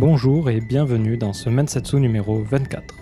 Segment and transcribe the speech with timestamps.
[0.00, 2.94] Bonjour et bienvenue dans ce Mensetsu numéro 24.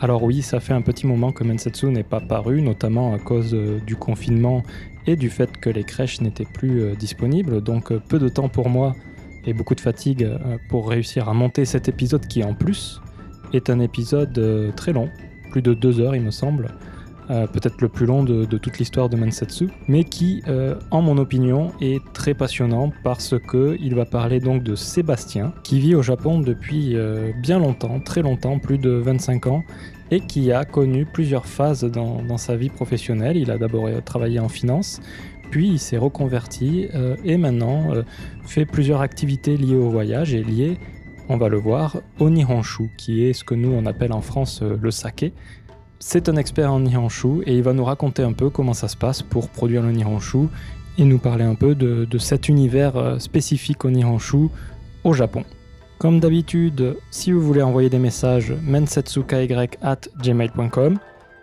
[0.00, 3.52] Alors oui, ça fait un petit moment que Mensetsu n'est pas paru, notamment à cause
[3.52, 4.62] euh, du confinement
[5.08, 8.48] et du fait que les crèches n'étaient plus euh, disponibles, donc euh, peu de temps
[8.48, 8.94] pour moi
[9.44, 10.30] et beaucoup de fatigue
[10.68, 13.00] pour réussir à monter cet épisode qui en plus
[13.52, 15.10] est un épisode très long,
[15.50, 16.76] plus de deux heures il me semble,
[17.28, 21.18] euh, peut-être le plus long de, toute l'histoire de Mansetsu, mais qui, euh, en mon
[21.18, 26.02] opinion, est très passionnant parce que il va parler donc de Sébastien, qui vit au
[26.02, 29.64] Japon depuis euh, bien longtemps, très longtemps, plus de 25 ans,
[30.12, 33.36] et qui a connu plusieurs phases dans, dans sa vie professionnelle.
[33.36, 35.00] Il a d'abord travaillé en finance,
[35.50, 36.86] puis il s'est reconverti
[37.24, 37.90] et maintenant
[38.44, 40.78] fait plusieurs activités liées au voyage et liées
[41.28, 44.62] on va le voir, au Nihonshu, qui est ce que nous on appelle en France
[44.62, 45.32] le saké,
[45.98, 48.96] c'est un expert en Nihonshu et il va nous raconter un peu comment ça se
[48.96, 50.48] passe pour produire le Nihonshu
[50.98, 54.48] et nous parler un peu de, cet univers euh, spécifique au Nihonshu
[55.04, 55.44] au Japon.
[55.98, 58.52] Comme d'habitude, si vous voulez envoyer des messages,
[60.22, 60.98] gmail.com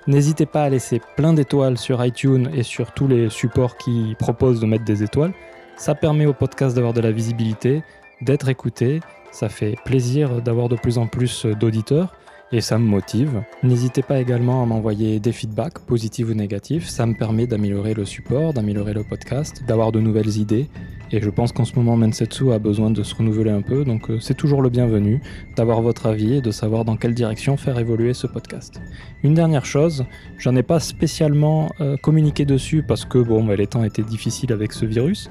[0.05, 4.59] N'hésitez pas à laisser plein d'étoiles sur iTunes et sur tous les supports qui proposent
[4.59, 5.33] de mettre des étoiles.
[5.77, 7.83] Ça permet au podcast d'avoir de la visibilité,
[8.21, 8.99] d'être écouté.
[9.31, 12.13] Ça fait plaisir d'avoir de plus en plus d'auditeurs
[12.53, 13.43] et ça me motive.
[13.63, 16.87] N'hésitez pas également à m'envoyer des feedbacks, positifs ou négatifs.
[16.87, 20.69] Ça me permet d'améliorer le support, d'améliorer le podcast, d'avoir de nouvelles idées.
[21.11, 24.09] Et je pense qu'en ce moment, Mensetsu a besoin de se renouveler un peu, donc
[24.09, 25.21] euh, c'est toujours le bienvenu
[25.55, 28.79] d'avoir votre avis et de savoir dans quelle direction faire évoluer ce podcast.
[29.23, 30.05] Une dernière chose,
[30.37, 34.73] j'en ai pas spécialement euh, communiqué dessus parce que bon, les temps étaient difficiles avec
[34.73, 35.29] ce virus,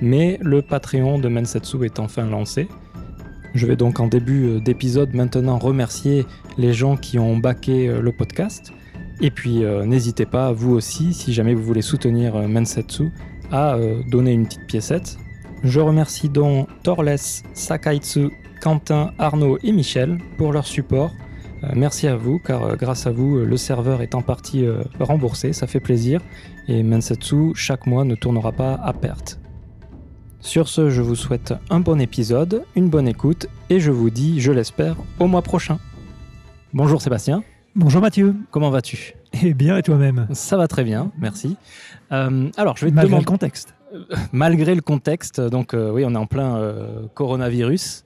[0.00, 2.66] mais le Patreon de Mensetsu est enfin lancé.
[3.54, 8.00] Je vais donc en début euh, d'épisode maintenant remercier les gens qui ont baqué euh,
[8.00, 8.72] le podcast.
[9.20, 13.10] Et puis euh, n'hésitez pas, vous aussi, si jamais vous voulez soutenir Mensetsu,
[13.50, 13.76] à
[14.10, 15.18] donner une petite piécette.
[15.62, 18.30] Je remercie donc Torles, Sakaitsu,
[18.62, 21.12] Quentin, Arnaud et Michel pour leur support.
[21.76, 24.64] merci à vous, car grâce à vous, le serveur est en partie
[24.98, 26.22] remboursé, ça fait plaisir.
[26.66, 29.41] Et Mensetsu, chaque mois, ne tournera pas à perte.
[30.42, 34.40] Sur ce, je vous souhaite un bon épisode, une bonne écoute, et je vous dis,
[34.40, 35.78] je l'espère, au mois prochain.
[36.74, 37.44] Bonjour Sébastien.
[37.76, 38.34] Bonjour Mathieu.
[38.50, 39.14] Comment vas-tu?
[39.44, 40.26] Eh bien, et toi-même?
[40.32, 41.56] Ça va très bien, merci.
[42.10, 43.74] Euh, alors, je vais te Malgré le contexte.
[43.94, 46.60] Euh, malgré le contexte, donc euh, oui, on est en plein
[47.14, 48.04] coronavirus,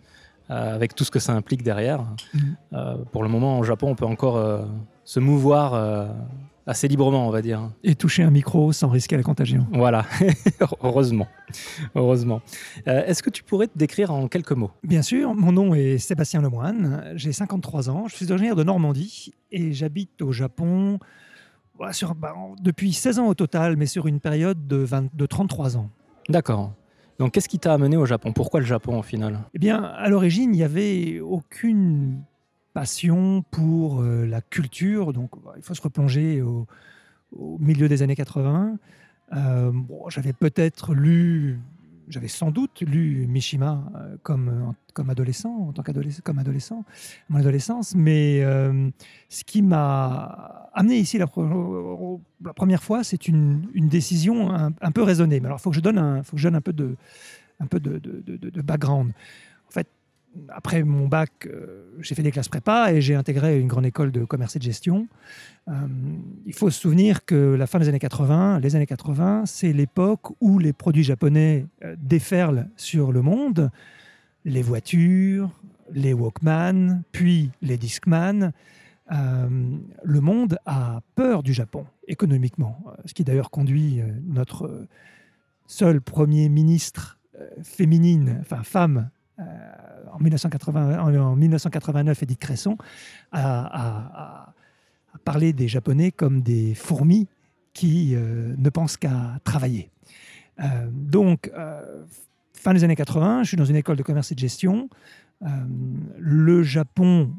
[0.51, 2.05] avec tout ce que ça implique derrière.
[2.35, 3.05] Mm.
[3.13, 4.67] pour le moment, au Japon, on peut encore
[5.05, 6.07] se mouvoir
[6.67, 7.71] assez librement, on va dire.
[7.85, 9.67] Et toucher un micro sans risquer la contagion.
[9.73, 10.05] Voilà,
[10.83, 11.29] heureusement.
[11.95, 12.43] heureusement.
[12.89, 14.71] Euh, est-ce que tu pourrais te décrire en quelques mots?
[14.83, 19.33] Bien sûr, mon nom est Sébastien Lemoine, j'ai 53 ans, je suis originaire de Normandie
[19.53, 20.99] et j'habite au Japon
[21.93, 25.91] sur, bah, depuis 16 ans au total, mais sur une période de, de 33 ans.
[26.29, 26.73] D'accord.
[27.19, 28.33] Donc qu'est-ce qui t'a amené au Japon?
[28.33, 29.39] Pourquoi le Japon au final?
[29.55, 32.23] Eh bien, à l'origine, il n'y avait aucune
[32.77, 35.15] passion pour euh, la culture.
[35.15, 36.67] Donc, bah, il faut se replonger au,
[37.59, 38.77] milieu des années 80.
[39.33, 39.73] Euh,
[40.09, 41.59] j'avais peut-être lu,
[42.07, 44.75] j'avais sans doute lu Mishima euh, comme,
[45.09, 46.85] adolescent, en tant qu'adolescent,
[47.31, 47.95] mon adolescence.
[47.95, 48.43] Mais
[49.31, 55.41] ce qui m'a amené ici la, première fois, c'est une, décision un, peu raisonnée.
[55.41, 56.95] Mais alors, il faut que je donne un, peu de,
[57.59, 59.13] un peu de background.
[60.49, 64.13] Après mon bac, euh, j'ai fait des classes prépa et j'ai intégré une grande école
[64.13, 65.09] de commerce et de gestion.
[65.69, 65.73] Euh,
[66.47, 70.33] il faut se souvenir que la fin des années 80, les années 80, c'est l'époque
[70.41, 73.71] où les produits japonais euh, déferlent sur le monde.
[74.45, 75.51] Les voitures,
[75.93, 78.53] les Walkman, puis les Discman.
[79.11, 84.87] le monde a peur du Japon économiquement, ce qui d'ailleurs conduit notre
[85.67, 87.19] seul premier ministre
[87.63, 89.11] féminine, enfin femme
[90.17, 92.77] en, 1980, en, 1989, Edith Cresson
[93.33, 94.53] a,
[95.25, 97.27] parlé des Japonais comme des fourmis
[97.73, 99.91] qui euh, ne pensent qu'à travailler.
[100.61, 101.51] Euh, donc,
[102.53, 104.89] fin des années 80, je suis dans une école de commerce et de gestion.
[106.19, 107.31] le Japon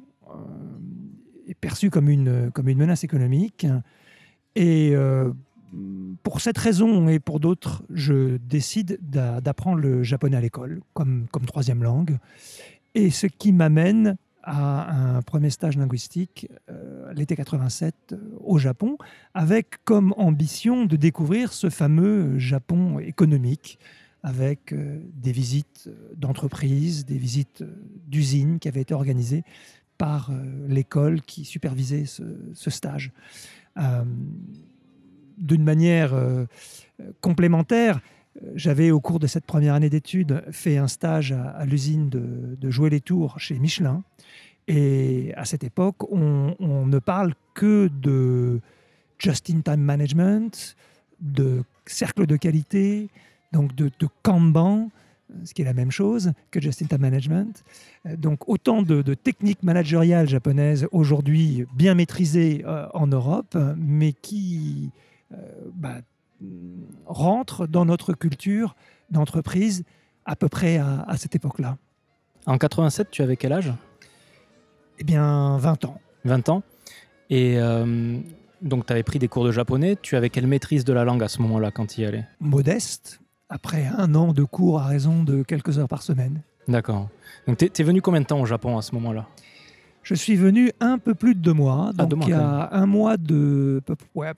[1.48, 3.66] est perçu comme une, comme une menace économique.
[4.56, 4.96] Et
[6.24, 11.84] pour cette raison et pour d'autres, je décide d'apprendre le japonais à l'école comme, troisième
[11.84, 12.18] langue.
[12.96, 18.98] Et ce qui m'amène à un premier stage linguistique euh, l'été 87 euh, au Japon,
[19.34, 23.78] avec comme ambition de découvrir ce fameux Japon économique,
[24.24, 27.64] avec euh, des visites d'entreprises, des visites
[28.08, 29.44] d'usines qui avaient été organisées
[29.98, 30.32] par
[30.68, 33.12] l'école qui supervisait ce stage
[35.38, 36.46] d'une manière euh,
[37.22, 38.02] complémentaire,
[38.56, 42.90] J'avais, au cours de cette première année d'études, fait un stage à, l'usine de, jouer
[42.90, 44.04] les tours chez Michelin.
[44.68, 48.60] Et à cette époque, on, ne parle que de
[49.18, 50.76] just-in-time management,
[51.20, 53.10] de cercle de qualité,
[53.54, 53.90] donc de,
[54.24, 54.90] Kanban,
[55.44, 57.64] ce qui est la même chose que just-in-time management.
[58.18, 64.92] Donc autant de, techniques managériales japonaises aujourd'hui bien maîtrisées euh, en Europe, mais qui
[65.74, 65.98] bah,
[67.06, 68.76] rentrent dans notre culture
[69.10, 69.84] d'entreprise
[70.26, 71.78] à peu près à, à cette époque-là.
[72.46, 73.74] En 87, tu avais quel âge?
[75.00, 76.00] Eh bien, 20 ans.
[76.26, 76.64] 20 ans.
[77.30, 78.18] Et euh,
[78.62, 79.98] donc, tu avais pris des cours de japonais.
[80.02, 82.26] Tu avais quelle maîtrise de la langue à ce moment-là quand tu y allais?
[82.40, 83.20] Modeste,
[83.50, 86.42] après un an de cours à raison de quelques heures par semaine.
[86.68, 87.10] D'accord.
[87.48, 89.28] Donc, tu es, venu combien de temps au Japon à ce moment-là?
[90.04, 91.92] Je suis venu un peu plus de deux mois.
[91.98, 93.82] Ah, donc, il y a un mois de.
[94.16, 94.32] Ouais,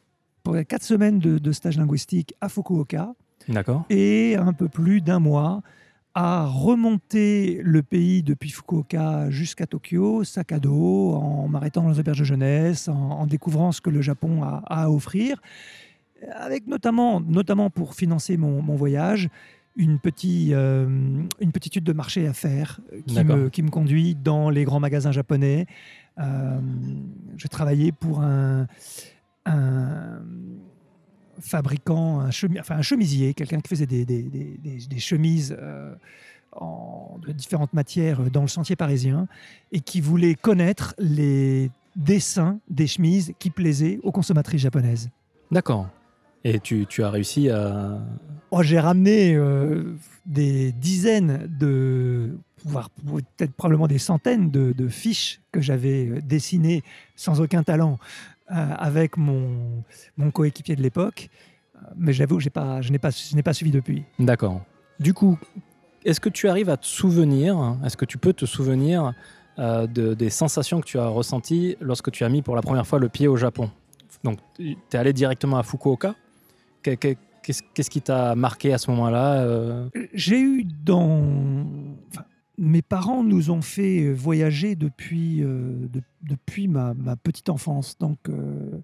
[0.44, 3.14] pour quatre semaines de, de stage linguistique à Fukuoka.
[3.48, 3.86] D'accord.
[3.90, 5.62] Et un peu plus d'un mois
[6.16, 12.00] à remonter le pays depuis Fukuoka jusqu'à Tokyo, sac à dos, en m'arrêtant dans les
[12.00, 15.42] auberges de jeunesse, en, découvrant ce que le Japon a, à offrir,
[16.34, 19.30] avec notamment, notamment pour financer mon, voyage,
[19.76, 20.88] une, petite, euh,
[21.40, 24.80] une petite étude de marché à faire qui me, qui me, conduit dans les grands
[24.80, 25.68] magasins japonais.
[26.20, 26.60] Euh,
[27.38, 28.68] je travaillais pour un,
[29.50, 30.22] un
[31.42, 32.30] fabricant, un,
[32.60, 35.94] enfin, un chemisier, quelqu'un qui faisait des, des, des, chemises euh,
[36.54, 39.28] en, de différentes matières dans le sentier parisien
[39.72, 45.10] et qui voulait connaître les dessins des chemises qui plaisaient aux consommatrices japonaises.
[45.52, 45.88] D'accord.
[46.44, 48.00] Et tu, tu, as réussi à...
[48.52, 49.96] Oh, J'ai ramené euh,
[50.26, 56.84] des dizaines de, voire peut-être probablement des centaines de, de fiches que j'avais euh, dessinées
[57.16, 59.84] sans aucun talent euh, avec mon,
[60.18, 61.30] mon coéquipier de l'époque.
[61.76, 64.04] Euh, mais j'avoue, pas, je n'ai pas, je pas suivi depuis.
[64.18, 64.62] D'accord.
[65.00, 65.38] Du coup,
[66.06, 69.14] est-ce que tu arrives à te souvenir, est-ce que tu peux te souvenir
[69.60, 72.88] euh, de, des sensations que tu as ressenties lorsque tu as mis pour la première
[72.88, 73.70] fois le pied au Japon?
[74.24, 76.16] Donc, tu es allé directement à Fukuoka?
[76.84, 81.66] Qu'est-ce qui t'a marqué à ce moment-là J'ai eu dans
[82.60, 85.88] mes parents nous ont fait euh, voyager depuis, euh,
[86.22, 87.98] depuis ma, petite enfance.
[87.98, 88.82] Donc, euh,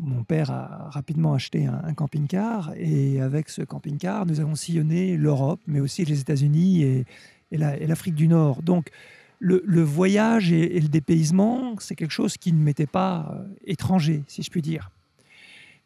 [0.00, 5.60] mon père a rapidement acheté un, camping-car et avec ce camping-car, nous avons sillonné l'Europe,
[5.66, 7.04] mais aussi les États-Unis et,
[7.50, 8.62] l'Afrique du Nord.
[8.62, 8.90] Donc,
[9.38, 14.50] le, voyage et, le dépaysement, c'est quelque chose qui ne m'était pas étranger, si je
[14.50, 14.90] puis dire.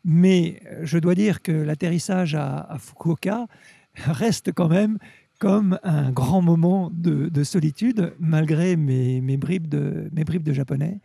[0.04, 3.46] Mais je dois dire que l'atterrissage à Fukuoka
[3.94, 4.98] reste quand même
[5.42, 11.00] comme un grand moment de, solitude, malgré mes, bribes, de, mes bribes de japonais.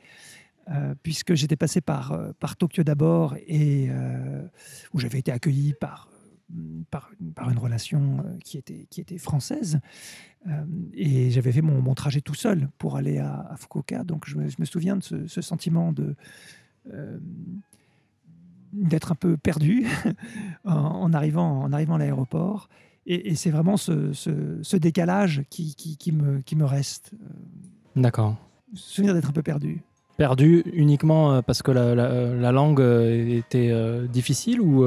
[0.69, 4.45] Euh, puisque j'étais passé par, euh, par Tokyo d'abord et euh,
[4.93, 6.09] où j'avais été accueilli par,
[6.91, 7.09] par,
[7.49, 9.79] une relation qui était, qui était française.
[10.93, 14.03] et j'avais fait mon, trajet tout seul pour aller à, Fukuoka.
[14.03, 16.15] Donc je me, souviens de ce, sentiment de
[18.73, 19.87] d'être un peu perdu
[20.65, 22.69] en, arrivant, en arrivant à l'aéroport
[23.07, 27.11] et, c'est vraiment ce, décalage qui, qui, me, qui me reste.
[27.13, 28.35] Euh, D'accord.
[28.73, 29.81] Souvenir d'être un peu perdu.
[30.17, 33.73] Perdu uniquement euh, parce que la, la, langue euh, était
[34.09, 34.85] difficile ou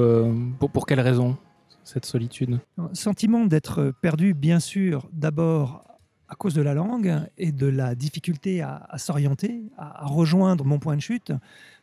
[0.58, 1.38] pour, pour quelle raison
[1.82, 2.60] cette solitude?
[2.92, 5.84] Sentiment d'être perdu, bien sûr, d'abord
[6.28, 10.94] à cause de la langue et de la difficulté à, s'orienter, à, rejoindre mon point
[10.94, 11.32] de chute.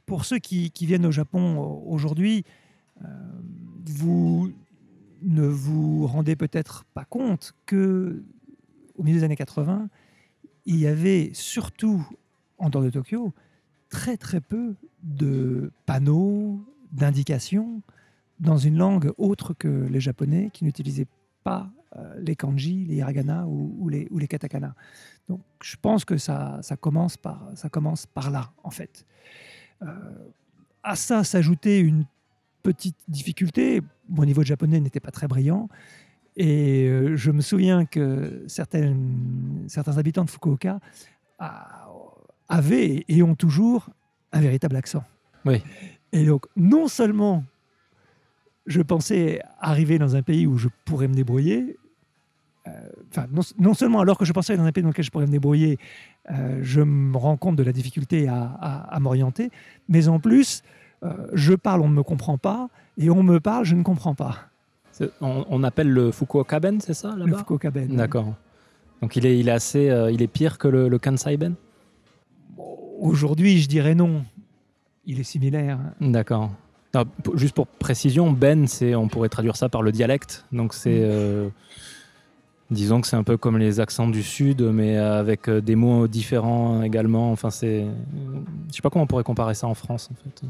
[0.06, 2.46] Pour ceux qui, qui viennent au Japon aujourd'hui,
[3.86, 4.54] vous
[5.22, 8.24] ne vous rendez peut-être pas compte que
[8.96, 9.90] au milieu des années 80,
[10.66, 12.06] il y avait surtout
[12.58, 13.34] en dehors de Tokyo
[13.90, 17.82] très très peu de panneaux, d'indications
[18.40, 21.08] dans une langue autre que les japonais qui n'utilisaient
[21.44, 24.76] pas euh, les kanji, les hiragana ou, les, katakana.
[25.30, 29.06] Donc je pense que ça, ça, commence, par, ça commence par là en fait.
[29.82, 29.88] Euh,
[30.84, 32.06] à ça s'ajoutait une
[32.68, 33.82] petite difficulté.
[34.10, 35.70] Mon niveau de japonais n'était pas très brillant.
[36.36, 40.80] Et euh, je me souviens que certaines, certains habitants de Fukuoka
[42.50, 43.90] avaient et ont toujours
[44.34, 45.04] un véritable accent.
[45.46, 45.64] Oui.
[46.12, 47.46] Et donc, non seulement
[48.66, 51.78] je pensais arriver dans un pays où je pourrais me débrouiller,
[52.68, 52.72] euh,
[53.10, 55.32] enfin, non, seulement alors que je pensais dans un pays dans lequel je pourrais me
[55.32, 55.80] débrouiller,
[56.30, 59.52] euh, je me rends compte de la difficulté à, à m'orienter,
[59.88, 60.64] mais en plus,
[61.34, 64.36] je parle, on ne me comprend pas, et on me parle, je ne comprends pas.
[65.22, 67.26] On, appelle le Fukuoka-ben, c'est ça là-bas?
[67.26, 67.96] Le Fukuoka-ben.
[67.96, 68.34] D'accord.
[69.02, 71.54] Donc il est, il est assez, euh, il est pire que le, Kansai-ben?
[73.00, 74.24] Aujourd'hui, je dirais non.
[75.06, 75.80] Il est similaire.
[76.02, 76.52] D'accord.
[77.36, 80.46] Juste pour précision, Ben, c'est, on pourrait traduire ça par le dialecte.
[80.52, 81.04] Donc c'est, Mm.
[81.04, 81.50] euh,
[82.72, 86.08] disons que c'est un peu comme les accents du sud, mais avec euh, des mots
[86.08, 87.32] différents également.
[87.32, 87.86] Enfin, c'est,
[88.70, 90.48] je sais pas comment on pourrait comparer ça en France en fait.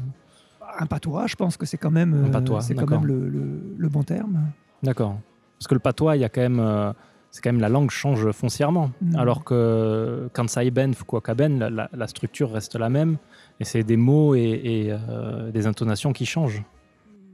[0.78, 3.00] Un patois, je pense que c'est quand même, euh, patois, c'est quand d'accord.
[3.00, 4.40] même le, le- le bon terme.
[4.82, 5.18] D'accord.
[5.58, 6.92] Parce que le patois, il y a quand même, euh,
[7.30, 8.90] c'est quand même la langue change foncièrement.
[9.16, 11.58] Alors que Kansai Ben, Fukuoka Ben,
[11.92, 13.16] la, structure reste la même,
[13.60, 16.62] et c'est des mots et, et, euh, des intonations qui changent.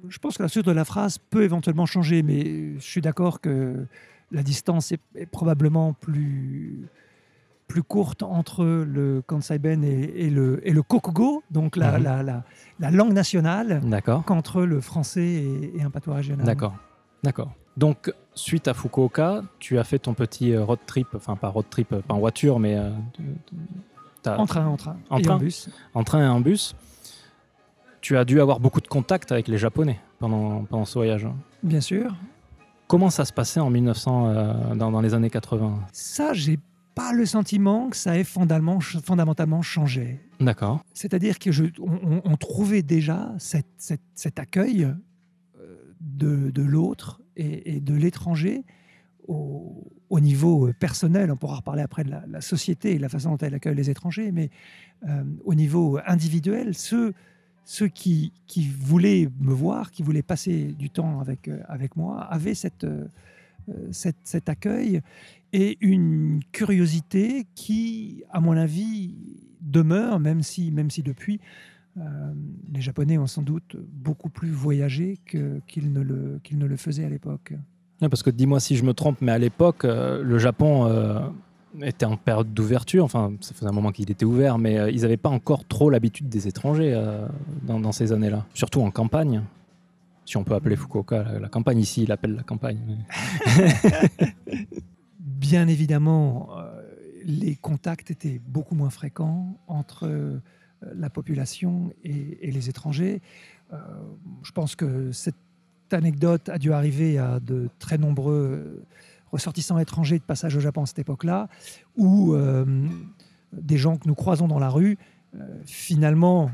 [0.08, 3.40] Je pense que la suite de la phrase peut éventuellement changer, mais je suis d'accord
[3.40, 3.86] que
[4.32, 6.86] la distance est, est probablement plus,
[7.74, 12.04] plus courte entre le Kansai Ben et, et le, et le Kokugo, donc la, Mhm.
[12.04, 12.42] la, la-
[12.78, 14.24] la langue nationale, D'accord.
[14.24, 16.46] qu'entre le français et, et un patois régional.
[16.46, 16.74] D'accord.
[17.24, 17.50] D'accord.
[17.76, 21.64] Donc, suite à Fukuoka, tu as fait ton petit euh, road trip, enfin pas road
[21.68, 22.90] trip, pas en voiture, mais euh,
[24.26, 24.96] En train, en train.
[25.10, 25.68] En et train en bus.
[25.94, 26.76] en train et en bus.
[28.00, 31.26] Tu as dû avoir beaucoup de contacts avec les Japonais pendant, pendant ce voyage.
[31.64, 32.14] Bien sûr.
[32.86, 36.60] Comment ça se passait en 1900, euh, dans, dans les années 80 Ça, j'ai
[36.94, 40.20] pas le sentiment que ça ait fondamentalement, fondamentalement changé.
[40.40, 40.84] D'accord.
[40.94, 47.76] C'est-à-dire que je, on, trouvait déjà cette- cette- cet accueil euh, de, de l'autre et,
[47.76, 48.62] et de l'étranger
[49.26, 51.30] au, au niveau euh, personnel.
[51.32, 53.74] On pourra reparler après de la, la société et de la façon dont elle accueille
[53.76, 54.50] les étrangers, mais
[55.08, 57.12] euh, au niveau individuel, ceux,
[57.64, 62.54] ceux qui, qui voulaient me voir, qui voulaient passer du temps avec, avec moi, avaient
[62.54, 63.06] cette, euh,
[63.92, 65.00] cette- cet accueil
[65.56, 69.14] et une curiosité qui, à mon avis,
[69.60, 71.38] demeure, même si, même si depuis,
[71.96, 72.00] euh,
[72.72, 77.04] les Japonais ont sans doute beaucoup plus voyagé qu'ils ne, le, qu'ils ne le faisaient
[77.04, 77.52] à l'époque.
[78.00, 81.20] Parce que dis-moi si je me trompe, mais à l'époque, euh, le Japon euh,
[81.82, 83.04] était en période d'ouverture.
[83.04, 86.28] Enfin, ça faisait un moment qu'il était ouvert, mais ils n'avaient pas encore trop l'habitude
[86.28, 87.00] des étrangers
[87.62, 88.44] dans, dans ces années-là.
[88.54, 89.42] Surtout en campagne.
[90.26, 92.78] Si on peut appeler Fukuoka la, la campagne ici, il appelle la campagne.
[92.86, 94.66] mais-
[95.44, 96.80] Bien évidemment, euh,
[97.22, 100.40] les contacts étaient beaucoup moins fréquents entre euh,
[100.96, 103.20] la population et, les étrangers.
[103.70, 103.76] Euh,
[104.42, 105.34] je pense que cette
[105.90, 108.86] anecdote a dû arriver à de très nombreux
[109.32, 111.50] ressortissants étrangers de passage au Japon à cette époque-là,
[111.98, 112.34] où
[113.52, 114.96] des gens que nous croisons dans la rue,
[115.66, 116.50] finalement,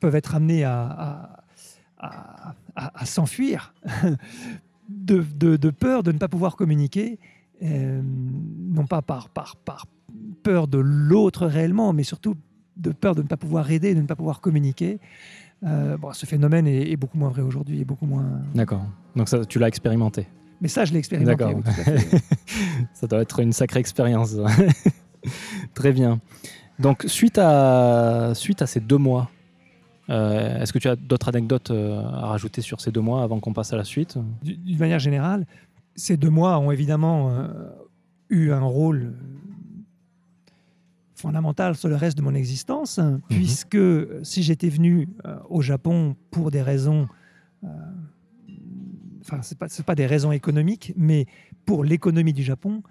[0.00, 1.44] peuvent être amenés à,
[3.04, 3.74] s'enfuir
[4.88, 7.18] de peur de ne pas pouvoir communiquer,
[7.62, 9.86] euh, non pas par, par, par
[10.42, 12.34] peur de l'autre réellement, mais surtout
[12.76, 15.00] de peur de ne pas pouvoir aider, de ne pas pouvoir communiquer.
[15.64, 18.24] Euh, bon, ce phénomène est, est beaucoup moins vrai aujourd'hui, est beaucoup moins.
[18.54, 18.84] D'accord.
[19.16, 20.28] Donc ça, tu l'as expérimenté.
[20.60, 21.36] Mais ça, je l'ai expérimenté.
[21.36, 21.54] D'accord.
[21.54, 22.20] oui.
[22.92, 24.36] Ça doit être une sacrée expérience.
[25.74, 26.20] Très bien.
[26.78, 29.30] Donc, suite à, suite à ces deux mois,
[30.10, 33.52] euh, est-ce que tu as d'autres anecdotes à rajouter sur ces deux mois avant qu'on
[33.52, 34.18] passe à la suite?
[34.42, 35.46] D'une manière générale,
[35.98, 37.48] ces deux mois ont évidemment euh,
[38.30, 39.14] eu un rôle
[41.18, 45.60] fondamental sur le reste de mon existence, hein, puisque euh, si j'étais venu euh, au
[45.60, 47.08] Japon pour des raisons,
[47.64, 47.68] euh,
[49.20, 51.26] enfin, ce n'est pas, pas des raisons économiques, mais
[51.66, 52.82] pour l'économie du Japon,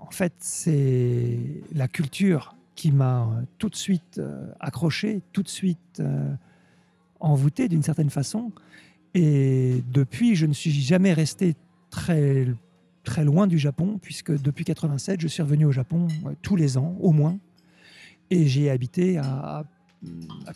[0.00, 1.38] en fait, c'est
[1.72, 4.20] la culture qui m'a tout de suite
[4.58, 6.02] accroché, tout de suite
[7.20, 8.50] envoûté d'une certaine façon.
[9.14, 11.54] Et depuis, je ne suis jamais resté
[11.92, 12.48] très,
[13.04, 16.76] très loin du Japon, puisque depuis 87, je suis revenu au Japon ouais, tous les
[16.76, 17.38] ans, au moins.
[18.30, 19.64] Et j'y ai habité à,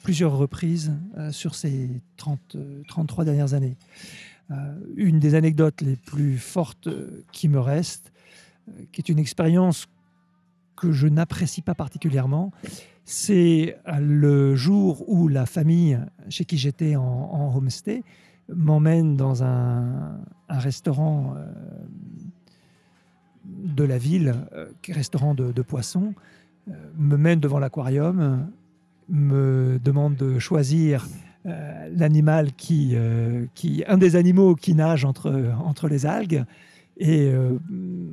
[0.02, 3.76] plusieurs reprises euh, sur ces 30, euh, 33 dernières années.
[4.50, 4.55] Euh,
[4.97, 8.12] une des anecdotes les plus fortes euh, qui me reste,
[8.69, 9.87] euh, qui est une expérience
[10.76, 12.50] que je n'apprécie pas particulièrement,
[13.05, 18.02] c'est euh, le jour où la famille chez qui j'étais en, en homestay
[18.49, 21.47] m'emmène dans un, un restaurant euh,
[23.45, 26.15] de la ville, euh, restaurant de, de poissons,
[26.69, 28.50] euh, me mène devant l'aquarium,
[29.09, 31.07] me demande de choisir
[31.93, 32.97] l'animal qui,
[33.55, 36.45] qui, un des animaux qui nage entre, entre les algues.
[36.97, 37.31] Et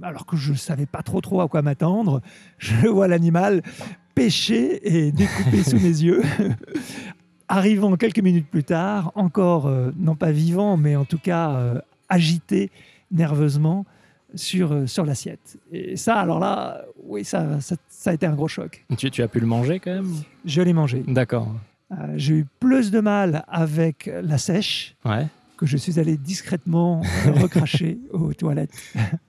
[0.04, 2.22] alors que je ne savais pas trop trop à quoi m'attendre,
[2.60, 3.64] je vois l'animal
[4.14, 6.22] pêché et découpé sous mes yeux.
[7.56, 11.80] Arrivant quelques minutes plus tard, encore euh, non pas vivant, mais en tout cas euh,
[12.10, 12.72] agité
[13.12, 13.86] nerveusement
[14.34, 15.60] sur, euh, sur l'assiette.
[15.72, 18.84] Et ça, alors là, oui, ça, ça, ça a été un gros choc.
[18.98, 20.12] tu, tu as pu le manger quand même?
[20.46, 21.04] Je l'ai mangé.
[21.08, 21.54] D'accord.
[21.92, 27.02] Euh, J'ai eu plus de mal avec la sèche Ouais, que je suis allé discrètement
[27.36, 28.74] recracher aux toilettes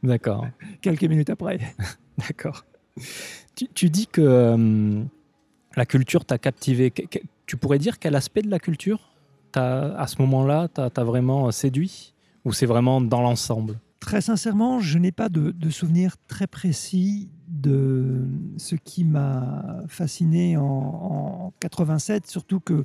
[0.02, 0.47] d'accord.
[0.81, 1.59] quelques minutes après.
[2.16, 2.64] D'accord.
[3.54, 5.02] Tu, tu dis que
[5.76, 6.93] la culture t'a captivé.
[7.47, 9.11] Tu pourrais dire quel aspect de la culture
[9.57, 12.12] à ce moment-là, t'as vraiment séduit
[12.45, 13.78] Ou c'est vraiment dans l'ensemble?
[14.00, 18.26] Très sincèrement, je n'ai pas de, de souvenir très précis de
[18.57, 22.85] ce qui m'a fasciné en, 87, surtout que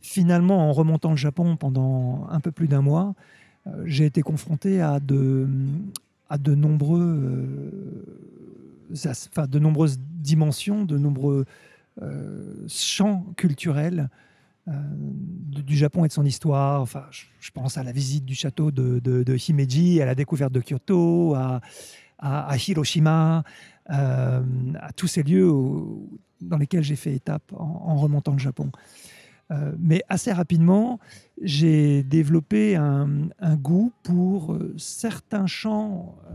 [0.00, 3.14] finalement, en remontant le Japon pendant un peu plus d'un mois,
[3.66, 5.46] euh, j'ai été confronté à de
[6.54, 7.70] nombreux, euh,
[9.06, 11.44] enfin, de nombreuses dimensions, de nombreux
[12.02, 14.08] euh, champs culturels
[14.66, 16.80] du Japon et de son histoire.
[16.80, 21.34] Enfin, je, pense à la visite du château de, Himeji, à la découverte de Kyoto,
[21.34, 21.60] à,
[22.68, 23.42] Hiroshima,
[23.86, 24.42] à
[24.94, 25.50] tous ces lieux
[26.40, 28.70] dans lesquels j'ai fait étape en, remontant le Japon.
[29.80, 31.00] mais assez rapidement,
[31.40, 36.34] j'ai développé un, goût pour euh, certains champs euh,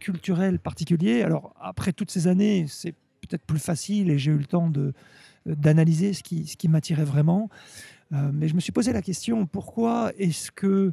[0.00, 1.22] culturels particuliers.
[1.22, 2.94] Alors, après toutes ces années, c'est
[3.26, 4.92] peut-être plus facile et j'ai eu le temps de,
[5.46, 7.48] euh, d'analyser ce qui, ce qui m'attirait vraiment.
[8.10, 10.92] mais je me suis posé la question, pourquoi est-ce que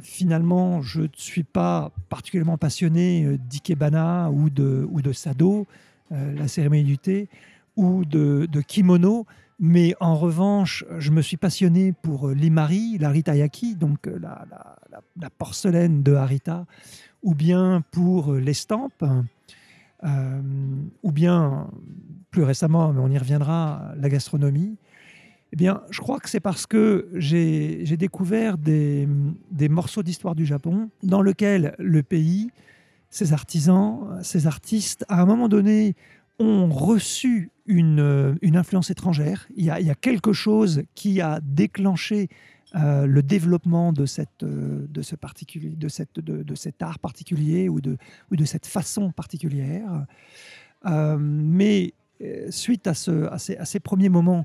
[0.00, 5.66] finalement je ne suis pas particulièrement passionné d'ikebana ou de, ou de sado,
[6.10, 7.28] la cérémonie du thé,
[7.74, 9.26] ou de, de kimono
[9.60, 16.02] mais en revanche, je me suis passionné pour euh, l'imari, l'aritayaki, donc euh, la, porcelaine
[16.02, 16.66] de Harita,
[17.22, 19.04] ou bien pour euh, l'estampe,
[20.04, 21.68] ou bien
[22.30, 24.76] plus récemment, mais on y reviendra, la gastronomie.
[25.52, 29.06] Eh bien, je crois que c'est parce que j'ai découvert des,
[29.70, 32.50] morceaux d'histoire du Japon dans lequel le pays,
[33.08, 35.94] ses artisans, ses artistes, à un moment donné,
[36.40, 39.46] ont reçu une, euh, influence étrangère.
[39.54, 42.28] Il y, a, quelque chose qui a déclenché
[42.74, 46.98] euh, le développement de, cette, euh, de, ce particulier, de, cette, de, de, cet art
[46.98, 47.96] particulier ou de,
[48.30, 50.06] ou de cette façon particulière.
[51.18, 51.94] mais
[52.50, 54.44] suite à, ce, à, ces, à ces premiers moments,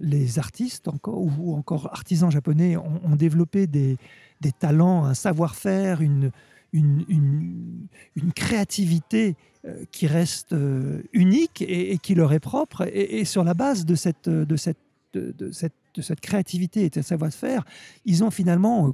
[0.00, 3.96] les artistes encore, ou encore artisans japonais ont, développé des,
[4.40, 6.30] des talents, un savoir-faire, une,
[6.72, 12.88] une, une, créativité euh, qui reste euh, unique et, qui leur est propre.
[12.92, 14.78] Et, sur la base de cette, de cette,
[15.12, 17.64] de, cette, de créativité et de savoir-faire,
[18.04, 18.92] ils ont finalement euh,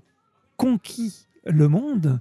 [0.56, 2.20] conquis le monde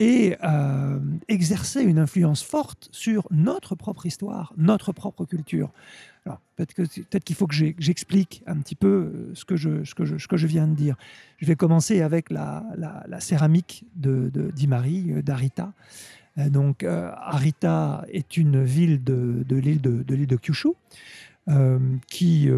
[0.00, 5.70] et euh, exercer une influence forte sur notre propre histoire, notre propre culture.
[6.56, 10.18] Peut-être peut qu'il faut que j'explique un petit peu ce que, je, ce, que je,
[10.18, 10.96] ce viens de dire.
[11.38, 12.62] Je vais commencer avec la,
[13.18, 15.72] céramique de d'Imari, d'Arita.
[16.38, 20.70] Euh, donc, euh, Arita est une ville de, de l'île de, de, de, Kyushu
[21.48, 22.48] euh, qui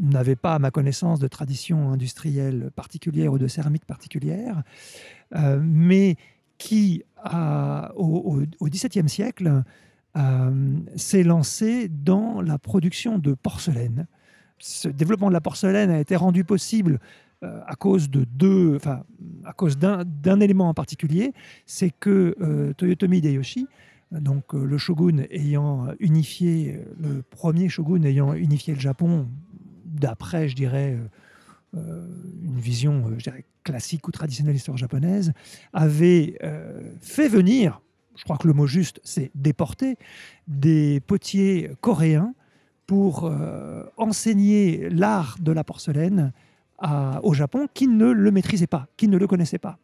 [0.00, 4.62] n'avait pas, à ma connaissance, de tradition industrielle particulière ou de céramique particulière,
[5.60, 6.16] mais
[6.58, 7.04] qui,
[7.96, 9.62] au, XVIIe siècle,
[10.96, 14.06] s'est lancé dans la production de porcelaine.
[14.58, 16.98] Ce développement de la porcelaine a été rendu possible
[17.42, 18.76] euh, à cause de deux,
[19.46, 21.32] à cause d'un élément en particulier,
[21.64, 23.66] c'est que euh, Toyotomi Hideyoshi,
[24.12, 29.28] donc euh, le shogun ayant unifié, le premier shogun ayant unifié le Japon,
[29.84, 30.98] d'après, je dirais,
[31.72, 35.32] une vision je dirais, classique ou traditionnelle de l'histoire japonaise,
[35.72, 36.38] avait
[37.00, 37.80] fait venir,
[38.16, 39.96] je crois que le mot juste, c'est déporter,
[40.48, 42.34] des potiers coréens
[42.86, 43.30] pour
[43.96, 46.32] enseigner l'art de la porcelaine
[47.22, 49.78] au Japon qui ne le maîtrisaient pas, qui ne le connaissaient pas.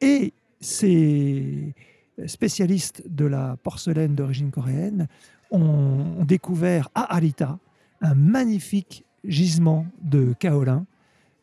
[0.00, 1.74] Et ces
[2.26, 5.08] spécialistes de la porcelaine d'origine coréenne
[5.50, 7.58] ont découvert à Arita
[8.00, 10.86] un magnifique gisement de kaolin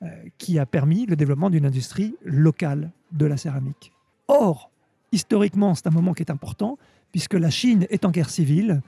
[0.01, 0.07] euh,
[0.37, 3.91] qui a permis le développement d'une industrie locale de la céramique.
[4.27, 4.71] Or,
[5.11, 6.77] historiquement, c'est un moment qui est important,
[7.11, 8.81] puisque la Chine est en guerre civile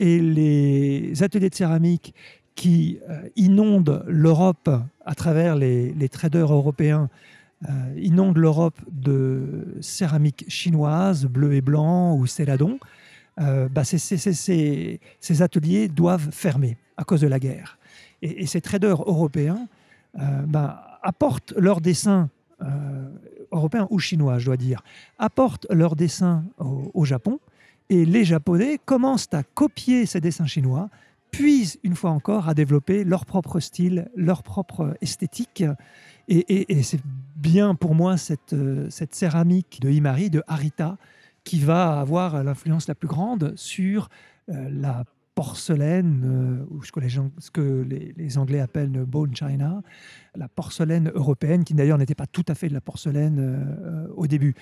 [0.00, 2.14] et les ateliers de céramique
[2.54, 4.68] qui euh, inondent l'Europe
[5.04, 7.08] à travers les, traders européens,
[7.68, 12.78] euh, inondent l'Europe de céramique chinoise, bleu et blanc ou céladon,
[13.40, 17.78] euh, bah ces, ateliers doivent fermer à cause de la guerre.
[18.22, 19.68] Et, ces traders européens
[20.46, 22.28] bah, apportent leurs dessins
[23.52, 24.82] européens ou chinois, je dois dire,
[25.18, 27.38] apportent leurs dessins au Japon,
[27.90, 30.90] et les Japonais commencent à copier ces dessins chinois
[31.30, 35.64] puisent une fois encore à développer leur propre style, leur propre esthétique.
[36.28, 37.00] Et, c'est
[37.36, 40.98] bien pour moi cette, euh, cette céramique de Himari, de Harita,
[41.44, 44.08] qui va avoir l'influence la plus grande sur
[44.50, 45.04] euh, la
[45.38, 46.90] porcelaine, euh, ou ce
[47.52, 49.82] que, les, Anglais appellent bone china,
[50.34, 54.26] la porcelaine européenne, qui d'ailleurs n'était pas tout à fait de la porcelaine euh, au
[54.26, 54.56] début.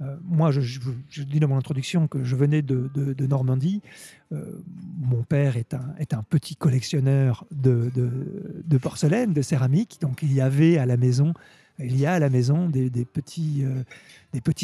[0.00, 0.80] Euh, moi, je,
[1.24, 3.82] dis dans mon introduction que je venais de, Normandie.
[4.30, 9.98] mon père est un, petit collectionneur de, porcelaine, de céramique.
[10.00, 11.34] Donc il y avait à la maison,
[11.78, 13.66] il y a à la maison des, petits,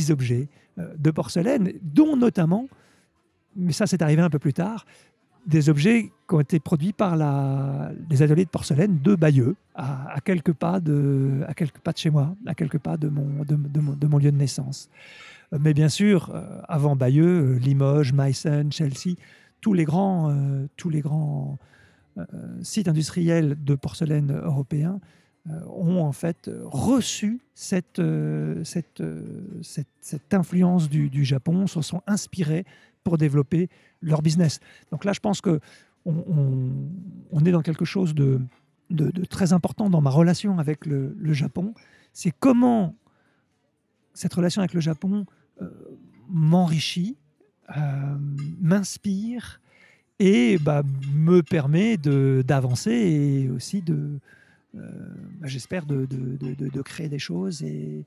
[0.08, 2.68] objets de porcelaine, dont notamment,
[3.54, 4.86] mais ça c'est arrivé un peu plus tard,
[5.48, 10.16] des objets qui ont été produits par la, les ateliers de porcelaine de Bayeux, à,
[10.22, 14.18] quelques pas de, à quelques pas de chez moi, à quelques pas de mon, de,
[14.18, 14.90] lieu de naissance.
[15.52, 19.16] Euh, Mais bien sûr, euh, avant Bayeux, euh, Limoges, Meissen, Chelsea,
[19.60, 20.32] tous les grands,
[20.76, 21.58] tous les grands
[22.62, 25.00] sites industriels de porcelaine européens
[25.66, 28.00] ont en fait reçu cette,
[28.62, 29.02] cette,
[29.62, 32.64] cette, cette influence du, du Japon, se sont inspirés
[33.08, 33.70] pour développer
[34.02, 34.60] leur business.
[34.90, 35.60] Donc là, je pense que
[36.04, 38.40] on, est dans quelque chose de,
[39.30, 41.72] très important dans ma relation avec le, Japon.
[42.12, 42.94] C'est comment
[44.12, 45.24] cette relation avec le Japon
[45.62, 45.70] euh,
[46.28, 47.16] m'enrichit,
[47.76, 48.16] euh,
[48.60, 49.60] m'inspire
[50.18, 50.82] et bah,
[51.14, 54.18] me permet d'avancer et aussi de,
[54.74, 54.80] euh,
[55.40, 58.04] bah, j'espère, de, créer des choses et-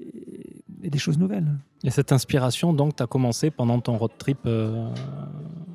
[0.00, 1.46] et- des choses nouvelles.
[1.84, 4.88] Et cette inspiration, donc, tu as commencé pendant ton road trip euh,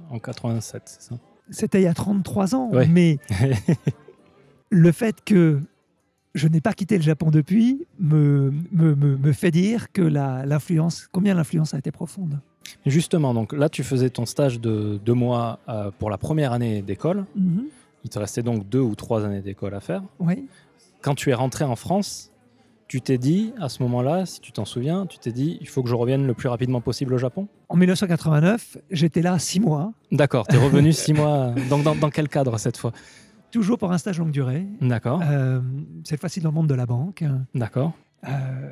[0.10, 1.16] en 87, c'est ça?
[1.52, 2.88] C'était il y a 33 ans, Ouais.
[2.88, 3.20] mais
[4.70, 5.62] le fait que
[6.34, 11.08] je n'ai pas quitté le Japon depuis me, me, me- me fait dire que l'influence,
[11.12, 12.40] combien l'influence a été profonde.
[12.86, 16.82] Justement, donc là, tu faisais ton stage de deux mois euh, pour la première année
[16.82, 17.26] d'école.
[18.04, 20.02] Il te restait donc deux ou trois années d'école à faire.
[20.20, 20.46] Oui,
[21.02, 22.32] Quand tu es rentré en France,
[22.88, 25.82] tu t'es dit, à ce moment-là, si tu t'en souviens, tu t'es dit, il faut
[25.82, 27.48] que je revienne le plus rapidement possible au Japon?
[27.70, 31.54] En 1989, j'étais là six mois, D'accord, tu es revenu six mois.
[31.70, 32.92] Donc, dans, dans quel cadre cette fois?
[33.52, 35.62] Toujours pour un stage longue durée, D'accord, euh,
[36.04, 37.24] cette fois-ci dans le monde de la banque.
[37.54, 37.94] d'accord.
[38.28, 38.72] Euh,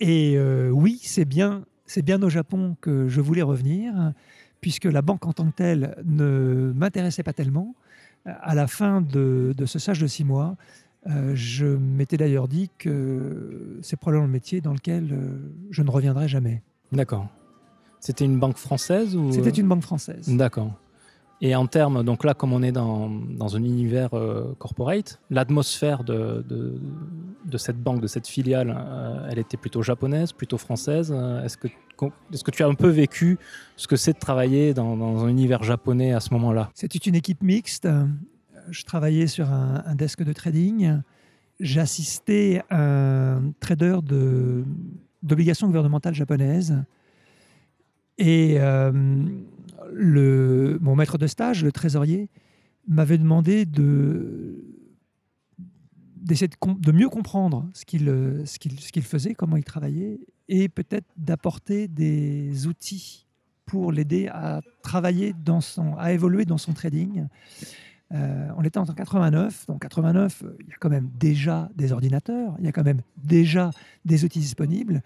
[0.00, 3.92] et euh, oui, c'est bien, c'est bien au Japon que je voulais revenir,
[4.60, 7.74] puisque la banque en tant que telle ne m'intéressait pas tellement.
[8.24, 10.56] À la fin de, de ce stage de six mois,
[11.06, 15.38] euh, je m'étais d'ailleurs dit que c'est probablement le métier dans lequel euh,
[15.70, 16.62] je ne reviendrai jamais.
[16.92, 17.26] D'accord.
[18.00, 20.28] C'était une banque française ou C'était une banque française.
[20.28, 20.72] D'accord.
[21.40, 26.04] Et en termes, donc là, comme on est dans, dans un univers euh, corporate, l'atmosphère
[26.04, 26.80] de, de,
[27.44, 31.12] de cette banque, de cette filiale, euh, elle était plutôt japonaise, plutôt française.
[31.14, 33.36] Euh, Est-ce que, est que tu as un peu vécu
[33.76, 36.70] ce que c'est de travailler dans, dans un univers japonais à ce moment-là?
[36.72, 37.86] C'était une équipe mixte.
[38.70, 41.00] Je travaillais sur un, desk de trading.
[41.60, 44.64] J'assistais un trader de-
[45.22, 46.82] d'obligations gouvernementales japonaises.
[48.18, 48.92] Et euh,
[49.92, 52.28] le, mon maître de stage, le trésorier,
[52.88, 54.62] m'avait demandé de
[56.16, 58.06] d'essayer de, mieux comprendre ce qu'il
[58.46, 63.26] ce qu'il- ce qu'il faisait, comment il travaillait, et peut-être d'apporter des outils
[63.66, 67.26] pour l'aider à travailler dans son, à évoluer dans son trading.
[68.12, 71.90] Euh, on était en 89, donc 89, euh, il y a quand même déjà des
[71.92, 73.70] ordinateurs, il y a quand même déjà
[74.04, 75.02] des outils disponibles.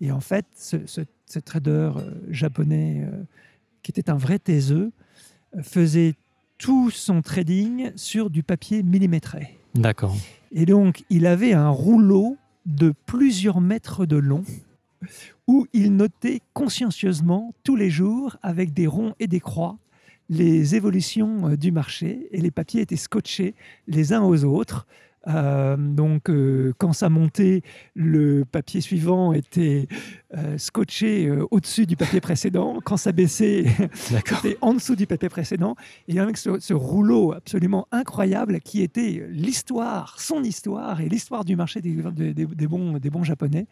[0.00, 3.22] Et en fait, ce, ce- ce trader euh, japonais, euh,
[3.82, 4.90] qui était un vrai taiseux,
[5.62, 6.14] faisait
[6.58, 9.56] tout son trading sur du papier millimétré.
[9.74, 10.16] D'accord.
[10.52, 12.36] Et donc, il avait un rouleau
[12.66, 14.44] de plusieurs mètres de long
[15.46, 19.78] où il notait consciencieusement tous les jours avec des ronds et des croix
[20.30, 23.54] les évolutions euh, du marché et les papiers étaient scotchés
[23.88, 24.86] les uns aux autres.
[25.28, 27.60] Euh, donc, euh, quand ça montait,
[27.94, 29.86] le papier suivant était
[30.34, 32.78] euh, scotché au-dessus du papier précédent.
[32.82, 35.76] Quand ça baissait, c'était en dessous du papier précédent.
[36.08, 41.54] Et avec ce, ce rouleau absolument incroyable qui était l'histoire, son histoire et l'histoire du
[41.54, 43.66] marché des, des- des- des bons, des bons japonais,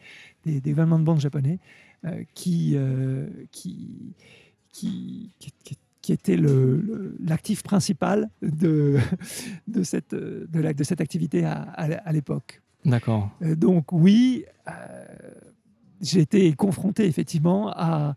[0.44, 1.60] des, des de banque japonais,
[2.34, 2.76] qui,
[3.50, 4.14] qui,
[4.70, 6.38] qui, qui, qui- qui était
[7.22, 8.96] l'actif principal de,
[9.66, 12.62] de, cette, de, la- de cette activité à, à- l'époque.
[12.86, 13.28] D'accord.
[13.42, 14.72] Euh, Donc oui, euh,
[16.00, 18.14] j'ai été confronté effectivement à,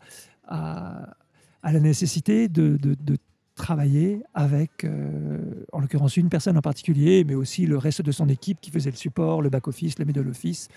[0.48, 1.14] à,
[1.62, 3.18] à la nécessité de, de- de
[3.56, 8.26] travailler avec, euh, en l'occurrence, une personne en particulier, mais aussi le reste de son
[8.30, 10.68] équipe qui faisait le support, le back-office, le middle office,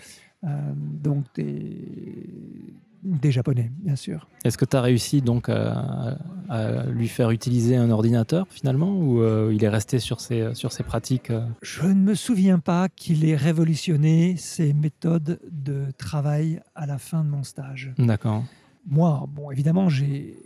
[0.43, 2.73] euh, donc des,
[3.03, 4.27] des Japonais, bien sûr.
[4.43, 6.17] Est-ce que tu as réussi donc à,
[6.49, 10.71] à lui faire utiliser un ordinateur finalement ou euh, il est resté sur ses, sur
[10.71, 11.45] ses pratiques euh?
[11.61, 17.23] Je ne me souviens pas qu'il ait révolutionné ces méthodes de travail à la fin
[17.23, 17.93] de mon stage.
[17.97, 18.43] D'accord.
[18.87, 20.37] moi, bon, évidemment, j'ai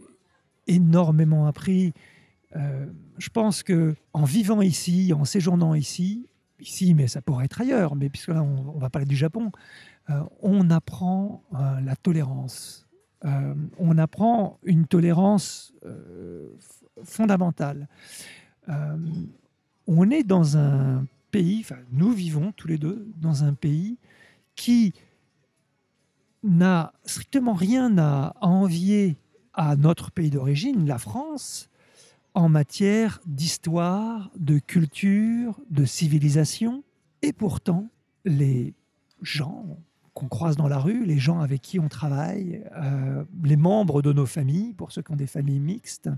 [0.68, 1.94] énormément appris.
[2.56, 2.86] Euh,
[3.18, 6.28] je pense que en vivant ici, en séjournant ici,
[6.60, 9.52] ici, mais ça pourrait être ailleurs, mais puisque là, on, on va parler du Japon,
[10.10, 12.89] euh, on apprend la tolérance.
[13.26, 16.50] Euh, on apprend une tolérance euh,
[17.04, 17.88] fondamentale.
[18.70, 18.98] Euh,
[19.88, 23.98] on est dans un pays, nous vivons tous les deux dans un pays
[24.56, 24.94] qui
[26.44, 29.18] n'a strictement rien à envier
[29.54, 31.70] à notre pays d'origine, la France,
[32.34, 36.84] en matière d'histoire, de culture, de civilisation.
[37.22, 37.90] Et pourtant,
[38.24, 38.74] les
[39.22, 39.78] gens
[40.14, 44.14] qu'on croise dans la rue, les gens avec qui on travaille, euh, les membres de
[44.14, 46.10] nos familles, pour ceux qui ont des familles mixtes,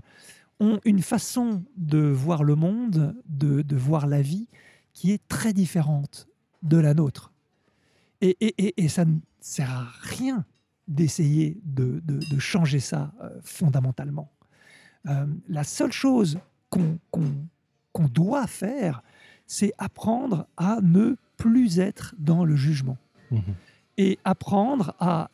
[0.60, 4.48] ont une façon de voir le monde, de, de voir la vie,
[4.92, 6.28] qui est très différente
[6.62, 7.32] de la nôtre.
[8.20, 10.44] Et, et, et, ça ne sert à rien
[10.86, 14.30] d'essayer de, de, changer ça euh, fondamentalement.
[15.08, 16.38] Euh, la seule chose
[16.70, 19.02] qu'on qu doit faire,
[19.46, 22.98] c'est apprendre à ne plus être dans le jugement.
[23.30, 23.38] Mmh.
[23.98, 25.30] Et apprendre à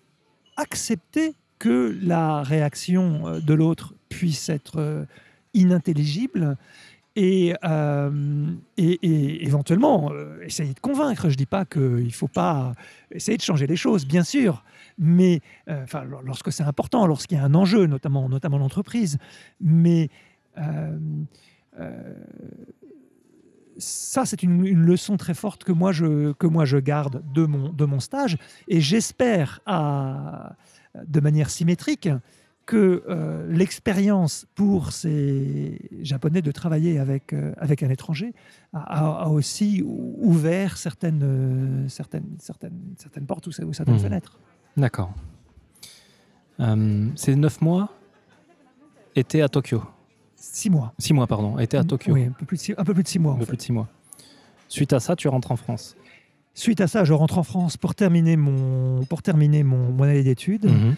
[0.57, 5.05] accepter que la réaction euh, de l'autre puisse être euh,
[5.55, 6.57] inintelligible
[7.16, 11.23] et, euh, et, et, éventuellement essayer de convaincre.
[11.29, 12.75] Je ne dis pas qu'il ne faut pas
[13.11, 14.62] essayer de changer les choses, bien sûr,
[14.99, 15.40] mais
[16.25, 19.18] lorsque c'est important, lorsqu'il y a un enjeu, notamment, notamment l'entreprise.
[19.61, 20.11] Mais
[23.79, 27.47] ça, c'est une, une, leçon très forte que moi je, que moi je garde de
[27.47, 28.37] mon, de mon stage
[28.67, 29.61] et j'espère
[31.07, 32.09] de manière symétrique
[32.69, 38.35] que euh, l'expérience pour ces Japonais de travailler avec, euh, avec un étranger
[38.75, 43.99] a, a, aussi ouvert certaines, euh, certaines, certaines, certaines portes ou, certaines mmh.
[43.99, 44.38] fenêtres.
[44.77, 45.14] D'accord.
[46.59, 47.88] ces neuf mois
[49.17, 49.83] étaient à Tokyo
[50.40, 50.92] Six mois.
[50.98, 51.59] Six mois, pardon.
[51.59, 52.12] Étaient à Tokyo.
[52.12, 53.35] Oui, un peu plus de six, un peu plus de six mois.
[53.35, 53.88] Un peu plus de six mois.
[54.68, 55.96] Suite à ça, tu rentres en France
[56.55, 60.24] Suite à ça, je rentre en France pour terminer mon, pour terminer mon, mon année
[60.24, 60.66] d'études.
[60.66, 60.96] Mmh.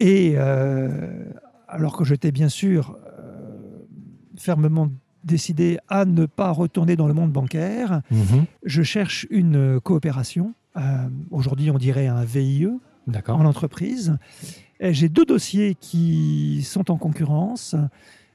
[0.00, 1.24] Et euh,
[1.68, 3.82] alors que j'étais bien sûr euh,
[4.36, 4.88] fermement
[5.22, 8.16] décidé à ne pas retourner dans le monde bancaire, mmh.
[8.64, 10.54] je cherche une coopération.
[10.76, 12.68] Euh, Aujourd'hui, on dirait un VIE
[13.28, 14.16] en entreprise.
[14.80, 17.76] J'ai deux dossiers qui sont en concurrence.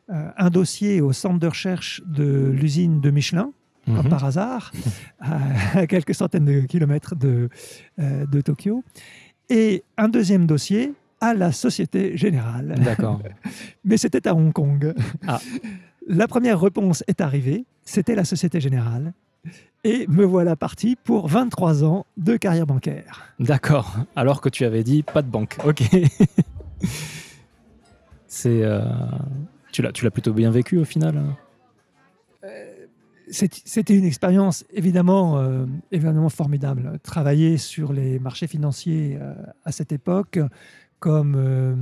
[0.10, 3.52] Euh, un dossier au centre de recherche de l'usine de Michelin,
[3.88, 3.96] mmh.
[3.96, 4.72] comme par hasard,
[5.20, 7.50] à quelques centaines de kilomètres de,
[8.00, 8.86] euh, de Tokyo.
[9.50, 12.76] Et un deuxième dossier à la Société Générale.
[12.84, 13.22] D'accord.
[13.84, 14.94] Mais c'était à Hong Kong.
[15.28, 15.42] Ah.
[16.08, 19.12] La première réponse est arrivée, c'était la Société Générale.
[19.84, 23.34] Et me voilà parti pour 23 ans de carrière bancaire.
[23.40, 23.98] D'accord.
[24.16, 25.58] Alors que tu avais dit pas de banque.
[25.66, 25.84] Ok.
[28.28, 28.64] C'est.
[28.64, 28.82] Euh...
[29.94, 31.36] Tu l'as plutôt bien vécu au final
[32.44, 32.86] euh,
[33.30, 36.98] C'était une expérience évidemment, euh, évidemment formidable.
[37.04, 39.36] Travailler sur les marchés financiers euh,
[39.66, 40.40] à cette époque,
[40.98, 41.76] comme euh,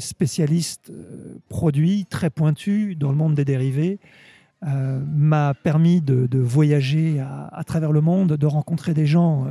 [0.00, 0.90] spécialiste
[1.48, 4.00] produit très pointu dans le monde des dérivés
[4.64, 9.48] m'a permis de, voyager à, à, travers le monde, de rencontrer des gens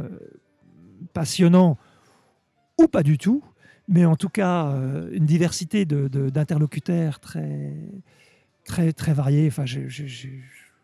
[1.12, 1.78] passionnants
[2.80, 3.44] ou pas du tout,
[3.88, 7.74] mais en tout cas euh, une diversité d'interlocuteurs très,
[8.65, 9.48] très, très variés.
[9.48, 9.65] Enfin,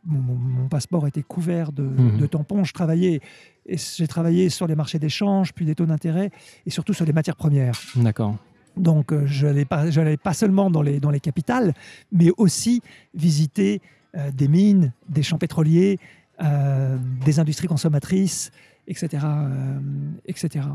[0.05, 2.17] mon, mon, mon, passeport était couvert de, mmh.
[2.17, 2.63] de tampons.
[2.63, 3.21] Je travaillais,
[3.67, 6.31] j'ai travaillé sur les marchés d'échange, puis des taux d'intérêt,
[6.65, 7.79] et surtout sur les matières premières.
[7.95, 8.37] D'accord.
[8.77, 9.85] Donc, euh, je n'allais pas,
[10.23, 11.73] pas seulement dans les, dans les capitales,
[12.11, 12.81] mais aussi
[13.13, 13.81] visiter
[14.15, 15.99] euh, des mines, des champs pétroliers,
[16.41, 18.51] euh, des industries consommatrices,
[18.87, 19.23] etc.
[19.25, 19.79] Euh,
[20.25, 20.65] etc.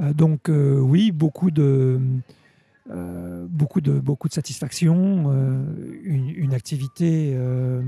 [0.00, 2.00] Euh, donc, euh, oui, beaucoup de,
[3.48, 5.32] beaucoup, de, beaucoup de satisfaction,
[6.04, 7.82] une, activité euh,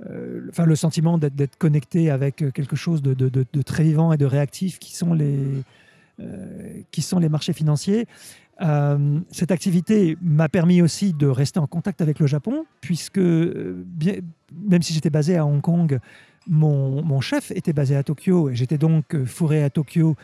[0.00, 5.12] le sentiment d'être connecté avec quelque chose de, très vivant et de réactif qui sont
[5.14, 5.62] les,
[6.18, 8.06] euh, qui sont les marchés financiers.
[8.62, 13.84] Euh, cette activité m'a permis aussi de rester en contact avec le Japon, puisque euh,
[14.66, 15.98] même si j'étais basé à Hong Kong,
[16.46, 20.14] mon, mon, chef était basé à Tokyo et j'étais donc fourré à Tokyo euh,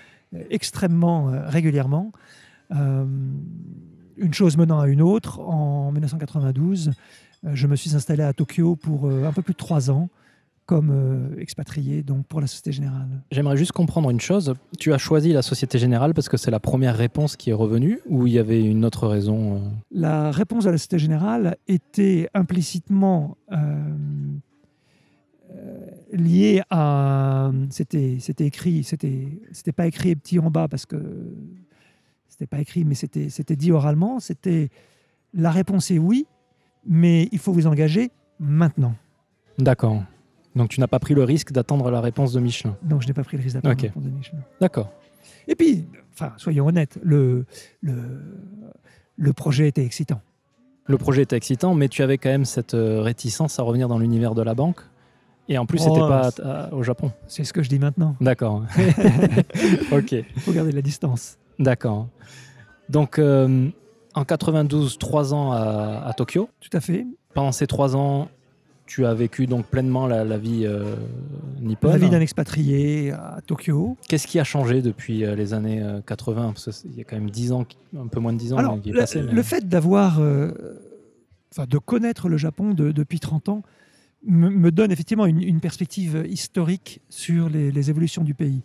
[0.51, 2.13] extrêmement régulièrement.
[2.71, 6.93] une chose menant à une autre, en 1992,
[7.45, 10.09] euh, je me suis installé à Tokyo pour euh, un peu plus de trois ans
[10.67, 13.09] comme euh, expatrié donc pour la Société Générale.
[13.31, 14.55] J'aimerais juste comprendre une chose.
[14.79, 18.01] Tu as choisi la Société Générale parce que c'est la première réponse qui est revenue
[18.07, 19.59] ou il y avait une autre raison euh...
[19.91, 23.57] La réponse de la Société Générale était implicitement euh,
[26.13, 27.51] liée à...
[27.71, 30.97] C'était écrit, c'était pas écrit petit en bas parce que
[32.29, 34.21] c'était pas écrit, mais c'était dit oralement.
[34.21, 34.71] C'était
[35.35, 36.27] la réponse est oui,
[36.87, 38.95] mais il faut vous engager maintenant.
[39.59, 40.03] D'accord.
[40.55, 43.15] Donc tu n'as pas pris le risque d'attendre la réponse de Michelin Non, je n'ai
[43.15, 43.87] pas pris le risque d'attendre okay.
[43.87, 44.39] la réponse de Michelin.
[44.61, 44.93] D'accord.
[45.49, 47.47] Et puis, enfin, soyons honnêtes, le,
[47.81, 47.95] le,
[49.17, 50.21] le projet était excitant.
[50.87, 53.99] Le projet était excitant, mais tu avais quand même cette euh, réticence à revenir dans
[53.99, 54.81] l'univers de la banque
[55.49, 57.11] Et en plus, Oh, c'était pas c'est- à- à- au Japon.
[57.27, 58.17] C'est ce que je dis maintenant.
[58.21, 58.63] D'accord.
[59.93, 61.39] ok, Il faut garder la distance.
[61.59, 62.09] d'accord.
[62.89, 63.69] Donc, euh,
[64.15, 66.49] en 92, trois ans à, à Tokyo.
[66.61, 67.07] Tout à fait.
[67.35, 68.29] Pendant ces trois ans,
[68.87, 70.95] tu as vécu donc pleinement la, la vie euh,
[71.61, 71.91] nippone.
[71.93, 73.97] La vie d'un expatrié à Tokyo.
[74.09, 77.17] Qu'est-ce qui a changé depuis euh, les années euh, 80 Parce qu'il y a quand
[77.17, 77.65] même 10 ans,
[77.99, 79.23] un peu moins de 10 ans Alors, qui est le, passé.
[79.23, 80.51] mais- le fait d'avoir, euh,
[81.53, 83.63] enfin, de connaître le Japon de- depuis 30 ans
[84.25, 88.63] me, donne effectivement une, perspective historique sur les, évolutions du pays.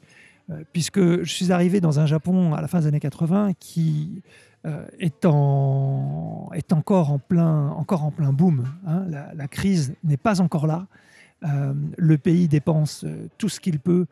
[0.50, 4.22] Euh, puisque je suis arrivé dans un Japon à la fin des années 80 qui
[4.66, 8.66] euh, est, en- est encore, en plein, encore en plein boom.
[8.86, 9.06] hein.
[9.34, 10.88] La, crise n'est pas encore là.
[11.44, 13.06] Euh, le pays dépense
[13.38, 14.06] tout ce qu'il peut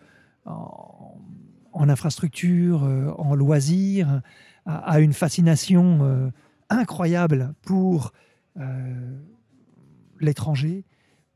[0.45, 1.15] en,
[1.71, 2.83] en infrastructure,
[3.17, 4.21] en loisirs,
[4.65, 6.31] a, une fascination
[6.69, 8.13] incroyable pour
[10.19, 10.83] l'étranger,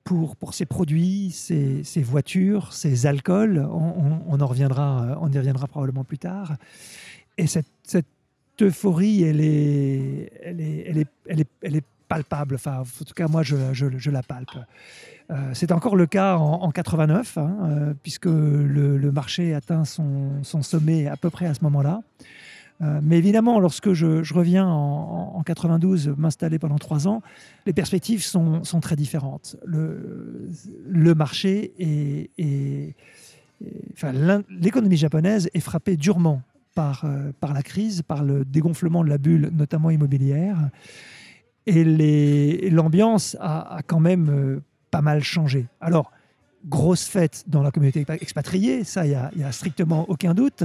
[0.10, 3.60] pour, pour ses produits, ses, voitures, ses alcools.
[3.60, 6.56] On, en reviendra, euh, on y reviendra probablement plus tard.
[7.38, 7.68] Et cette,
[8.60, 10.98] euphorie, elle est, elle est, elle
[11.40, 12.56] est, elle est, palpable.
[12.56, 14.58] Enfin, en tout cas, moi, je, je, la palpe.
[15.30, 20.42] Euh, c'est encore le cas en, en 89, hein, euh, puisque le, marché atteint son
[20.64, 22.02] sommet à peu près à ce moment-là.
[22.82, 27.22] Euh, mais évidemment, lorsque je, reviens en, en 92 m'installer pendant trois ans,
[27.66, 29.58] les perspectives sont, très différentes.
[29.66, 32.96] Le, marché est,
[34.50, 36.42] l'économie japonaise est frappée durement
[36.76, 40.70] par, euh, par la crise, par le dégonflement de la bulle, notamment immobilière.
[41.66, 45.68] Et l'ambiance a, quand même euh, pas mal changé.
[45.82, 46.12] Alors,
[46.66, 50.64] grosse fête dans la communauté expa- expatriée, ça, il n'y a, strictement aucun doute.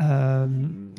[0.00, 0.46] Euh,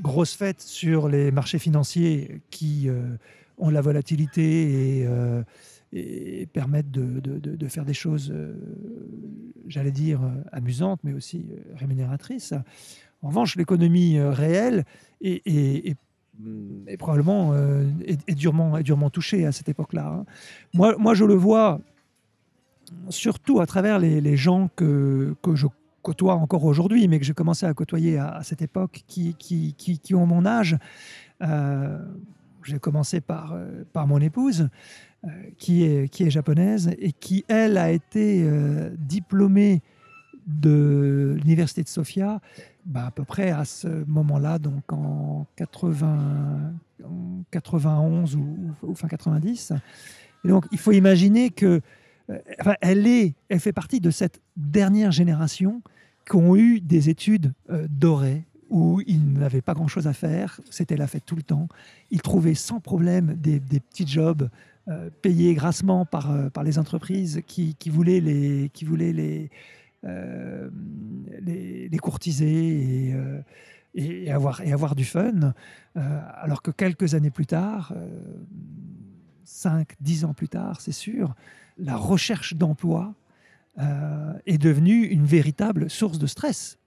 [0.01, 3.15] grosse fête sur les marchés financiers qui euh,
[3.57, 5.41] ont la volatilité et, euh,
[5.93, 8.53] et permettent de, faire des choses, euh,
[9.67, 10.19] j'allais dire,
[10.51, 12.53] amusantes, mais aussi rémunératrices.
[13.21, 14.83] En revanche, l'économie réelle
[15.21, 15.97] est, est-
[16.97, 17.53] probablement
[18.29, 20.07] durement, touchée à cette époque-là.
[20.07, 20.25] hein.
[20.73, 21.81] Moi, je le vois
[23.09, 25.67] surtout à travers les, les gens que, que je
[26.01, 30.15] côtoie encore aujourd'hui, mais que j'ai commencé à côtoyer à, cette époque, qui, qui, qui,
[30.15, 30.77] ont mon âge.
[31.41, 31.97] Euh,
[32.63, 34.69] j'ai commencé par, euh, par mon épouse,
[35.23, 38.47] euh, qui, est, qui est japonaise et qui, elle, a été
[38.97, 39.81] diplômée
[40.47, 42.41] de l'université de Sofia
[42.85, 49.07] bah, à peu près à ce moment-là, donc en, 80, en 91 ou, ou fin
[49.07, 49.73] 90.
[50.43, 51.81] Et donc, il faut imaginer que
[52.59, 55.81] enfin, elle, est, elle fait partie de cette dernière génération
[56.29, 60.95] qui ont eu des études euh, dorées où ils n'avaient pas grand-chose à faire, c'était
[60.95, 61.67] la fête tout le temps.
[62.11, 64.47] Ils trouvaient sans problème des, petits jobs
[64.87, 69.49] euh, payés grassement par, euh, par les entreprises qui, qui voulaient les, qui voulaient les,
[70.05, 70.69] euh,
[71.41, 73.41] les, les courtiser et, euh,
[73.93, 75.53] et, avoir, et avoir du fun.
[75.97, 77.93] Euh, alors que quelques années plus tard,
[79.43, 81.35] 5, 10 ans plus tard, c'est sûr,
[81.79, 83.13] la recherche d'emploi
[83.79, 86.77] euh, est devenue une véritable source de stress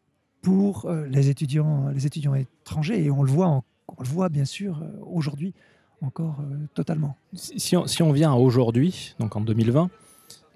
[0.43, 3.03] pour euh, les, étudiants, les étudiants étrangers.
[3.05, 5.55] Et on le voit, on le voit bien sûr euh, aujourd'hui
[6.03, 6.39] encore
[6.75, 7.15] totalement.
[7.33, 9.89] Si, on, si on vient à aujourd'hui, donc en 2020,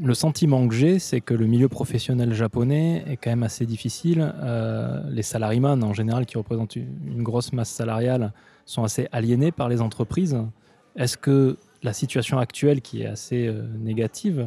[0.01, 4.35] le sentiment que j'ai, c'est que le milieu professionnel japonais est quand même assez difficile.
[5.09, 8.33] Les salariman, en général, qui représentent une, une grosse masse salariale,
[8.64, 10.37] sont assez aliénés par les entreprises.
[10.96, 14.38] Est-ce que la situation actuelle, qui est assez euh, négative,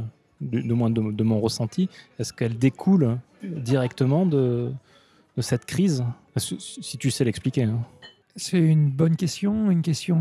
[0.41, 4.71] du, du moins de, de mon ressenti, est-ce qu'elle découle directement de,
[5.37, 6.03] de cette crise?
[6.37, 7.63] Si, tu sais l'expliquer.
[7.63, 7.81] hein.
[8.35, 10.17] C'est une bonne question, une question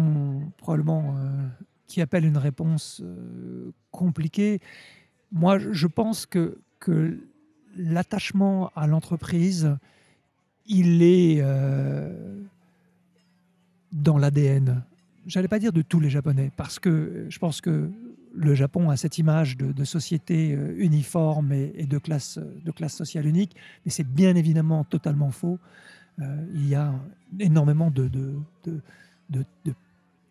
[0.56, 1.46] probablement euh,
[1.86, 4.60] qui appelle une réponse euh, compliquée.
[5.30, 6.58] Moi, je pense que,
[7.76, 9.76] l'attachement à l'entreprise,
[10.66, 11.42] il est
[13.92, 14.82] dans l'ADN.
[15.28, 17.90] J'allais pas dire de tous les Japonais, parce que je pense que
[18.34, 23.26] le Japon a cette image de, société euh, uniforme et, de, classe, de classe sociale
[23.26, 23.54] unique,
[23.84, 25.58] mais c'est bien évidemment totalement faux.
[26.20, 26.94] Euh, il y a
[27.40, 28.10] énormément de,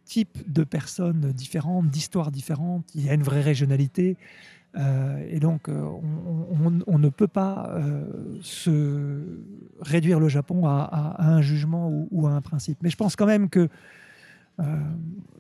[0.06, 2.90] types de personnes différentes, d'histoires différentes.
[2.96, 4.18] Il y a une vraie régionalité.
[4.78, 5.88] Euh, et donc, euh,
[6.88, 8.06] on, ne peut pas euh,
[8.42, 9.22] se
[9.80, 12.80] réduire le Japon à un jugement ou, ou à un principe.
[12.82, 13.70] Mais je pense quand même que
[14.60, 14.64] euh,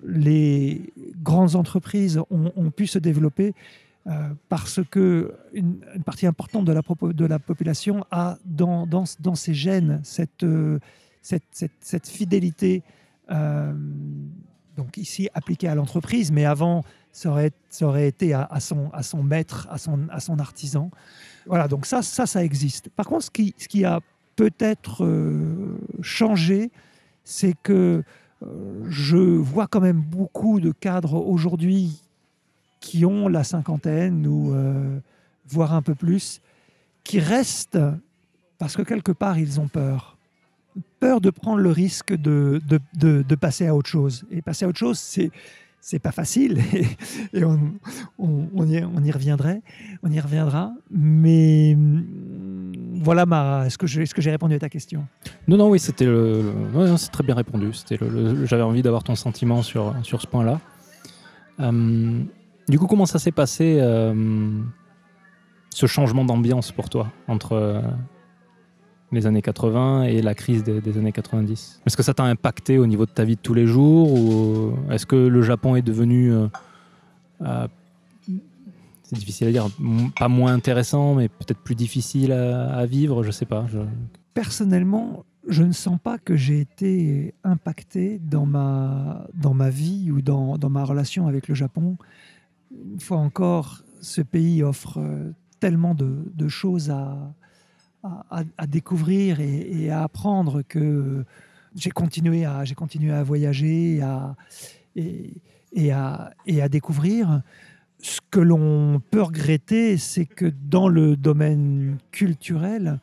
[0.05, 0.93] les
[1.23, 3.55] grandes entreprises ont, pu se développer
[4.05, 9.05] euh, parce que une, partie importante de la, population a dans,
[9.35, 10.79] ses gènes cette, euh,
[12.03, 12.83] fidélité
[14.77, 20.39] donc ici appliqué à l'entreprise, mais avant, ça aurait, été à, son, maître, à son,
[20.39, 20.91] artisan.
[21.47, 22.89] Voilà, donc ça, ça, existe.
[22.89, 23.99] Par contre, ce qui, a
[24.35, 25.03] peut-être
[26.01, 26.71] changé,
[27.23, 28.03] c'est que
[28.87, 32.01] je vois quand même beaucoup de cadres aujourd'hui
[32.79, 34.99] qui ont la cinquantaine ou euh,
[35.47, 36.41] voire un peu plus,
[37.03, 37.79] qui restent
[38.57, 40.17] parce que quelque part ils ont peur.
[40.99, 44.25] Peur de prendre le risque de, de, de, passer à autre chose.
[44.29, 45.31] Et passer à autre chose, c'est
[45.79, 46.61] c'est pas facile
[47.33, 47.59] et, on,
[48.19, 49.61] on, on, y, on, y, reviendrait,
[50.03, 50.73] on y reviendra.
[50.91, 51.77] Mais
[52.99, 55.05] voilà ma, est-ce que j'ai répondu à ta question?
[55.47, 56.53] Non, non, oui, c'était le,
[56.97, 57.71] c'est très bien répondu.
[58.43, 60.59] J'avais envie d'avoir ton sentiment sur sur ce point-là.
[61.59, 62.21] Euh,
[62.67, 64.61] du coup, comment ça s'est passé euh,
[65.73, 67.81] ce changement d'ambiance pour toi entre euh,
[69.11, 72.85] les années 80 et la crise des, années 90 Est-ce que ça t'a impacté au
[72.85, 76.33] niveau de ta vie de tous les jours ou est-ce que le Japon est devenu,
[79.07, 79.67] c'est difficile à dire,
[80.17, 83.65] pas moins intéressant, mais peut-être plus difficile à, vivre Je sais pas.
[84.33, 90.21] Personnellement, je ne sens pas que j'ai été impacté dans ma, dans ma vie ou
[90.21, 91.97] dans, dans ma relation avec le Japon.
[92.71, 94.99] Une fois encore, ce pays offre
[95.61, 97.33] tellement de, de choses à,
[98.29, 101.23] à, découvrir et, et, à apprendre que
[101.75, 104.35] j'ai continué à, continué à voyager à,
[104.95, 105.31] et,
[105.73, 107.41] et, à, et à découvrir.
[107.99, 112.99] Ce que l'on peut regretter, c'est que dans le domaine culturel,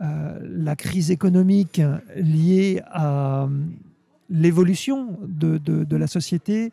[0.00, 1.80] euh, la crise économique
[2.14, 3.48] liée à
[4.30, 6.72] l'évolution de, de, la société,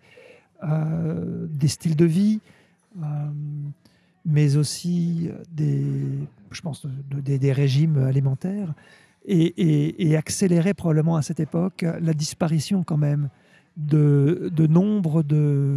[0.64, 2.39] euh, des styles de vie,
[3.01, 3.06] euh,
[4.26, 5.84] mais aussi des,
[6.51, 8.74] je pense, de, de, des régimes alimentaires,
[9.26, 13.30] et, et, et, accélérer probablement à cette époque la disparition quand même
[13.76, 15.76] de, de nombre de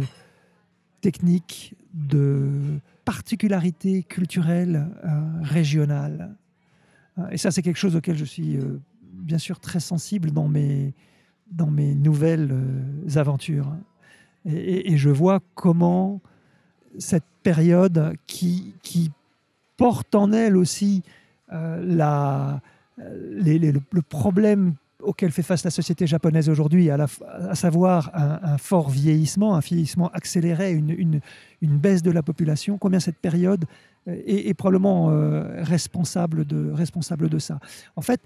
[1.01, 6.35] techniques, de particularités culturelles euh, régionales.
[7.31, 8.79] Et ça, c'est quelque chose auquel je suis euh,
[9.13, 10.93] bien sûr très sensible dans mes,
[11.51, 13.75] dans mes nouvelles euh, aventures.
[14.45, 16.21] Et, je vois comment
[16.97, 18.73] cette période qui,
[19.77, 21.03] porte en elle aussi
[21.53, 22.61] euh, la,
[22.97, 27.07] le, problème auquel fait face la société japonaise aujourd'hui, à,
[27.55, 31.21] savoir un, fort vieillissement, un vieillissement accéléré, une,
[31.61, 33.65] baisse de la population, combien cette période
[34.07, 37.59] est, est probablement euh, responsable, de, responsable de ça?
[37.95, 38.21] En fait,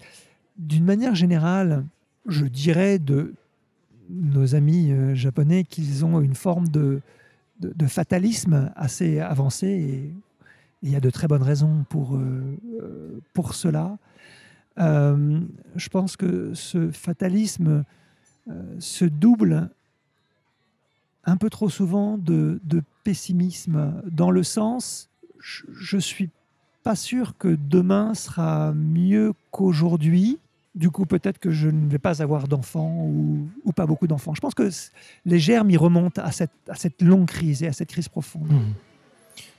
[0.57, 1.85] d'une manière générale,
[2.27, 3.33] je dirais de
[4.09, 7.01] nos amis euh, japonais qu'ils ont une forme de,
[7.87, 10.13] fatalisme assez avancé et
[10.81, 13.97] il y a de très bonnes raisons pour, euh, pour cela.
[14.79, 15.39] Euh,
[15.75, 17.83] je pense que ce fatalisme
[18.49, 19.69] euh, se double
[21.25, 22.59] un peu trop souvent de,
[23.03, 25.09] pessimisme, dans le sens,
[25.39, 26.29] je ne suis
[26.83, 30.39] pas sûr que demain sera mieux qu'aujourd'hui.
[30.75, 34.33] Du coup, peut-être que je ne vais pas avoir d'enfants ou, pas beaucoup d'enfants.
[34.33, 34.69] Je pense que
[35.25, 38.51] les germes y remontent à cette, longue crise et à cette crise profonde.
[38.51, 38.73] Mmh.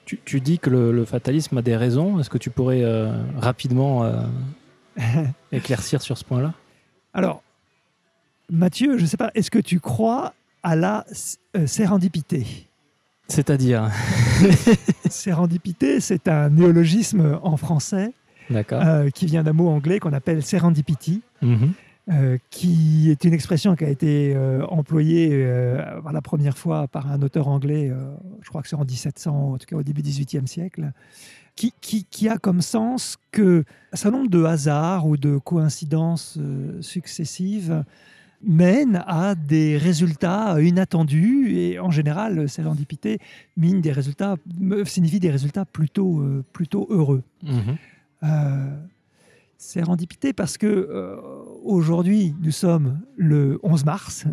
[0.07, 2.19] Tu, dis que le, fatalisme a des raisons.
[2.19, 4.05] Est-ce que tu pourrais euh, rapidement
[5.53, 6.53] éclaircir sur ce point-là
[7.13, 7.43] Alors,
[8.51, 11.05] Mathieu, je ne sais pas, est-ce que tu crois à la
[11.57, 12.69] euh, sérendipité?
[13.29, 13.91] C'est-à-dire?
[15.11, 18.13] Sérendipité, c'est un néologisme en français
[18.51, 21.23] euh, qui vient d'un mot anglais qu'on appelle serendipity.
[21.41, 21.69] Mm -hmm.
[22.13, 25.83] Euh, qui est une expression qui a été euh, employée euh,
[26.13, 27.91] la première fois par un auteur anglais,
[28.43, 30.93] je crois que c'est en 1700, en tout cas au début du XVIIIe siècle,
[31.57, 36.39] qui, qui, qui, a comme sens que un certain nombre de hasards ou de coïncidences
[36.83, 37.85] successives
[38.43, 43.19] mènent à des résultats inattendus et en général, sérendipité
[43.57, 44.37] mine des résultats,
[44.85, 47.23] signifie des résultats plutôt, plutôt heureux.
[47.45, 47.77] -hmm
[49.65, 51.17] sérendipité parce que euh,
[51.63, 54.25] aujourd'hui nous sommes le 11 mars,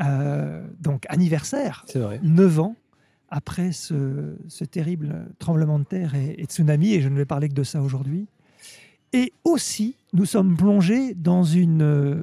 [0.00, 1.84] euh, donc anniversaire,
[2.22, 2.76] 9 ans
[3.28, 7.48] après ce, ce, terrible tremblement de terre et, et, tsunami, et je ne vais parler
[7.48, 8.28] que de ça aujourd'hui.
[9.12, 12.22] Et aussi, nous sommes plongés dans une, euh,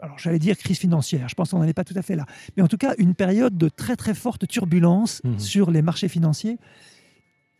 [0.00, 2.26] alors j'allais dire crise financière, je pense qu'on n'en est pas tout à fait là,
[2.56, 5.38] mais en tout cas une période de très très forte turbulence mmh.
[5.38, 6.58] sur les marchés financiers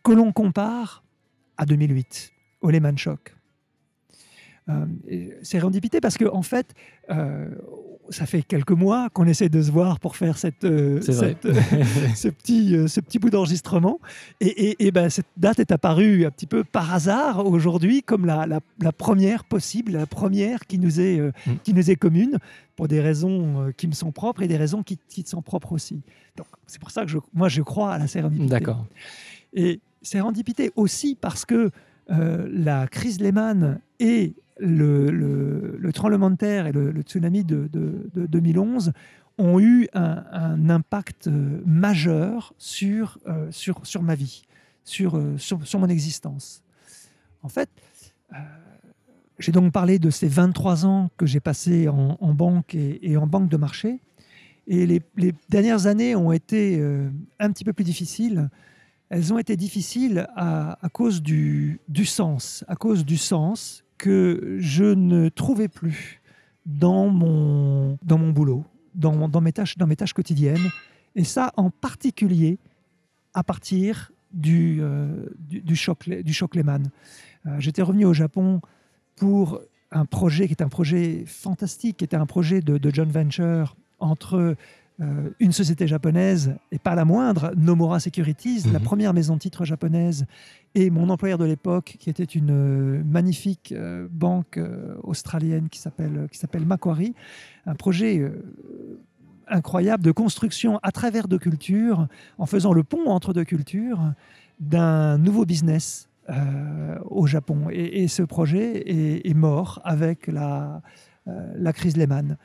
[0.03, 1.03] que l'on compare
[1.57, 2.31] à 2008,
[2.61, 3.35] au Lehman Shock.
[4.69, 4.85] Euh,
[5.41, 6.75] sérendipité parce que en fait,
[7.09, 7.47] euh,
[8.09, 11.53] ça fait quelques mois qu'on essaie de se voir pour faire cette, euh, cette, euh,
[12.15, 13.99] ce, petit, euh, ce petit bout d'enregistrement.
[14.41, 18.25] Et, et- et ben, cette date est apparue un petit peu par hasard aujourd'hui comme
[18.27, 21.51] la, la- la première possible, la première qui nous est, Mm.
[21.63, 22.37] qui nous est commune
[22.75, 25.71] pour des raisons qui me sont propres et des raisons qui, qui te sont propres
[25.71, 25.99] aussi.
[26.37, 28.49] Donc c'est pour ça que je, moi je crois à la sérendipité.
[28.49, 28.85] D'accord.
[29.53, 31.71] Et sérendipité aussi parce que
[32.07, 38.09] la crise Lehman et le, le- le tremblement de terre et le, tsunami de, de-
[38.13, 38.93] de 2011
[39.37, 44.43] ont eu un, impact euh, majeur sur, euh, sur, sur ma vie,
[44.83, 46.61] sur, euh, sur, sur mon existence.
[47.41, 47.69] En fait,
[49.39, 53.47] j'ai donc parlé de ces 23 ans que j'ai passés en, banque et, en banque
[53.47, 54.01] de marché.
[54.67, 55.01] Et les,
[55.47, 56.83] dernières années ont été
[57.39, 58.49] un petit peu plus difficiles
[59.09, 64.57] elles ont été difficiles à, à cause du, du sens, à cause du sens que
[64.59, 66.21] je ne trouvais plus
[66.65, 70.71] dans mon, dans mon boulot, dans, dans, mes tâches, dans mes tâches quotidiennes.
[71.15, 72.57] Et ça, en particulier,
[73.35, 76.89] à partir du, euh, du, choc, du choc Lehman.
[77.45, 78.61] Euh, J'étais revenu au Japon
[79.15, 83.05] pour un projet qui est un projet fantastique, qui était un projet de, de joint
[83.05, 84.55] venture entre
[85.01, 88.85] euh, une société japonaise, et pas la moindre, Nomura Securities, la Mhm.
[88.85, 90.25] première maison de titres japonaise,
[90.75, 94.59] et mon employeur de l'époque, qui était une euh, magnifique euh, banque
[95.03, 97.15] australienne qui s'appelle qui s'appelle Macquarie,
[97.65, 98.31] un projet
[99.47, 104.13] incroyable de construction à travers deux cultures, en faisant le pont entre deux cultures,
[104.59, 106.07] d'un nouveau business
[107.09, 107.69] au Japon.
[107.71, 110.81] Et, et ce projet est, est mort avec la,
[111.55, 112.37] la crise Lehman.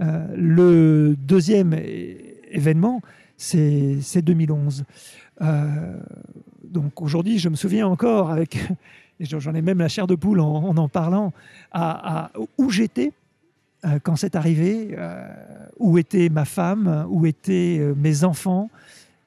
[0.00, 1.74] Euh, le deuxième
[2.50, 3.02] événement,
[3.36, 4.84] c'est c'est 2011.
[5.40, 5.96] Euh,
[6.64, 8.58] donc aujourd'hui, je me souviens encore, avec,
[9.20, 11.32] j'en ai même la chair de poule en en, parlant,
[12.58, 13.12] où j'étais
[13.84, 15.28] euh, quand c'est arrivé, euh,
[15.78, 18.70] où était ma femme, où étaient euh, mes enfants,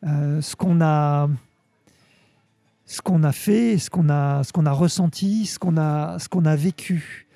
[0.05, 1.30] euh, ce qu'on a
[2.86, 6.43] ce qu'on a fait, ce qu'on a, ce a ressenti, ce qu'on a, ce qu'on
[6.43, 7.28] a vécu.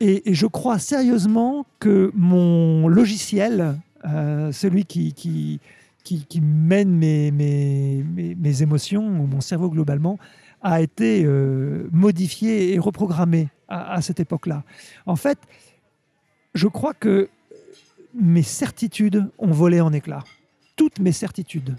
[0.00, 5.60] Et, je crois sérieusement que mon logiciel, euh, celui qui,
[6.42, 10.18] mène mes, émotions, mon cerveau globalement,
[10.62, 14.62] a été euh, modifié et reprogrammé à, cette époque-là.
[15.06, 15.38] En fait,
[16.54, 17.28] je crois que
[18.14, 20.24] mes certitudes ont volé en éclats.
[20.76, 21.76] Toutes mes certitudes.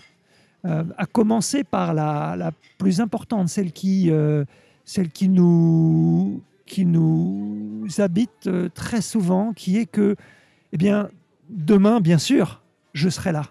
[0.65, 4.43] Euh, à commencer par la, la plus importante, celle qui, euh,
[4.85, 10.15] celle qui, nous, qui nous habite euh, très souvent, qui est que,
[10.73, 11.09] eh bien,
[11.49, 12.61] demain, bien sûr,
[12.93, 13.45] je serai là.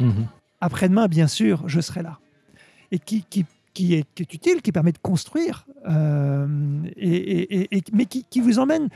[0.00, 0.26] Mhm.
[0.60, 2.18] Après-demain, bien sûr, je serai là.
[2.90, 3.44] Et qui, qui,
[3.74, 6.46] qui, est, qui est utile, qui permet de construire, euh,
[6.96, 8.88] et, et- et- et- mais qui, qui vous emmène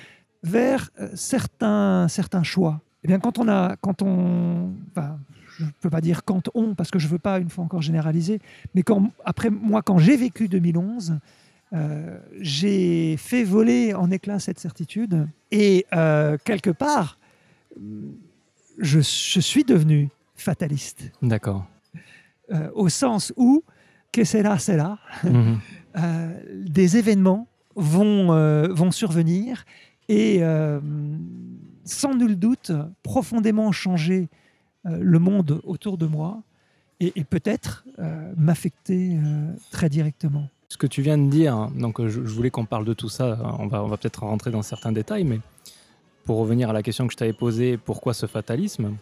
[0.42, 2.80] vers euh, certains, certains choix.
[3.04, 5.18] Eh bien, quand on a, quand on, enfin,
[5.58, 7.64] je ne peux pas dire quand on, parce que je ne veux pas une fois
[7.64, 8.40] encore généraliser,
[8.74, 11.18] mais quand, après moi, quand j'ai vécu 2011,
[11.72, 17.18] euh, j'ai fait voler en éclats cette certitude et euh, quelque part,
[18.78, 21.66] je, je suis devenu fataliste, D'accord.
[22.52, 23.64] euh, au sens où,
[24.12, 25.58] que c'est là, c'est là, Mhm.
[26.66, 28.26] des événements vont,
[28.70, 29.64] vont survenir
[30.08, 30.42] et,
[31.84, 32.70] sans nul doute,
[33.02, 34.28] profondément changer
[34.84, 36.42] le monde autour de moi
[37.00, 37.84] et, et peut-être
[38.36, 39.18] m'affecter
[39.70, 40.48] très directement.
[40.68, 43.08] Ce que tu viens de dire, hein, donc je, je voulais qu'on parle de tout
[43.08, 45.40] ça, on va, on va peut-être rentrer dans certains détails, mais
[46.24, 48.96] pour revenir à la question que je t'avais posée, pourquoi ce fatalisme?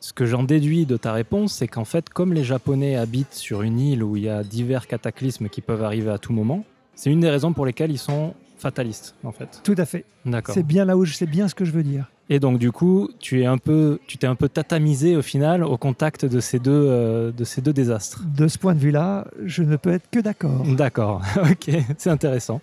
[0.00, 3.62] Ce que j'en déduis de ta réponse, c'est qu'en fait, comme les Japonais habitent sur
[3.62, 6.64] une île où il y a divers cataclysmes qui peuvent arriver à tout moment,
[6.94, 9.60] c'est une des raisons pour lesquelles ils sont fatalistes, en fait.
[9.62, 10.04] Tout à fait.
[10.24, 10.54] D'accord.
[10.54, 12.10] C'est bien là où je sais bien ce que je veux dire.
[12.28, 15.62] Et donc du coup, tu es un peu, tu t'es un peu tatamisé au final
[15.62, 18.24] au contact de ces deux, euh, de ces deux désastres.
[18.36, 20.64] De ce point de vue-là, je ne peux être que d'accord.
[20.76, 22.60] D'accord, ok, c'est intéressant.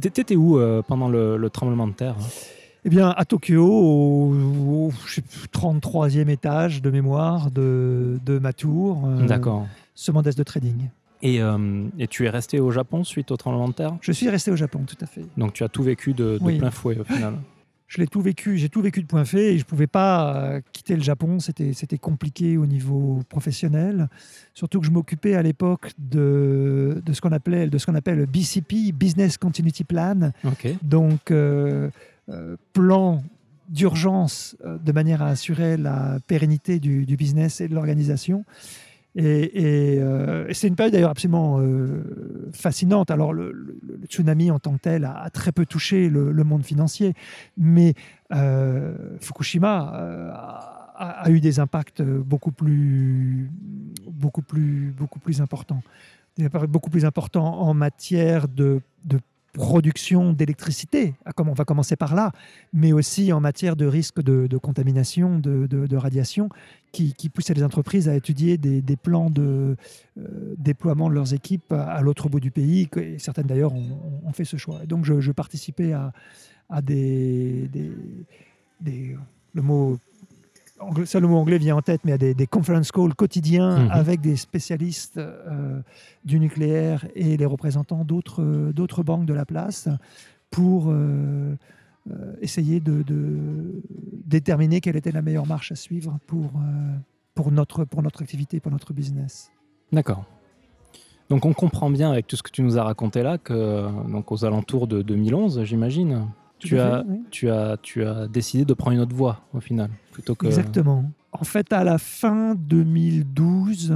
[0.00, 2.26] T'é- T'étais où euh, pendant le, le tremblement de terre hein?
[2.84, 8.38] Eh bien, à Tokyo, au, au, je sais plus, 33e étage de mémoire de, de
[8.38, 9.66] ma tour, euh, D'accord.
[9.96, 10.88] ce desk de trading.
[11.20, 13.96] Et, euh, et tu es resté au Japon suite au tremblement de terre?
[14.00, 15.24] Je suis resté au Japon, tout à fait.
[15.36, 16.58] Donc tu as tout vécu de, de Oui.
[16.58, 17.34] plein fouet au final.
[17.88, 20.36] Je l'ai tout vécu, j'ai tout vécu de point fait et je ne pouvais pas
[20.36, 24.08] euh, quitter le Japon, c'était c'était compliqué au niveau professionnel.
[24.52, 28.18] Surtout que je m'occupais à l'époque de, de ce qu'on appelait de ce qu'on appelle
[28.18, 30.32] le BCP, Business Continuity Plan,
[30.82, 31.88] donc euh,
[32.28, 33.22] euh, plan
[33.70, 38.44] d'urgence de manière à assurer la pérennité du, du business et de l'organisation.
[39.18, 43.10] Euh, et c'est une période d'ailleurs absolument euh, fascinante.
[43.10, 47.14] Alors le, tsunami en tant que tel a, très peu touché le, monde financier,
[47.56, 47.94] mais
[49.20, 49.92] Fukushima
[50.34, 53.50] a, a, eu des impacts beaucoup plus,
[54.10, 55.82] beaucoup plus, beaucoup plus importants.
[56.68, 59.18] Beaucoup plus importants en matière de, de
[59.58, 62.30] production d'électricité, comme on va commencer par là,
[62.72, 66.48] mais aussi en matière de risque de, contamination, de, radiation,
[66.92, 69.76] qui, qui poussait les entreprises à étudier des, plans de
[70.16, 72.88] euh, déploiement de leurs équipes à, l'autre bout du pays.
[72.96, 74.86] Et certaines d'ailleurs ont, fait ce choix.
[74.86, 76.12] Donc je, participais à,
[76.70, 77.68] à des,
[78.80, 79.16] des,
[79.54, 79.98] le mot
[81.04, 83.90] ça le mot anglais vient en tête, mais y a des, conference calls quotidiens mhm.
[83.90, 85.80] avec des spécialistes euh,
[86.24, 89.88] du nucléaire et les représentants d'autres, d'autres banques de la place
[90.50, 91.56] pour euh,
[92.10, 93.04] euh, essayer de,
[94.24, 96.52] déterminer quelle était la meilleure marche à suivre pour,
[97.34, 99.50] pour, notre, pour notre activité, pour notre business.
[99.92, 100.24] D'accord.
[101.28, 104.32] Donc on comprend bien avec tout ce que tu nous as raconté là que donc
[104.32, 106.26] aux alentours de 2011, j'imagine,
[106.58, 110.34] tu as, tu, as, tu as décidé de prendre une autre voie au final, plutôt
[110.34, 110.46] que...
[110.46, 111.10] Exactement.
[111.32, 113.94] En fait, à la fin 2012,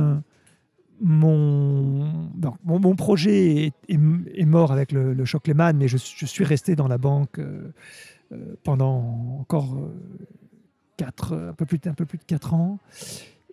[1.03, 2.29] mon,
[2.65, 6.89] mon, mon, projet est, mort avec le, choc Lehman, mais je, je, suis resté dans
[6.89, 7.73] la banque euh,
[8.33, 9.93] euh, pendant encore euh,
[10.97, 12.79] quatre, un, peu plus, un peu plus de 4 ans.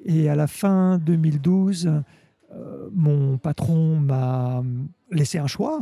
[0.06, 1.92] Et à la fin 2012,
[2.94, 4.64] mon patron m'a
[5.12, 5.82] laissé un choix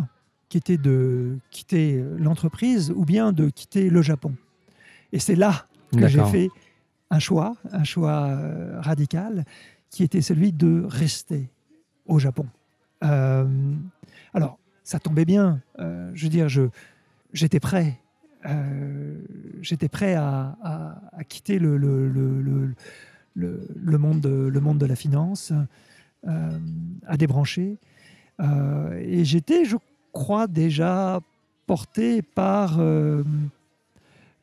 [0.50, 4.34] qui était de quitter l'entreprise ou bien de quitter le Japon.
[5.12, 6.50] Et c'est là que j'ai fait
[7.10, 9.46] un choix, un choix euh, radical,
[9.90, 11.50] qui était celui de rester
[12.06, 12.46] au Japon.
[13.04, 13.74] Euh,
[14.34, 15.62] alors, ça tombait bien.
[15.80, 16.64] Euh, je veux dire, je,
[17.34, 18.00] j'étais prêt.
[19.62, 20.58] j'étais prêt à,
[21.14, 22.74] à, quitter le, le, le,
[23.36, 25.52] le, monde de, le monde de la finance,
[26.26, 27.78] à débrancher.
[28.40, 29.76] et j'étais, je
[30.18, 31.20] crois, déjà
[31.68, 33.24] porté par euh,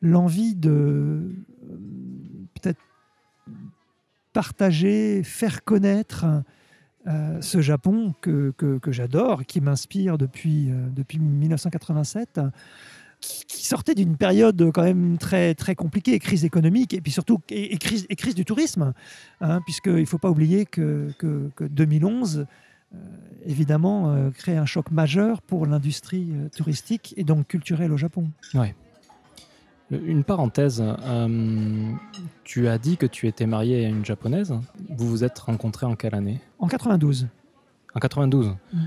[0.01, 1.19] l'envie de euh,
[2.53, 2.79] peut-être
[4.31, 6.25] partager, faire connaître
[7.07, 12.39] euh, ce Japon que, que, j'adore, qui m'inspire depuis, depuis 1987
[13.19, 18.07] qui, sortait d'une période quand même très, très compliquée, crise économique et puis surtout crise,
[18.17, 18.93] crise du tourisme,
[19.41, 22.45] hein, puisqu'il ne faut pas oublier que, que, que 2011 euh,
[23.45, 28.29] évidemment euh, créer un choc majeur pour l'industrie euh, touristique et donc culturelle au Japon.
[28.53, 28.75] Ouais.
[29.91, 30.83] Une parenthèse,
[32.43, 34.51] tu as dit que tu étais marié à une japonaise.
[34.89, 36.41] Vous vous êtes rencontrés en quelle année?
[36.57, 37.27] En 92.
[37.93, 38.79] En 92 mm.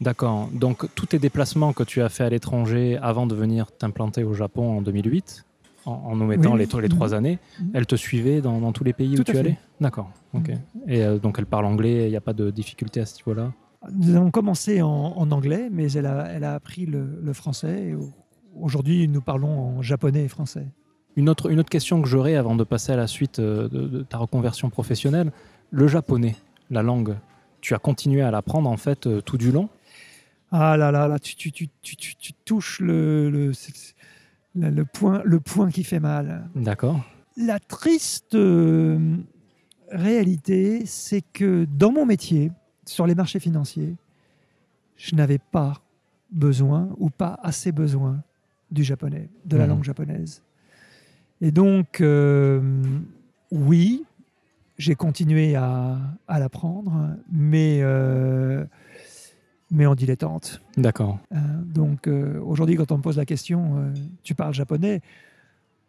[0.00, 0.48] D'accord.
[0.52, 4.34] Donc tous tes déplacements que tu as fait à l'étranger avant de venir t'implanter au
[4.34, 5.44] Japon en 2008,
[5.86, 7.14] en, nous mettant les, les, trois mm.
[7.14, 7.64] années, mm.
[7.74, 9.58] elle te suivait dans, tous les pays où tu allais?
[9.80, 10.10] D'accord.
[10.32, 10.50] Ok.
[10.86, 13.52] Et donc elle parle anglais, il n'y a pas de difficulté à ce niveau-là?
[13.92, 17.94] Nous avons commencé en, anglais, mais elle a, elle a appris le, français.
[18.58, 20.66] Aujourd'hui, nous parlons en japonais et français.
[21.16, 24.02] Une autre, une autre question que j'aurais avant de passer à la suite euh, de,
[24.02, 25.30] ta reconversion professionnelle,
[25.70, 26.36] le japonais,
[26.70, 27.16] la langue,
[27.60, 29.68] tu as continué à l'apprendre en fait euh, tout du long?
[30.50, 33.52] Ah là là, là tu, tu, tu, tu touches le, le,
[34.54, 36.48] le, point, le point qui fait mal.
[36.54, 37.04] D'accord.
[37.36, 39.16] La triste euh,
[39.90, 42.52] réalité, c'est que dans mon métier,
[42.86, 43.96] sur les marchés financiers,
[44.96, 45.82] je n'avais pas
[46.30, 48.22] besoin ou pas assez besoin
[48.70, 49.68] du japonais, de la mmh.
[49.68, 50.42] langue japonaise.
[51.40, 52.60] Et donc, euh,
[53.50, 54.04] oui,
[54.78, 55.98] j'ai continué à,
[56.28, 58.64] l'apprendre, mais, euh,
[59.74, 60.62] mais en dilettante.
[60.76, 61.18] D'accord.
[61.32, 65.00] Euh, donc, aujourd'hui, quand on me pose la question, tu parles japonais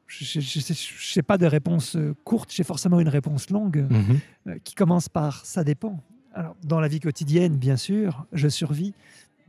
[0.07, 4.51] je n'ai pas de réponse courte, j'ai forcément une réponse longue mmh.
[4.63, 5.99] qui commence par ça dépend.
[6.35, 8.93] Alors, dans la vie quotidienne, bien sûr, je survis.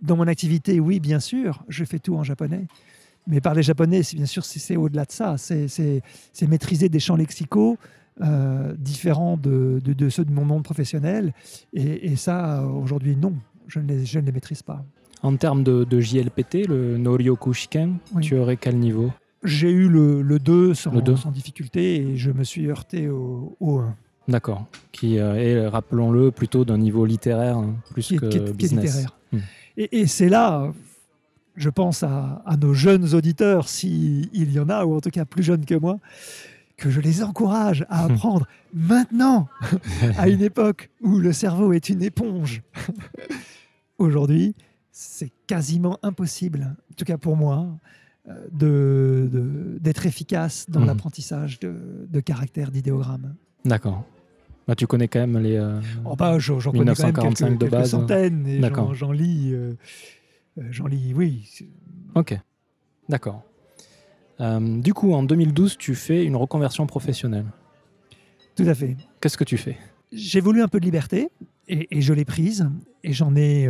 [0.02, 2.66] Dans mon activité, oui, bien sûr, je fais tout en japonais.
[3.26, 5.36] Mais parler japonais, bien sûr, c'est au-delà de ça.
[5.36, 6.02] C'est
[6.42, 7.76] maîtriser des champs lexicaux
[8.22, 9.80] euh, différents de,
[10.10, 11.32] ceux de mon monde professionnel.
[11.72, 13.34] Et, ça, aujourd'hui, non,
[13.66, 14.84] je ne, les, je ne, les, maîtrise pas.
[15.22, 19.12] En termes de, JLPT, le Noryoku Shiken, tu aurais quel niveau?
[19.42, 23.96] J'ai eu le, 2 sans, sans, difficulté et je me suis heurté au, au 1.
[24.28, 24.66] D'accord.
[24.92, 29.06] Qui euh, est, rappelons-le, plutôt d'un niveau littéraire hein, plus que business.
[29.32, 29.38] Hmm.
[29.76, 30.72] Et, c'est là,
[31.54, 35.42] je pense à, nos jeunes auditeurs, s'il y en a, ou en tout cas plus
[35.42, 35.98] jeunes que moi,
[36.76, 38.10] que je les encourage à hmm.
[38.12, 39.48] apprendre maintenant,
[40.18, 42.62] à une époque où le cerveau est une éponge.
[43.98, 44.54] Aujourd'hui,
[44.90, 47.78] c'est quasiment impossible, en tout cas pour moi,
[48.28, 50.86] euh, d'être efficace dans hmm.
[50.86, 53.34] l'apprentissage de, de caractères, d'idéogrammes.
[53.64, 54.04] D'accord.
[54.66, 57.68] Bah, tu connais quand même les euh, oh bah, j'en connais quand même quelques, de
[57.68, 57.90] base.
[57.90, 58.60] centaines et
[58.94, 59.52] j'en lis.
[59.54, 59.74] Euh,
[60.70, 61.48] j'en lis, oui.
[62.16, 62.36] Ok,
[63.08, 63.44] d'accord.
[64.38, 67.46] Du coup, en 2012, tu fais une reconversion professionnelle.
[68.54, 68.96] Tout à fait.
[69.20, 69.76] Qu'est-ce que tu fais?
[70.12, 71.30] J'ai voulu un peu de liberté
[71.68, 72.68] et, je l'ai prise
[73.02, 73.68] et j'en ai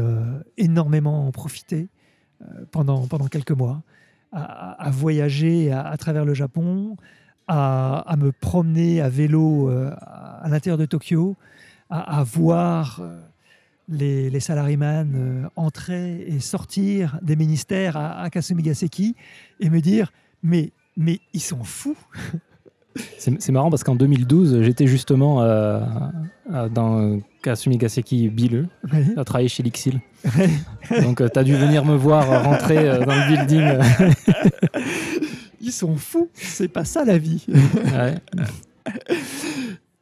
[0.56, 1.88] énormément profité
[2.70, 3.82] pendant, pendant quelques mois
[4.32, 6.96] à, voyager à, travers le Japon,
[7.48, 11.36] à, me promener à vélo euh, à l'intérieur de Tokyo,
[11.90, 13.20] à, voir euh,
[13.88, 19.14] les, les salariés euh, entrer et sortir des ministères à, Kasumigaseki
[19.60, 20.12] et me dire
[20.46, 21.96] mais, mais ils sont fous
[23.18, 25.42] C'est marrant parce qu'en 2012, j'étais justement
[26.70, 28.70] dans Kasumigaseki Bile,
[29.18, 30.00] à travailler chez Lixil.
[31.02, 34.80] Donc tu as dû venir me voir rentrer dans le building.
[35.60, 37.44] ils sont fous, c'est pas ça la vie.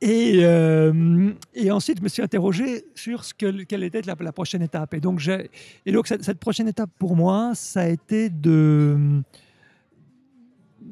[0.00, 4.60] Et, euh, et, ensuite, je me suis interrogé sur ce que, quelle était la, prochaine
[4.60, 4.92] étape.
[4.92, 5.26] Et donc,
[5.86, 9.22] et donc cette, cette, prochaine étape pour moi, ça a été de,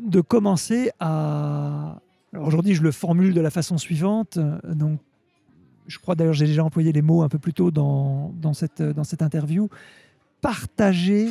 [0.03, 2.01] de commencer à.
[2.39, 4.39] Aujourd'hui, je le formule de la façon suivante.
[4.65, 5.01] Donc,
[5.87, 8.83] je crois d'ailleurs, j'ai déjà employé les mots un peu plus tôt dans, dans, cette,
[8.83, 9.69] dans cette interview.
[10.41, 11.29] Partager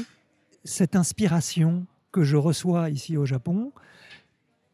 [0.64, 3.72] cette inspiration que je reçois ici au Japon,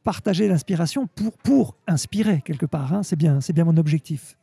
[0.04, 2.94] partager l'inspiration pour, pour inspirer quelque part.
[2.94, 4.38] Hein, c'est bien, bien mon objectif.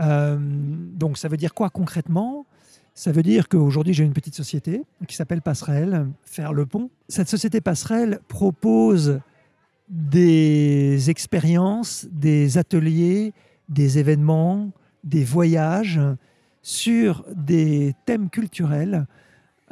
[0.00, 2.46] Euh, donc ça veut dire quoi concrètement?
[2.94, 6.90] Ça veut dire qu'aujourd'hui j'ai une petite société qui s'appelle Passerelle, faire le pont.
[7.08, 9.20] Cette société Passerelle propose
[9.88, 13.32] des expériences, des ateliers,
[13.68, 14.70] des événements,
[15.02, 16.00] des voyages
[16.62, 19.06] sur des thèmes culturels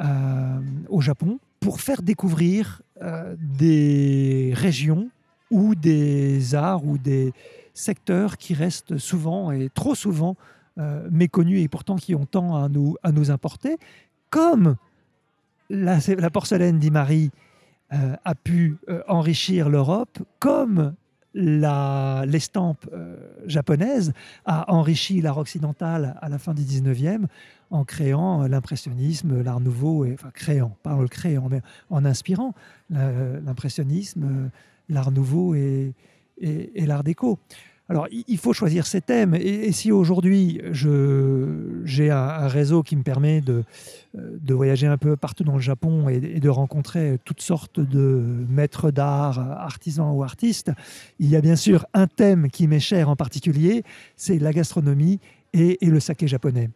[0.01, 0.59] euh,
[0.89, 5.09] au Japon pour faire découvrir euh, des régions
[5.49, 7.31] ou des arts ou des
[7.73, 10.35] secteurs qui restent souvent et trop souvent
[10.79, 13.77] euh, méconnus et pourtant qui ont tant à nous, à nous importer,
[14.31, 14.75] comme
[15.69, 17.29] la, la porcelaine d'Imari
[17.93, 20.95] euh, a pu enrichir l'Europe, comme
[21.35, 24.13] l'estampe euh, japonaise
[24.45, 27.25] a enrichi l'art occidental à la fin du 19e
[27.69, 31.61] en créant l'impressionnisme, l'art nouveau, et, enfin créant, pas en le créant, mais
[31.91, 32.55] en inspirant
[32.89, 34.49] l'impressionnisme,
[34.89, 35.93] l'art nouveau et
[36.75, 37.37] l'art déco.
[37.89, 39.35] Alors, il faut choisir ses thèmes.
[39.35, 43.65] Et, si aujourd'hui, j'ai un, réseau qui me permet de,
[44.17, 48.45] euh, de, voyager un peu partout dans le Japon et, de rencontrer toutes sortes de
[48.47, 50.71] maîtres d'art, artisans ou artistes,
[51.19, 53.83] il y a bien sûr un thème qui m'est cher en particulier,
[54.15, 55.19] c'est la gastronomie
[55.51, 56.69] et, le saké japonais.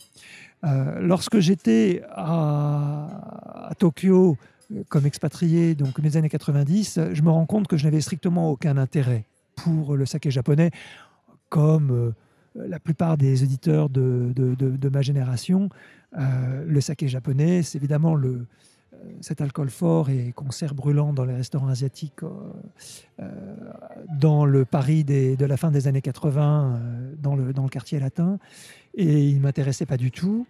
[0.66, 4.36] Euh, lorsque j'étais à, à, Tokyo
[4.76, 8.52] euh, comme expatrié, donc les années 90, je me rends compte que je n'avais strictement
[8.52, 9.24] aucun intérêt
[9.58, 10.72] pour le saké japonais,
[11.50, 15.70] comme euh, la plupart des éditeurs de, de, ma génération.
[16.18, 18.30] Euh, le saké japonais, c'est évidemment le,
[18.94, 22.22] euh, cet alcool fort et concert brûlant dans les restaurants asiatiques
[24.20, 26.80] dans le Paris de la fin des années 80,
[27.22, 28.40] dans, le, dans le quartier latin.
[28.96, 30.48] Et il ne m'intéressait pas du tout.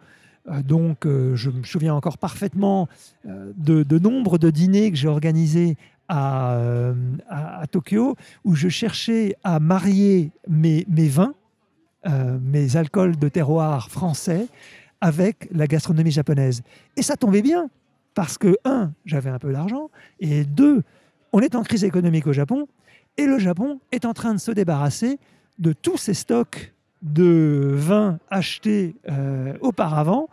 [0.66, 2.88] Donc, je me souviens encore parfaitement
[3.26, 5.76] de, de nombre de dîners que j'ai organisés
[6.10, 6.94] euh,
[7.30, 11.34] à, Tokyo où je cherchais à marier mes, vins,
[12.06, 14.48] euh, mes alcools de terroir français
[15.02, 16.62] avec la gastronomie japonaise.
[16.96, 17.70] Et ça tombait bien
[18.14, 19.90] parce que, un, j'avais un peu d'argent
[20.22, 20.84] et deux,
[21.34, 22.68] on est en crise économique au Japon
[23.18, 25.20] et le Japon est en train de se débarrasser
[25.60, 30.30] de tous ces stocks de vins achetés euh, auparavant,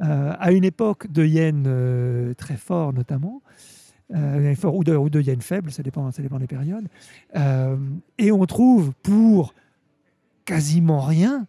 [0.00, 3.40] à une époque de yens très fort notamment,
[4.12, 6.88] euh, ou, de, ou de yen faible, ça dépend, ça dépend des périodes.
[7.36, 7.76] Euh,
[8.18, 9.54] et on trouve pour
[10.44, 11.46] quasiment rien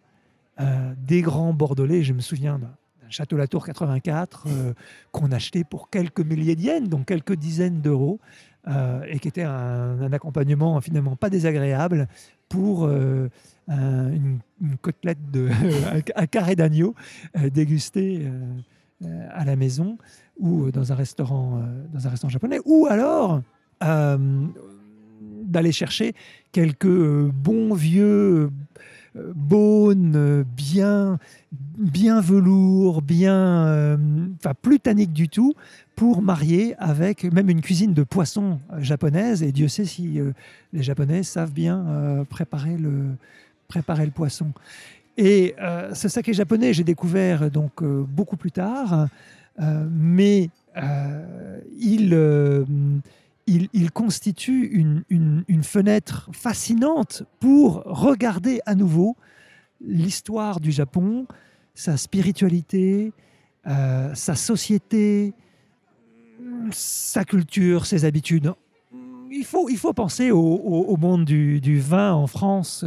[0.60, 2.02] euh, des grands bordelais.
[2.02, 2.70] Je me souviens d'un
[3.10, 4.46] Château Latour 84
[5.12, 8.20] qu'on achetait pour quelques milliers de yens, donc quelques dizaines d'euros,
[9.08, 12.08] et qui était un, accompagnement finalement pas désagréable
[12.48, 14.40] pour une,
[14.80, 15.50] côtelette de
[16.16, 16.96] un carré d'agneau
[17.52, 18.28] dégusté
[19.04, 19.98] à la maison
[20.38, 23.42] ou dans un restaurant, euh, dans un restaurant japonais, ou alors
[23.82, 24.46] euh,
[25.44, 26.14] d'aller chercher
[26.52, 28.50] quelques euh, bons vieux
[29.34, 31.18] beaunes, bien,
[31.50, 33.98] bien velours, bien,
[34.60, 35.54] plus tannique du tout,
[35.94, 39.42] pour marier avec même une cuisine de poisson japonaise.
[39.42, 40.20] Et Dieu sait si
[40.74, 43.06] les Japonais savent bien préparer le
[43.68, 44.52] préparer le poisson.
[45.16, 45.54] Et
[45.94, 49.08] ce saké japonais, j'ai découvert donc beaucoup plus tard.
[49.60, 52.64] Euh, mais euh, il, euh,
[53.46, 55.02] il, il, constitue une,
[55.48, 59.16] une, fenêtre fascinante pour regarder à nouveau
[59.80, 61.26] l'histoire du Japon,
[61.74, 63.12] sa spiritualité,
[63.64, 65.34] sa société,
[66.70, 68.52] sa culture, ses habitudes.
[69.30, 72.84] Il faut, il faut penser au, monde du, vin en France.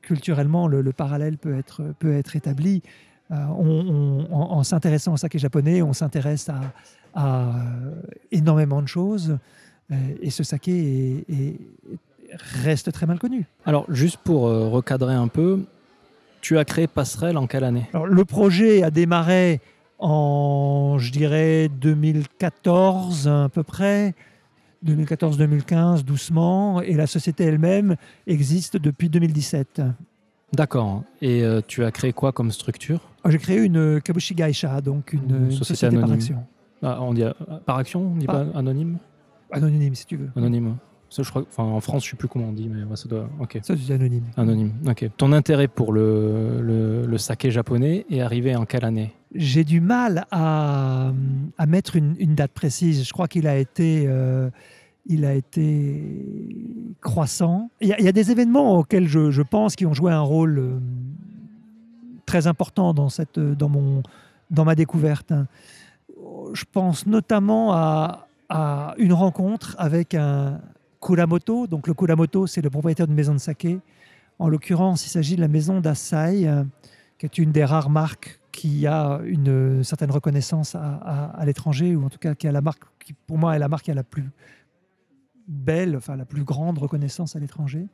[0.00, 2.82] Culturellement, le, le parallèle peut être, peut être établi.
[3.32, 6.60] Euh, on- on- en en s'intéressant au saké japonais, on s'intéresse à,
[7.14, 7.94] à, euh,
[8.30, 9.38] énormément de choses.
[9.90, 11.58] Euh, et ce saké est- est-
[12.64, 13.46] reste très mal connu.
[13.64, 15.64] Alors, juste pour recadrer un peu,
[16.40, 17.88] tu as créé Passerelle en quelle année?
[17.92, 19.60] Alors, le projet a démarré
[19.98, 24.14] en, je dirais, 2014 à peu près,
[24.84, 29.80] 2014-2015 doucement, et la société elle-même existe depuis 2017.
[30.52, 31.02] D'accord.
[31.22, 33.00] Et euh, tu as créé quoi comme structure?
[33.28, 36.14] J'ai créé une Kabushi Gaisha, donc une, société société, par anonyme.
[36.20, 36.44] action.
[36.82, 37.32] Ah, On dit euh,
[37.64, 38.32] par action On dit Ah.
[38.32, 38.98] pas anonyme?
[39.50, 40.30] Anonyme, si tu veux.
[40.36, 40.76] Anonyme.
[41.10, 43.06] Ça, je crois, enfin, en France, je sais plus comment on dit, mais ouais, ça
[43.06, 43.28] doit.
[43.38, 43.58] Ok.
[43.62, 44.24] Ça, c'est anonyme.
[44.38, 44.72] Anonyme.
[44.88, 45.10] Ok.
[45.18, 49.12] Ton intérêt pour le, le, le saké japonais est arrivé en quelle année?
[49.34, 51.12] J'ai du mal à,
[51.58, 53.04] à mettre une, une date précise.
[53.06, 54.48] Je crois qu'il a été, euh,
[55.04, 57.70] il a été croissant.
[57.82, 60.12] Il y, a, il y a des événements auxquels je, je pense qui ont joué
[60.12, 60.78] un rôle euh,
[62.32, 64.02] très important dans, cette, dans, mon,
[64.50, 65.34] dans ma découverte.
[66.54, 68.26] Je pense notamment à,
[68.96, 70.60] une rencontre avec un
[71.02, 71.66] Kuramoto.
[71.66, 73.80] Donc le Kuramoto, c'est le propriétaire d'une maison de saké.
[74.38, 76.64] En l'occurrence, il s'agit de la maison d'Asai, euh,
[77.18, 80.80] qui est une des rares marques qui a une certaine reconnaissance à,
[81.14, 83.58] à- à l'étranger, ou en tout cas qui a la marque, qui pour moi est
[83.58, 84.28] la marque qui a la plus
[85.48, 87.84] belle, enfin la plus grande reconnaissance à l'étranger.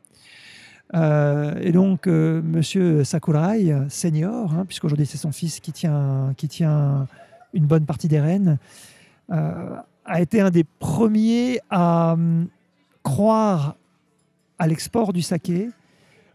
[0.94, 6.48] Euh, et donc, euh, Monsieur Sakurai, senior, hein, puisqu'aujourd'hui c'est son fils qui tient, qui
[6.48, 7.06] tient
[7.52, 8.58] une bonne partie des rênes,
[9.30, 12.48] euh, a été un des premiers à hum,
[13.02, 13.76] croire
[14.58, 15.68] à l'export du saké,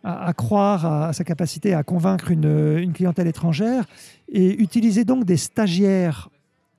[0.04, 3.86] à, à croire à sa capacité à convaincre une, une clientèle étrangère
[4.32, 6.30] et utiliser donc des stagiaires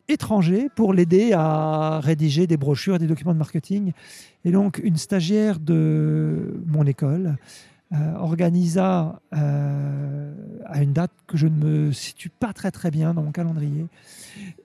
[0.08, 3.92] étrangers pour l'aider à rédiger des brochures, des documents de marketing.
[4.44, 7.36] Et donc, une stagiaire de mon école
[7.92, 10.32] euh, organisa euh,
[10.64, 13.86] à une date que je ne me situe pas très très bien dans mon calendrier,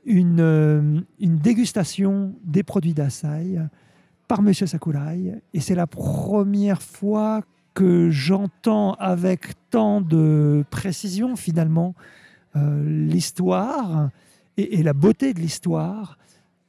[0.06, 3.60] une, euh, dégustation des produits d'Asai
[4.28, 5.42] par Monsieur Sakurai.
[5.54, 7.44] Et c'est la première fois
[7.76, 11.94] que j'entends avec tant de précision finalement
[12.56, 14.10] l'histoire
[14.60, 16.18] et, la beauté de l'histoire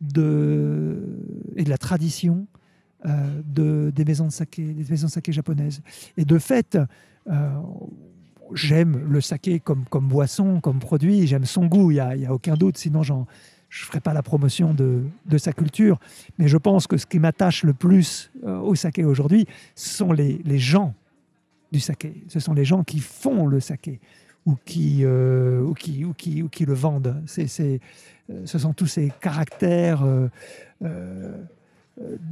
[0.01, 0.99] de,
[1.57, 2.47] et de la tradition
[3.07, 5.83] euh, de, des maisons de saké, des maisons saké japonaises.
[6.17, 6.79] Et de fait,
[7.29, 7.51] euh,
[8.55, 12.27] j'aime le saké comme, comme boisson, comme produit, j'aime son goût, il n'y a, y
[12.27, 13.25] a aucun doute, sinon je ne
[13.71, 15.99] ferai pas la promotion de, de sa culture.
[16.39, 20.13] Mais je pense que ce qui m'attache le plus euh, au saké aujourd'hui, ce sont
[20.13, 20.95] les, les gens
[21.73, 22.25] du saké.
[22.29, 24.01] Ce sont les gens qui font le saké
[24.47, 27.17] ou qui, euh, ou qui, ou qui, ou qui le vendent.
[27.39, 27.79] Euh,
[28.45, 30.29] ce sont tous ces caractères euh,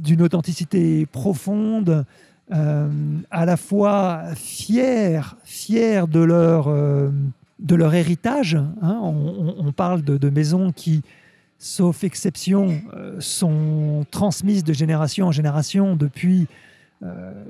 [0.01, 2.05] d'une authenticité profonde,
[2.51, 8.55] à la fois fiers, fiers de leur, de leur héritage.
[8.55, 8.99] hein.
[9.03, 11.03] On, on- parle de, de maisons qui,
[11.59, 12.81] sauf exception,
[13.19, 16.47] sont transmises de génération en génération depuis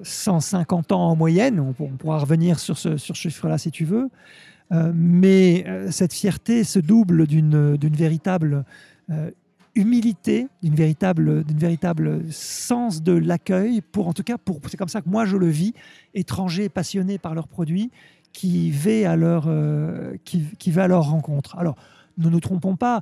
[0.03, 1.59] 150 ans en moyenne.
[1.59, 4.09] On, pourra revenir sur ce, sur ce chiffre-là si tu veux.
[4.71, 8.65] Euh, mais euh, cette fierté se double d'une véritable
[9.09, 9.31] euh,
[9.73, 14.37] humilité, d'une véritable, véritable sens de l'accueil, pour en tout cas,
[14.67, 15.73] c'est comme ça que moi je le vis,
[16.13, 17.91] étranger passionné par leurs produits,
[18.31, 19.49] qui va à leur,
[20.23, 21.57] qui, va à leur rencontre.
[21.57, 21.75] Alors,
[22.17, 23.01] ne nous trompons pas,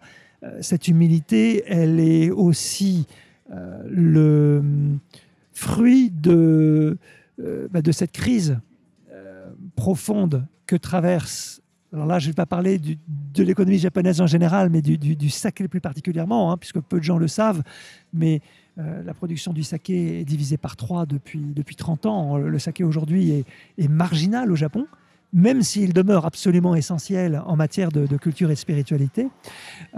[0.62, 3.08] cette humilité, elle est aussi
[3.90, 4.64] le
[5.58, 7.00] fruit de,
[7.40, 8.60] euh, bah, de cette crise
[9.12, 11.62] euh, profonde que traverse.
[11.92, 15.68] Alors là, je ne vais pas parler de l'économie japonaise en général, mais du saké
[15.68, 17.64] plus particulièrement, hein, puisque peu de gens le savent.
[18.14, 18.42] Mais
[18.78, 22.38] euh, la production du saké est divisée par trois depuis, depuis 30 ans.
[22.38, 23.46] Le saké aujourd'hui est,
[23.80, 24.86] est marginal au Japon,
[25.34, 29.28] même s'il demeure absolument essentiel en matière de, de culture et de spiritualité.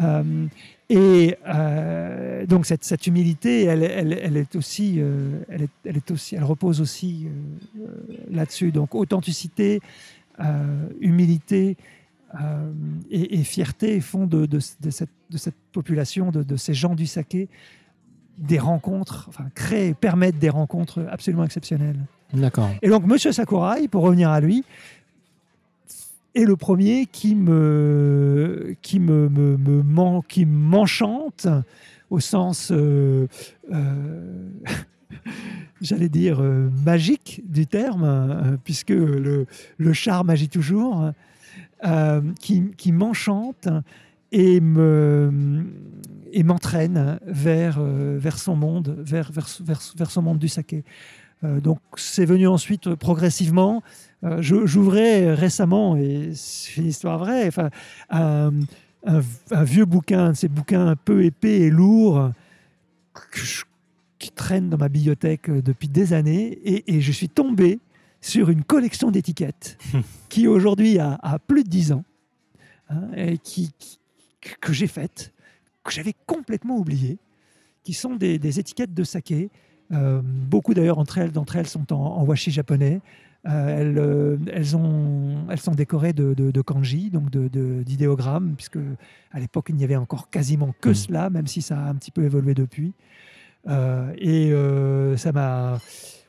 [0.01, 0.45] Euh,
[0.89, 5.97] et euh, donc cette, cette humilité, elle, elle- elle est aussi, euh, elle, est, elle
[5.97, 7.27] est aussi, elle repose aussi
[8.31, 8.71] là-dessus.
[8.71, 9.81] Donc authenticité,
[10.99, 11.77] humilité
[13.11, 16.95] et, et fierté font de, de- de cette, de cette population, de, de ces gens
[16.95, 17.49] du saké,
[18.37, 21.99] des rencontres, enfin créent, permettent des rencontres absolument exceptionnelles.
[22.33, 22.69] D'accord.
[22.81, 24.63] Et donc, Monsieur Sakurai, pour revenir à lui,
[26.35, 31.47] est le premier qui me, qui me, me, man- qui m'enchante
[32.09, 33.27] au sens, euh,
[33.71, 34.49] euh,
[35.81, 39.45] j'allais dire, euh, magique du terme, puisque le,
[39.77, 41.11] le charme agit toujours,
[41.85, 43.67] euh, qui, qui m'enchante
[44.31, 45.63] et me
[46.31, 50.83] et m'entraîne vers, vers son monde, vers, vers, vers, son monde du saké.
[51.41, 53.81] Donc c'est venu ensuite progressivement.
[54.23, 57.69] Euh, J'ouvrais récemment, et c'est une histoire vraie, enfin,
[58.09, 58.51] un,
[59.05, 62.31] un, vieux bouquin, ces bouquins un peu épais et lourds,
[64.17, 67.79] qui traîne dans ma bibliothèque depuis des années, et, et je suis tombé
[68.21, 69.77] sur une collection d'étiquettes
[70.29, 72.03] qui aujourd'hui a, a, plus de 10 ans,
[72.89, 73.71] hein, et qui,
[74.59, 75.33] que j'ai faite
[75.83, 77.17] que j'avais complètement oublié,
[77.83, 79.49] qui sont des, étiquettes de saké.
[79.91, 83.01] Euh, beaucoup d'ailleurs d'entre elles, d'entre elles sont en, washi japonais.
[83.47, 88.79] Euh, elles, euh, elles, ont, elles sont décorées de, kanji, donc d'idéogrammes, puisque
[89.31, 90.95] à l'époque il n'y avait encore quasiment que mmh.
[90.95, 92.93] cela, même si ça a un petit peu évolué depuis.
[93.67, 94.53] et
[95.17, 95.79] ça m'a.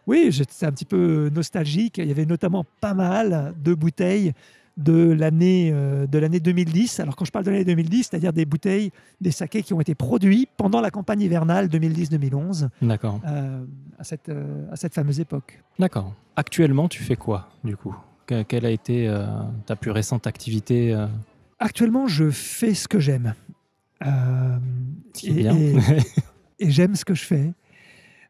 [0.06, 1.98] Oui, j'étais un petit peu nostalgique.
[1.98, 4.32] Il y avait notamment pas mal de bouteilles
[4.80, 7.00] de l'année euh, de l'année 2010.
[7.00, 9.94] Alors quand je parle de l'année 2010, c'est-à-dire des bouteilles, des sakés qui ont été
[9.94, 12.68] produits pendant la campagne hivernale 2010-2011.
[12.82, 13.20] D'accord.
[13.26, 13.64] Euh,
[13.98, 15.62] à cette euh, à cette fameuse époque.
[15.78, 16.14] D'accord.
[16.36, 17.94] Actuellement, tu fais quoi du coup?
[18.46, 19.12] Quelle a été
[19.66, 20.96] ta plus récente activité
[21.58, 23.34] Actuellement, je fais ce que j'aime.
[24.04, 25.56] et, bien.
[26.60, 27.52] et, j'aime ce que je fais.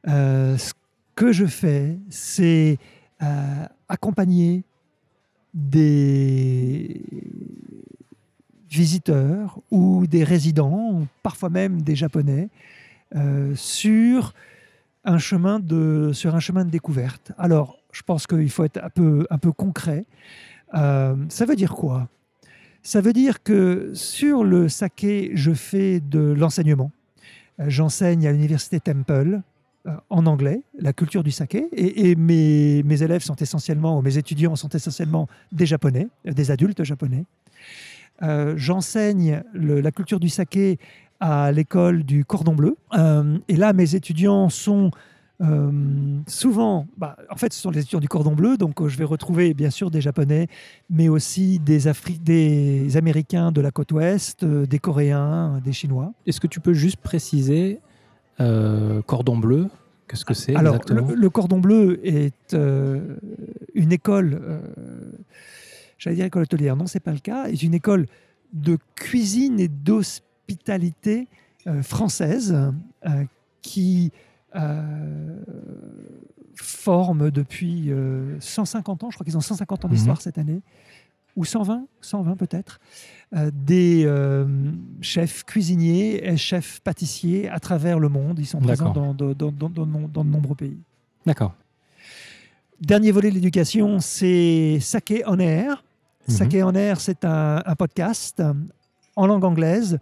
[0.06, 0.72] ce
[1.14, 2.78] que je fais, c'est
[3.90, 4.64] accompagner
[5.54, 7.02] des
[8.68, 12.48] visiteurs ou des résidents, parfois même des Japonais,
[13.16, 14.32] euh, sur,
[15.04, 17.32] un chemin de, sur un chemin de découverte.
[17.38, 20.04] Alors, je pense qu'il faut être un peu, un peu concret.
[20.74, 22.08] Euh, ça veut dire quoi?
[22.82, 26.92] Ça veut dire que sur le saké, je fais de l'enseignement.
[27.58, 29.40] Euh, j'enseigne à l'université Temple
[30.10, 31.68] en anglais, la culture du saké.
[31.72, 37.24] Et, mes, élèves sont essentiellement, mes étudiants sont essentiellement des japonais, euh, des adultes japonais.
[38.22, 40.78] Euh, j'enseigne la culture du saké
[41.20, 42.76] à l'école du Cordon Bleu.
[43.48, 44.90] et là, mes étudiants sont
[46.26, 49.54] souvent, bah, en fait, ce sont les étudiants du Cordon Bleu, donc je vais retrouver
[49.54, 50.48] bien sûr des Japonais,
[50.90, 56.12] mais aussi des Américains de la côte ouest, des Coréens, des Chinois.
[56.26, 57.80] Est-ce que tu peux juste préciser
[58.40, 59.68] euh, cordon bleu,
[60.08, 63.16] qu'est-ce que c'est Alors, le, Cordon Bleu est euh,
[63.74, 64.60] une école, euh,
[65.98, 68.06] j'allais dire école hôtelière, non, c'est pas le cas, est une école
[68.52, 71.28] de cuisine et d'hospitalité
[71.82, 72.56] française
[73.62, 74.10] qui
[76.56, 77.92] forme depuis
[78.40, 80.22] 150 ans, je crois qu'ils ont 150 ans d'histoire mhm.
[80.22, 80.62] cette année,
[81.36, 82.80] ou 120, 120 peut-être,
[83.36, 84.46] euh, des euh,
[85.00, 88.38] chefs cuisiniers et chefs pâtissiers à travers le monde.
[88.38, 90.78] Ils sont présents dans, dans, de nombreux pays.
[91.26, 91.54] D'accord.
[92.80, 95.84] Dernier volet de l'éducation, c'est Sake on Air.
[96.28, 96.34] Mhm.
[96.34, 98.42] Sake on Air, c'est un, podcast
[99.16, 99.98] en langue anglaise,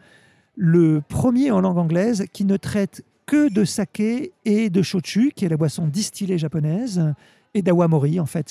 [0.56, 5.44] le premier en langue anglaise qui ne traite que de saké et de shochu, qui
[5.44, 7.14] est la boisson distillée japonaise,
[7.52, 8.50] et d'awamori, en fait,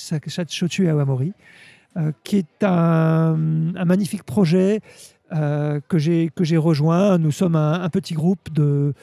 [0.50, 1.34] shochu et awamori.
[1.98, 3.36] Euh, qui est un,
[3.86, 4.82] magnifique projet
[5.32, 7.18] euh, que j'ai rejoint.
[7.18, 8.94] Nous sommes un, petit groupe de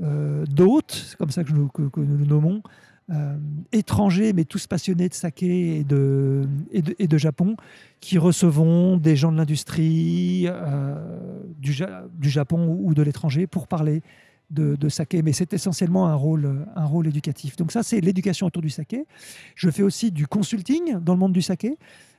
[0.00, 2.62] euh, d'hôtes, c'est comme ça que, nous, nous nommons,
[3.72, 7.56] étrangers, mais tous passionnés de saké et de, et de, Japon,
[8.00, 10.48] qui recevons des gens de l'industrie,
[11.58, 11.76] du,
[12.18, 14.00] du, Japon ou de l'étranger pour parler
[14.50, 17.56] de, de, saké, mais c'est essentiellement un rôle, un rôle éducatif.
[17.56, 19.06] Donc ça, c'est l'éducation autour du saké.
[19.54, 21.76] Je fais aussi du consulting dans le monde du saké.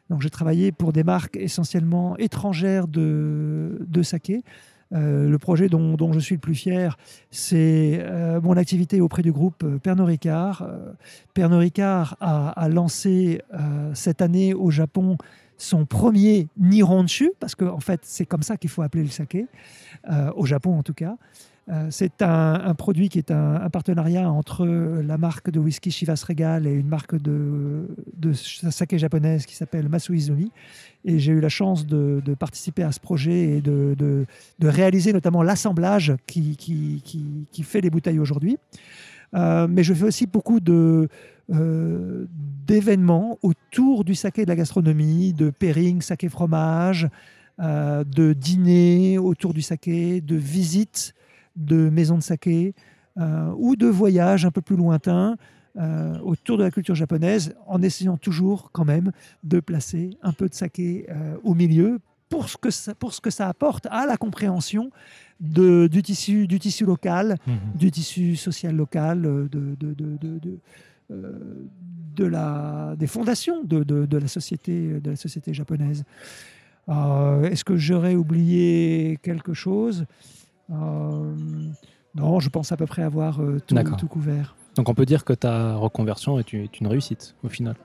[0.09, 4.43] Donc j'ai travaillé pour des marques essentiellement étrangères de, de saké.
[4.93, 6.97] Euh, le projet dont, je suis le plus fier,
[7.31, 10.67] c'est euh, mon activité auprès du groupe euh, Pernod Ricard.
[11.33, 13.41] Pernod Ricard a, a lancé
[13.93, 15.17] cette année au Japon
[15.57, 19.47] son premier Nihonshu, parce qu'en en fait c'est comme ça qu'il faut appeler le saké,
[20.35, 21.15] au Japon en tout cas.
[21.71, 26.67] Euh, c'est un, produit qui est un, partenariat entre la marque de whisky Chivas Regal
[26.67, 27.87] et une marque de,
[28.69, 30.51] saké japonaise qui s'appelle Masuizumi.
[31.05, 34.25] Et j'ai eu la chance de, participer à ce projet et de,
[34.61, 37.01] réaliser notamment l'assemblage qui,
[37.63, 38.57] fait les bouteilles aujourd'hui.
[39.33, 42.27] Euh, mais je fais aussi beaucoup euh,
[42.67, 47.09] d'événements autour du saké de la gastronomie, de pairing, saké fromage,
[47.57, 51.15] de dîners autour du saké, de visites
[51.55, 52.73] de maisons de saké
[53.17, 55.37] euh, ou de voyages un peu plus lointains
[55.77, 59.11] euh, autour de la culture japonaise, en essayant toujours quand même
[59.43, 61.99] de placer un peu de saké euh, au milieu
[62.29, 64.89] pour ce, que ça, pour ce que ça apporte à la compréhension
[65.39, 67.55] de, du, tissu, du tissu local, mhm.
[67.75, 70.59] du tissu social local, de, de, de,
[71.09, 76.03] de la, des fondations de, de, la société, de la société japonaise.
[76.89, 80.05] Euh, Est-ce que j'aurais oublié quelque chose?
[80.69, 84.55] Non, je pense à peu près avoir euh, tout, couvert.
[84.75, 87.75] Donc on peut dire que ta reconversion est une, réussite au final.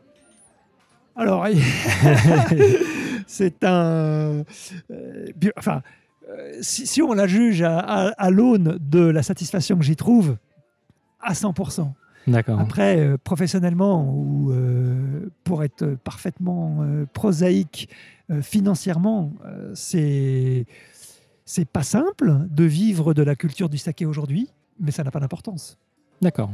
[1.16, 1.47] Alors,
[3.26, 4.45] c'est un.
[4.91, 5.83] euh, enfin,
[6.28, 9.97] euh, si, si on la juge à, à- à l'aune de la satisfaction que j'y
[9.97, 10.37] trouve,
[11.20, 11.93] à 100%.
[12.26, 12.61] D'accord.
[12.61, 17.89] Après, euh, professionnellement ou euh, pour être parfaitement euh, prosaïque
[18.31, 20.66] euh, financièrement, euh, c'est
[21.51, 24.48] c'est pas simple de vivre de la culture du saké aujourd'hui,
[24.78, 25.78] mais ça n'a pas d'importance.
[26.22, 26.51] D'accord.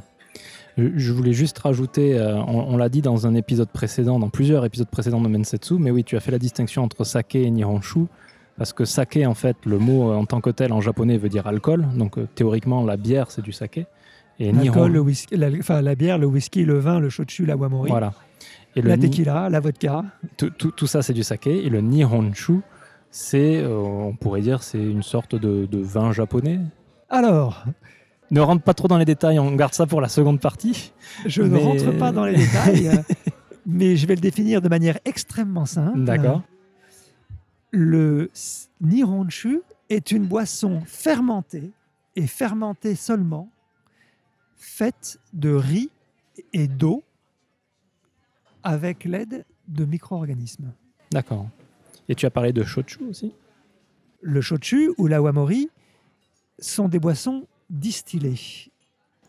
[0.78, 4.64] Je, voulais juste rajouter, euh, on, on l'a dit dans un épisode précédent, dans plusieurs
[4.64, 8.06] épisodes précédents de Mensetsu, mais oui, tu as fait la distinction entre saké et nihonshu,
[8.56, 11.28] parce que saké, en fait, le mot euh, en tant que tel en japonais veut
[11.28, 13.86] dire alcool, donc euh, théoriquement la bière c'est du saké.
[14.38, 17.44] Et L'alcool, le nihon, whisky, la, enfin, la bière, le whisky, le vin, le shochu,
[17.46, 18.12] la wamori, voilà.
[18.76, 20.04] Et le la ni- tequila, la vodka.
[20.38, 22.60] tout, tout- tout ça c'est du saké, et le nihonshu,
[23.10, 26.60] c'est, euh, on pourrait dire, c'est une sorte de, de vin japonais.
[27.08, 27.64] Alors,
[28.30, 30.92] Ne rentre pas trop dans les détails, on garde ça pour la seconde partie.
[31.26, 32.90] je ne rentre pas dans les détails,
[33.66, 36.04] mais je vais le définir de manière extrêmement simple.
[36.04, 36.42] D'accord.
[37.70, 38.30] Le
[38.80, 41.70] nihonshu est une boisson fermentée
[42.16, 43.48] et fermentée seulement,
[44.56, 45.90] faite de riz
[46.52, 47.04] et d'eau
[48.62, 50.72] avec l'aide de micro-organismes.
[51.12, 51.46] D'accord.
[52.08, 53.32] Et tu as parlé de shochu aussi
[54.22, 55.68] Le shochu ou la wamori
[56.58, 58.70] sont des boissons distillées.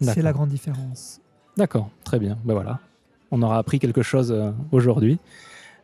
[0.02, 1.20] C'est la grande différence.
[1.58, 2.38] D'accord, très bien.
[2.46, 2.80] Ben voilà,
[3.32, 5.18] on aura appris quelque chose euh, aujourd'hui.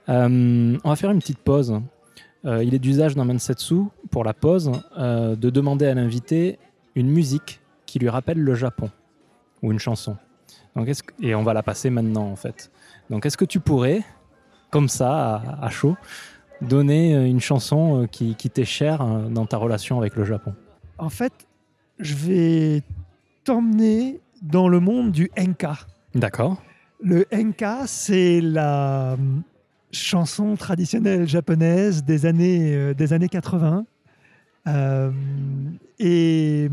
[0.09, 1.81] Euh, on va faire une petite pause.
[2.45, 3.75] Euh, il est d'usage dans Mensetsu,
[4.11, 6.59] pour la pause, euh, de demander à l'invité
[6.93, 8.91] une musique qui lui rappelle le Japon,
[9.63, 10.17] ou une chanson.
[10.75, 12.69] Donc, que- Et on va la passer maintenant, en fait.
[13.09, 14.03] Donc, est-ce que tu pourrais,
[14.71, 15.95] comme ça, à, à chaud,
[16.61, 20.23] donner euh, une chanson euh, qui, qui t'est chère euh, dans ta relation avec le
[20.23, 20.53] Japon
[20.97, 21.33] En fait,
[21.99, 22.81] je vais
[23.43, 25.77] t'emmener dans le monde du enka.
[26.15, 26.61] D'accord.
[27.01, 29.17] Le enka, c'est la
[29.91, 33.85] chanson traditionnelle japonaise des années, euh, des années 80.
[34.65, 35.11] Euh,
[35.99, 36.69] et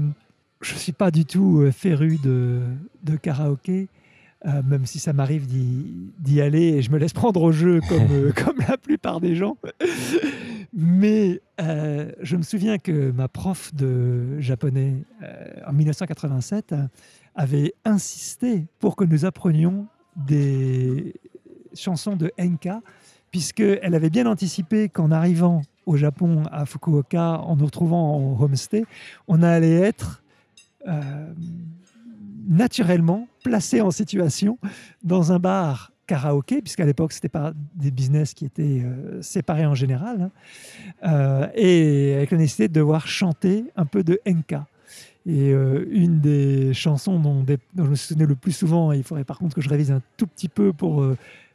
[0.60, 2.60] je ne suis pas du tout féru de,
[3.02, 3.88] de karaoké,
[4.46, 8.06] euh, même si ça m'arrive d'y aller et je me laisse prendre au jeu comme,
[8.10, 9.56] euh, comme la plupart des gens.
[10.72, 14.94] Mais euh, je me souviens que ma prof de japonais
[15.66, 16.86] en 1987 euh,
[17.34, 19.86] avait insisté pour que nous apprenions
[20.16, 21.14] des
[21.74, 22.80] chansons de enka,
[23.30, 28.84] puisqu'elle avait bien anticipé qu'en arrivant au Japon, à Fukuoka, en nous retrouvant en homestay,
[29.28, 30.22] on allait être
[32.48, 34.58] naturellement placé en situation
[35.02, 39.66] dans un bar karaoké, puisqu'à l'époque, ce n'était pas des business qui étaient euh, séparés
[39.66, 40.30] en général, hein,
[41.04, 44.66] euh, et avec la nécessité de devoir chanter un peu de enka.
[45.26, 47.44] Et euh, une des chansons dont,
[47.76, 50.26] je me souvenais le plus souvent, il faudrait par contre que je révise un tout
[50.26, 51.04] petit peu pour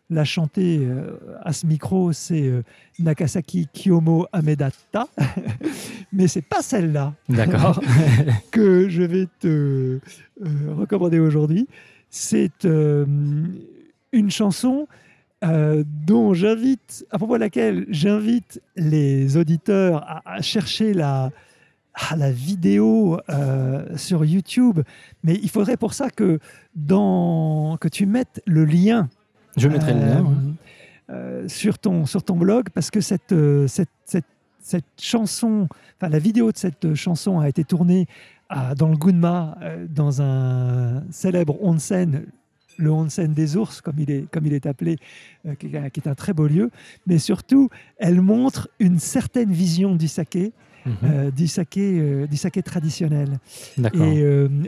[0.09, 2.63] la chanter euh, à ce micro, c'est euh,
[2.99, 5.07] Nakasaki Kiyomo Amedata.
[6.13, 7.81] Mais c'est pas celle-là D'accord.
[8.51, 9.99] que je vais te euh,
[10.69, 11.67] recommander aujourd'hui.
[12.09, 14.87] C'est une chanson
[15.41, 21.29] dont j'invite, à propos de laquelle j'invite les auditeurs à, à chercher la,
[21.95, 24.81] à la vidéo euh, sur YouTube.
[25.23, 26.39] Mais il faudrait pour ça que,
[26.75, 29.09] dans, que tu mettes le lien
[29.57, 30.19] Je mettrai le lien.
[30.19, 30.35] euh, ouais.
[31.11, 34.25] euh, sur, ton, sur ton blog parce que cette, euh, cette, cette,
[34.59, 38.07] cette chanson, enfin la vidéo de cette chanson a été tournée
[38.49, 39.57] à- dans le Gunma,
[39.89, 42.25] dans un célèbre onsen,
[42.77, 44.97] le onsen des ours, comme il est, comme il est appelé,
[45.45, 46.69] euh, qui, est, un très beau lieu.
[47.07, 50.51] Mais surtout, elle montre une certaine vision du saké,
[50.85, 50.95] Mhm.
[51.03, 53.39] euh, du, saké euh, du saké traditionnel.
[53.95, 54.21] Et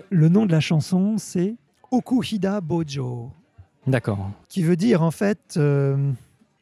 [0.10, 1.54] le nom de la chanson, c'est
[1.92, 3.32] Okuhida Bojo
[3.88, 4.30] D'accord.
[4.50, 6.12] qui veut dire en fait euh,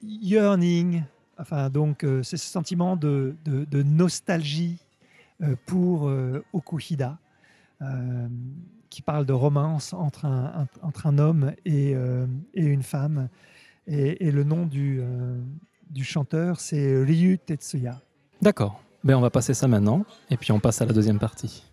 [0.03, 1.03] yearning,
[1.39, 4.77] enfin donc euh, c'est ce sentiment de, de- de nostalgie
[5.41, 6.11] euh, pour
[6.53, 7.17] Okuhida,
[8.89, 11.91] qui parle de romance entre un, un- entre un homme et,
[12.53, 13.27] et une femme.
[13.87, 15.01] Et, et le nom du,
[15.91, 18.01] du chanteur, c'est Ryu Tetsuya.
[18.41, 18.81] D'accord.
[19.03, 21.63] Ben, on va passer ça maintenant, et puis on passe à la deuxième partie.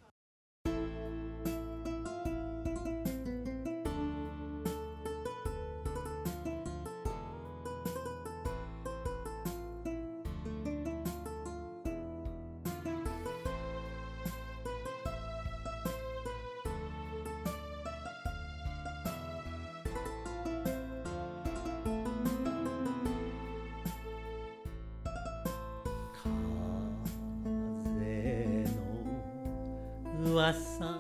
[30.53, 30.92] coração.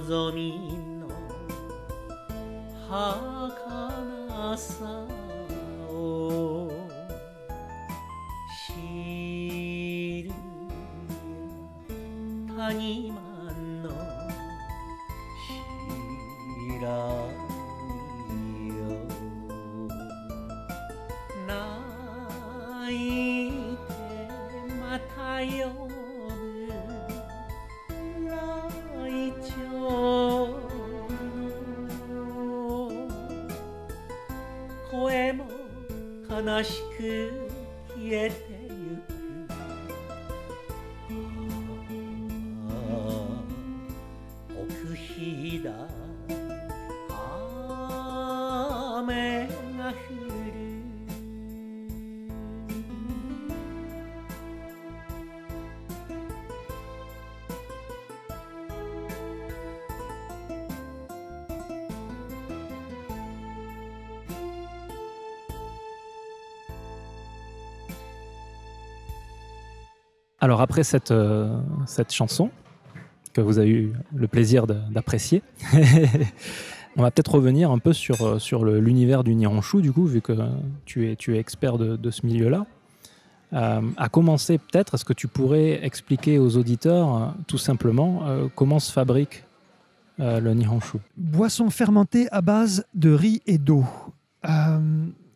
[0.00, 0.65] 望み
[36.46, 37.45] aşkı.
[70.46, 72.50] Alors après cette, euh, cette chanson
[73.32, 75.42] que vous avez eu le plaisir d'apprécier,
[76.96, 80.32] on va peut-être revenir un peu sur, euh, l'univers du Nihonshu, du coup, vu que
[80.84, 82.64] tu es, expert de, ce milieu-là.
[83.54, 88.22] Euh, à commencer peut-être, est-ce que tu pourrais expliquer aux auditeurs tout simplement
[88.54, 89.42] comment se fabrique
[90.20, 93.84] le Nihonshu Boisson fermentée à base de riz et d'eau.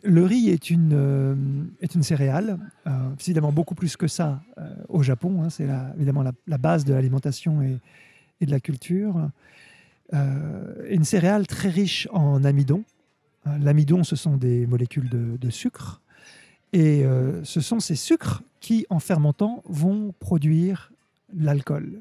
[0.03, 1.35] Le riz est une, euh,
[1.81, 2.91] est une céréale, euh,
[3.21, 5.43] évidemment beaucoup plus que ça euh, au Japon.
[5.43, 7.79] hein, c'est évidemment la, base de l'alimentation et,
[8.47, 9.31] de la culture.
[10.13, 12.83] Une céréale très riche en amidon.
[13.45, 16.01] L'amidon, ce sont des molécules de, sucre.
[16.73, 17.05] Et
[17.45, 20.91] ce sont ces sucres qui, en fermentant, vont produire
[21.37, 22.01] l'alcool.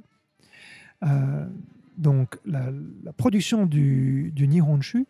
[1.98, 2.72] Donc, la,
[3.04, 5.06] la production du, du Nihonshu,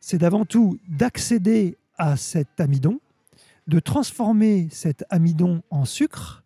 [0.00, 3.00] c'est d'avant tout d'accéder à cet amidon,
[3.66, 6.44] de transformer cet amidon en sucre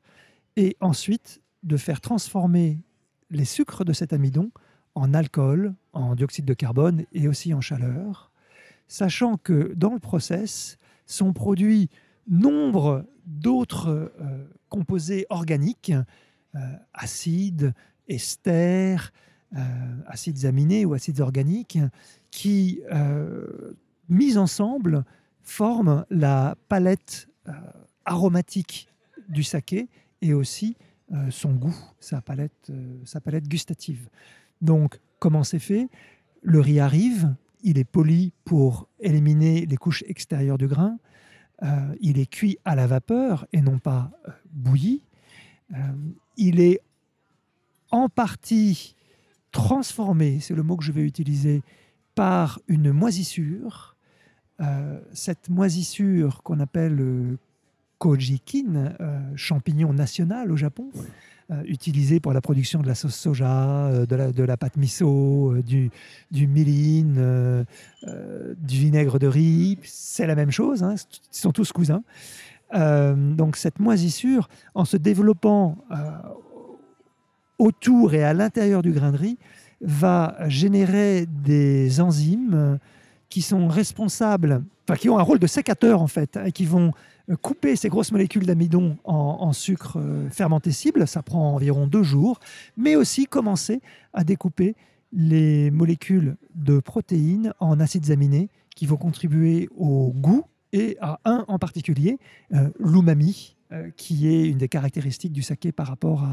[0.56, 2.78] et ensuite de faire transformer
[3.30, 4.50] les sucres de cet amidon
[4.94, 8.30] en alcool, en dioxyde de carbone et aussi en chaleur,
[8.86, 11.88] sachant que dans le process sont produits
[12.26, 15.92] nombre d'autres euh, composés organiques
[16.54, 16.58] euh,
[16.94, 17.74] acides,
[18.08, 19.12] esters,
[19.56, 19.60] euh,
[20.06, 21.78] acides aminés ou acides organiques,
[22.30, 22.80] qui,
[24.08, 25.04] mis ensemble,
[25.48, 27.52] forment la palette euh,
[28.04, 28.88] aromatique
[29.28, 29.88] du saké
[30.20, 30.76] et aussi
[31.12, 34.10] euh, son goût, sa palette, euh, sa palette gustative.
[34.60, 35.88] Donc, comment c'est fait?
[36.42, 40.98] Le riz arrive, il est poli pour éliminer les couches extérieures du grain.
[42.00, 44.12] Il est cuit à la vapeur et non pas
[44.52, 45.02] bouilli.
[46.36, 46.80] Il est
[47.90, 48.94] en partie
[49.50, 51.62] transformé, c'est le mot que je vais utiliser,
[52.14, 53.96] par une moisissure.
[54.60, 57.38] Euh, cette moisissure qu'on appelle euh,
[57.98, 60.90] kojikin, euh, champignon national au Japon,
[61.50, 65.54] euh, utilisé pour la production de la sauce soja, de, la, de la pâte miso,
[65.64, 65.90] du,
[66.32, 67.64] du du
[68.76, 69.78] vinaigre de riz.
[69.84, 72.02] C'est la même chose, hein, ils sont tous cousins.
[72.72, 75.78] Donc cette moisissure, en se développant
[77.58, 79.38] autour et à l'intérieur du grain de riz,
[79.80, 82.78] va générer des enzymes
[83.28, 86.92] qui sont responsables, enfin qui ont un rôle de sécateur en fait, et qui vont
[87.30, 91.06] euh, couper ces grosses molécules d'amidon en, sucre euh, fermentescible.
[91.06, 92.40] Ça prend environ deux jours,
[92.76, 93.80] mais aussi commencer
[94.12, 94.76] à découper
[95.12, 101.44] les molécules de protéines en acides aminés qui vont contribuer au goût et à un
[101.48, 102.18] en particulier,
[102.52, 106.24] euh, l'umami, euh, qui est une des caractéristiques du saké par rapport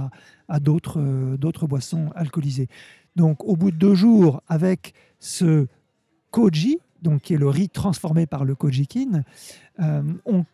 [0.48, 2.68] à, d'autres boissons alcoolisées.
[3.16, 5.68] Donc, au bout de deux jours, avec ce
[6.32, 9.24] koji, donc qui est le riz transformé par le kojikin,
[9.80, 10.46] euh, on,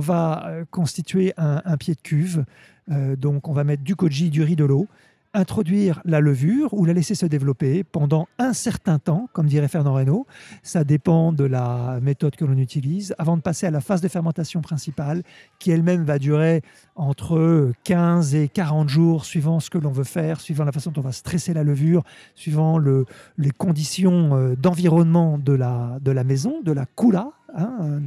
[0.00, 2.44] va euh, constituer un, un pied de cuve.
[2.90, 4.88] Euh, donc, on va mettre du koji, du riz, de l'eau,
[5.32, 9.94] introduire la levure ou la laisser se développer pendant un certain temps, comme dirait Fernand
[9.94, 10.26] Reynaud.
[10.62, 14.08] Ça dépend de la méthode que l'on utilise, avant de passer à la phase de
[14.08, 15.22] fermentation principale,
[15.58, 16.62] qui elle-même va durer
[16.96, 21.00] entre 15 et 40 jours, suivant ce que l'on veut faire, suivant la façon dont
[21.00, 22.02] on va stresser la levure,
[22.34, 23.06] suivant le-
[23.38, 27.30] les conditions euh, d'environnement de la, maison, de la kula.
[27.56, 28.00] hein.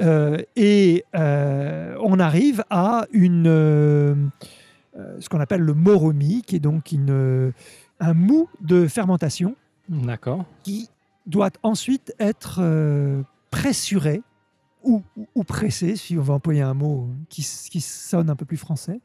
[0.00, 4.30] Euh, et euh, on arrive à une,
[5.20, 7.52] ce qu'on appelle le moromi, qui est donc une, euh,
[8.00, 9.56] un mou de fermentation
[9.88, 10.44] D'accord.
[10.62, 10.88] qui
[11.26, 14.22] doit ensuite être euh, pressuré
[14.84, 15.02] ou,
[15.42, 19.00] pressé, si on va employer un mot qui, sonne un peu plus français,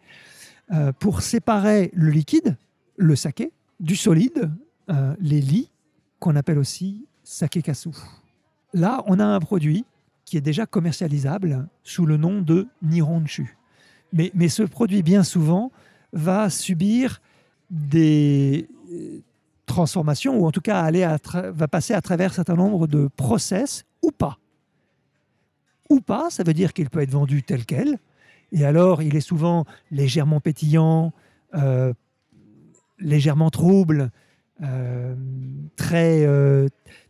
[0.71, 2.55] euh, pour séparer le liquide,
[2.97, 4.51] le saké, du solide,
[4.91, 5.71] euh, les lits,
[6.19, 7.89] qu'on appelle aussi saké kasu.
[8.73, 9.85] Là, on a un produit
[10.23, 13.57] qui est déjà commercialisable sous le nom de Nihonshu.
[14.13, 15.71] Mais, mais ce produit, bien souvent,
[16.13, 17.21] va subir
[17.69, 19.19] des euh,
[19.65, 23.85] transformations, ou en tout cas aller va passer à travers un certain nombre de process,
[24.01, 24.37] ou pas.
[25.89, 27.99] Ou pas, ça veut dire qu'il peut être vendu tel quel,
[28.51, 31.13] et alors il est souvent légèrement pétillant,
[31.55, 31.93] euh,
[32.99, 34.11] légèrement trouble,
[34.61, 35.15] euh,
[35.77, 36.27] très,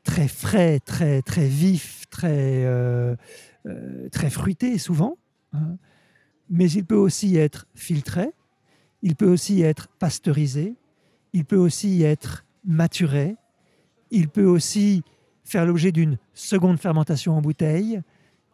[0.04, 2.66] très frais, très, très vif, très,
[4.12, 5.18] très fruité souvent.
[5.54, 5.78] hein.
[6.52, 8.30] Mais il peut aussi être filtré,
[9.02, 10.76] il peut aussi être pasteurisé,
[11.32, 13.38] il peut aussi être maturé,
[14.12, 15.02] il peut aussi
[15.46, 18.02] faire l'objet d'une seconde fermentation en bouteille,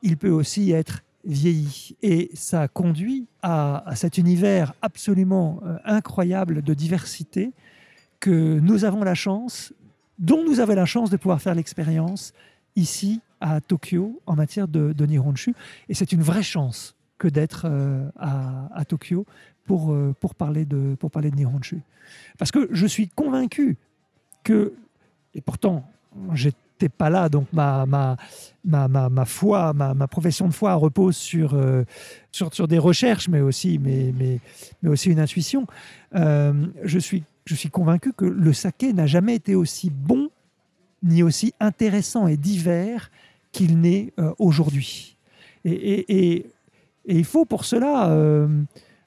[0.03, 1.98] il peut aussi être vieilli.
[2.03, 7.52] Et ça conduit à, cet univers absolument euh, incroyable de diversité
[8.19, 9.74] que nous avons la chance,
[10.19, 12.34] dont nous avons la chance de pouvoir faire l'expérience
[12.76, 15.56] ici à Tokyo en matière de, de Nihonshu.
[15.90, 19.26] Et c'est une vraie chance que d'être euh, à, Tokyo
[19.65, 21.81] pour, euh, pour, parler de, pour parler de Nihonshu.
[22.38, 23.77] Parce que je suis convaincu
[24.44, 24.73] que,
[25.34, 25.89] et pourtant,
[26.34, 28.15] j'étais pas là, donc ma, ma,
[28.64, 31.84] ma, ma, ma foi, ma, profession de foi repose sur, euh,
[32.31, 34.39] sur, sur des recherches, mais aussi, mais, mais,
[34.81, 35.68] mais aussi une intuition.
[36.14, 40.30] Je, suis, je suis convaincu que le saké n'a jamais été aussi bon,
[41.03, 43.11] ni aussi intéressant et divers
[43.52, 45.18] qu'il n'est aujourd'hui.
[45.65, 46.45] Et,
[47.08, 48.48] et il faut pour cela euh,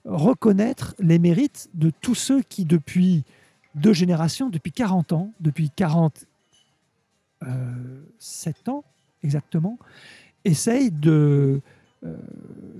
[0.04, 3.24] reconnaître les mérites de tous ceux qui, depuis
[3.74, 8.84] deux générations, depuis 40 ans, depuis 47 ans
[9.22, 9.78] exactement,
[10.44, 11.60] essayent de
[12.04, 12.16] euh,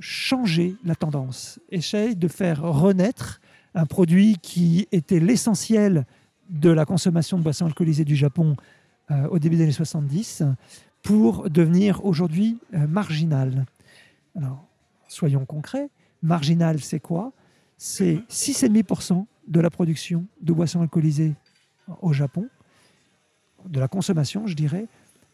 [0.00, 3.40] changer la tendance, essayent de faire renaître
[3.74, 6.06] un produit qui était l'essentiel
[6.48, 8.56] de la consommation de boissons alcoolisées du Japon
[9.10, 10.42] euh, au début des années 70
[11.02, 13.66] pour devenir aujourd'hui euh, marginal.
[14.36, 14.64] Alors,
[15.10, 15.90] soyons concrets,
[16.22, 17.32] marginal, c'est quoi?
[17.76, 21.34] C'est 6,5% de la production de boissons alcoolisées
[22.02, 22.48] au Japon,
[23.68, 24.86] de la consommation, je dirais.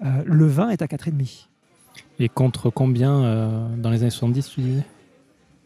[0.04, 1.48] Euh, le vin est à 4,5%.
[2.18, 4.82] Et contre combien euh, dans les années 70, tu disais?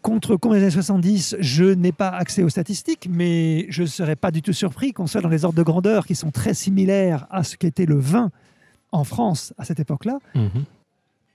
[0.03, 4.16] Contre combien des années 70, je n'ai pas accès aux statistiques, mais je ne serais
[4.16, 7.27] pas du tout surpris qu'on soit dans les ordres de grandeur qui sont très similaires
[7.31, 8.31] à ce qu'était le vin
[8.93, 10.19] en France à cette époque-là.
[10.35, 10.65] Mhm.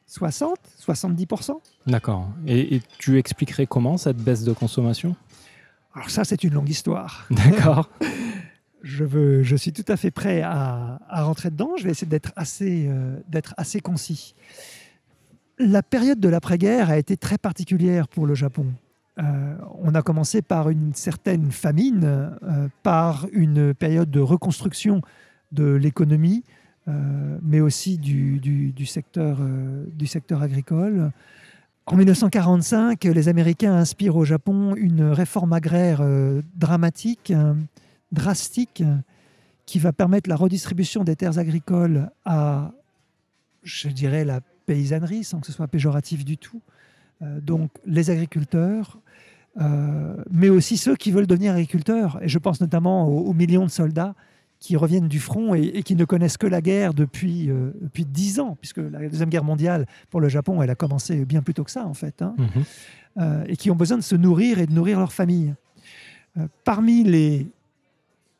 [0.07, 1.53] 60, 70%.
[1.87, 2.29] D'accord.
[2.47, 5.15] Et, et tu expliquerais comment cette baisse de consommation?
[5.93, 7.25] Alors ça, c'est une longue histoire.
[7.31, 7.89] D'accord.
[8.83, 11.71] Je, veux, je suis tout à fait prêt à, à rentrer dedans.
[11.75, 14.35] Je vais essayer d'être assez, euh, d'être assez concis.
[15.57, 18.67] La période de l'après-guerre a été très particulière pour le Japon.
[19.17, 22.03] Euh, on a commencé par une certaine famine,
[22.43, 25.01] euh, par une période de reconstruction
[25.51, 26.43] de l'économie,
[26.87, 31.11] mais aussi du, secteur, euh, du secteur agricole.
[31.87, 37.53] En 1945, les Américains inspirent au Japon une réforme agraire euh, dramatique, euh,
[38.11, 38.95] drastique, euh,
[39.67, 42.71] qui va permettre la redistribution des terres agricoles à,
[43.63, 46.61] je dirais, la paysannerie, sans que ce soit péjoratif du tout.
[47.21, 48.99] Euh, donc les agriculteurs,
[49.61, 52.19] euh, mais aussi ceux qui veulent devenir agriculteurs.
[52.23, 54.15] Et je pense notamment aux millions de soldats
[54.59, 58.05] qui reviennent du front et, et qui ne connaissent que la guerre depuis, euh, depuis
[58.05, 61.53] 10 ans, puisque la Deuxième Guerre mondiale, pour le Japon, elle a commencé bien plus
[61.53, 62.63] tôt que ça, en fait, hein, Mhm.
[63.19, 65.53] euh, et qui ont besoin de se nourrir et de nourrir leur famille.
[66.37, 67.47] Euh, parmi les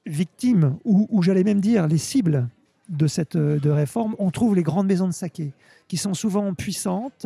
[0.06, 2.48] victimes, ou, ou j'allais même dire les cibles
[2.90, 5.52] de cette de réforme, on trouve les grandes maisons de saké,
[5.88, 7.26] qui sont souvent puissantes,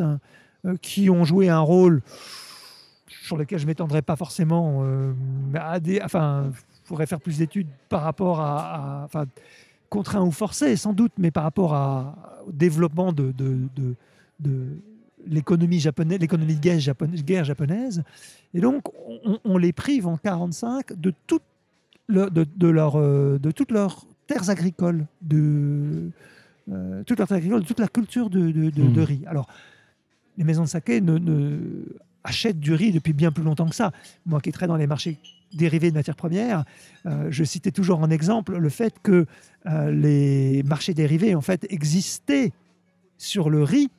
[0.82, 2.02] qui ont joué un rôle
[3.22, 5.12] sur lequel je ne m'étendrai pas forcément euh,
[5.54, 6.50] à des, enfin,
[6.90, 9.24] je pourrais faire plus d'études par rapport à, à- enfin,
[9.88, 13.94] contraint ou forcé sans doute, mais par rapport à- au développement de, de, de-
[14.40, 14.66] de
[15.28, 18.02] l'économie japonaise, l'économie de guerre, japonaise, guerre japonaise.
[18.54, 18.88] Et donc,
[19.24, 21.42] on, on les prive en 45 de, toute
[22.08, 26.10] le- de, de leur, euh, de toutes leurs terres agricoles, de,
[26.72, 29.22] euh, toutes leurs terres agricoles, de toute la culture de, de- de- de riz.
[29.28, 29.46] Alors,
[30.38, 31.84] les maisons de saké ne, ne
[32.24, 33.92] achètent du riz depuis bien plus longtemps que ça.
[34.26, 35.18] Moi qui traite dans les marchés
[35.52, 36.64] dérivés de matières premières,
[37.06, 39.26] euh, je citais toujours en exemple le fait que
[39.66, 42.52] euh, les marchés dérivés en fait existaient
[43.18, 43.90] sur le riz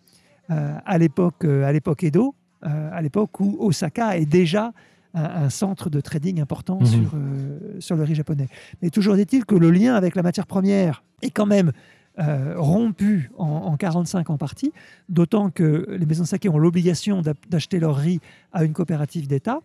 [0.50, 4.72] euh, à l'époque à l'époque Edo, à l'époque où Osaka est déjà
[5.14, 6.86] un, un centre de trading important Mhm.
[6.86, 7.12] sur,
[7.80, 8.48] sur le riz japonais.
[8.82, 11.72] Mais toujours est-il que le lien avec la matière première est quand même
[12.22, 14.74] euh, rompu en, en 45 en partie,
[15.10, 18.20] d'autant que les maisons de saké ont l'obligation d'acheter leur riz
[18.54, 19.60] à une coopérative d'État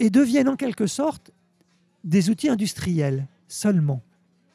[0.00, 1.30] et deviennent en quelque sorte
[2.02, 4.00] des outils industriels seulement.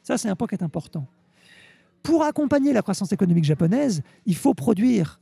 [0.02, 1.06] Ça, c'est un point qui est important.
[2.02, 5.20] Pour accompagner la croissance économique japonaise, il faut produire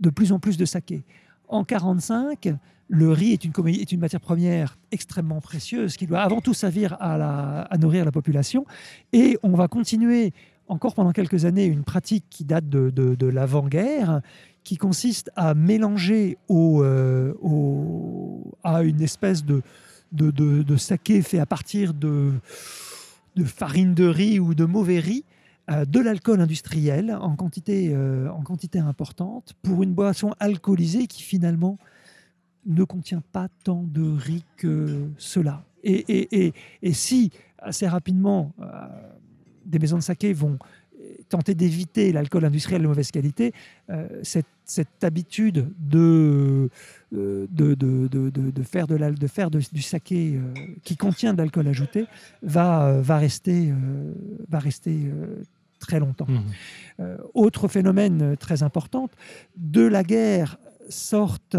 [0.00, 1.02] de plus en plus de saké.
[1.48, 2.54] En 45,
[2.88, 8.04] le riz est une, matière première extrêmement précieuse qui doit avant tout servir à nourrir
[8.04, 8.64] la population.
[9.12, 10.32] Et on va continuer
[10.68, 14.20] encore pendant quelques années une pratique qui date de, de- l'avant-guerre,
[14.64, 19.62] qui consiste à mélanger au, euh, au- à une espèce de,
[20.12, 20.30] de,
[20.76, 22.32] saké fait à partir de,
[23.36, 25.24] de farine de riz ou de mauvais riz,
[25.70, 31.22] euh, de l'alcool industriel en quantité, euh, en quantité importante pour une boisson alcoolisée qui
[31.22, 31.78] finalement
[32.66, 35.64] ne contient pas tant de riz que cela.
[35.84, 38.52] Et, et- et- et si assez rapidement
[39.68, 40.58] des maisons de saké vont
[41.00, 43.52] euh, tenter d'éviter l'alcool industriel de mauvaise qualité,
[43.90, 46.68] euh, cette, cette habitude de,
[47.14, 50.40] euh, de, de, de- de- de faire, de, l'al- de faire de- du saké euh,
[50.82, 52.06] qui contient de l'alcool ajouté
[52.42, 53.72] va, va rester,
[54.48, 55.12] va rester
[55.78, 56.26] très longtemps.
[57.00, 59.08] Euh, autre phénomène très important,
[59.56, 60.58] de la guerre
[60.88, 61.56] sortent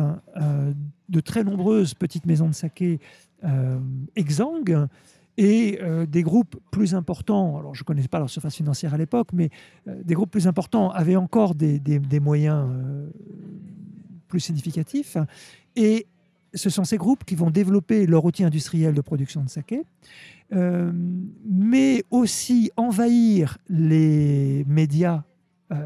[1.08, 3.00] de très nombreuses petites maisons de saké
[4.16, 4.88] exsangues
[5.40, 8.98] et euh, des groupes plus importants, alors je ne connais pas leur surface financière à
[8.98, 9.50] l'époque, mais
[9.88, 11.80] euh, des groupes plus importants avaient encore des,
[12.20, 13.10] moyens euh,
[14.28, 15.16] plus significatifs.
[15.78, 16.08] Et
[16.54, 19.84] ce sont ces groupes qui vont développer leur outil industriel de production de saké,
[20.52, 25.24] mais aussi envahir les médias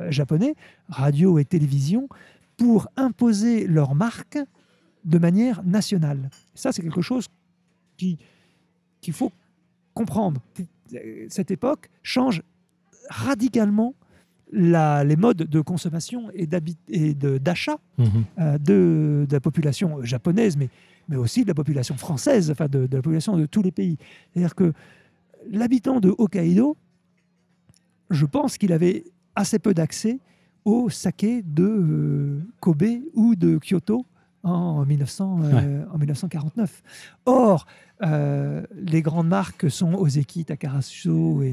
[0.08, 0.56] japonais,
[0.88, 2.08] radio et télévision,
[2.56, 4.40] pour imposer leur marque
[5.04, 6.30] de manière nationale.
[6.56, 7.28] Ça, c'est quelque chose
[7.98, 8.18] qui-
[9.02, 9.34] qu'il faut
[9.94, 10.42] comprendre.
[11.30, 12.42] Cette époque change
[13.10, 13.94] radicalement
[14.52, 18.06] la- les modes de consommation et de- d'achat Mhm.
[18.40, 20.70] euh, de, de la population japonaise, mais,
[21.10, 23.98] mais aussi de la population française, enfin de, de la population de tous les pays.
[24.32, 24.74] C'est-à-dire que
[25.50, 26.78] l'habitant de Hokkaido,
[28.10, 29.04] je pense qu'il avait
[29.36, 30.20] assez peu d'accès
[30.66, 32.84] au saké de euh, Kobe
[33.16, 34.06] ou de Kyoto
[34.44, 36.84] en, 1900, euh, en 1949.
[37.26, 37.66] Or,
[38.02, 41.48] euh, les grandes marques sont Ozeki, Takarasu et,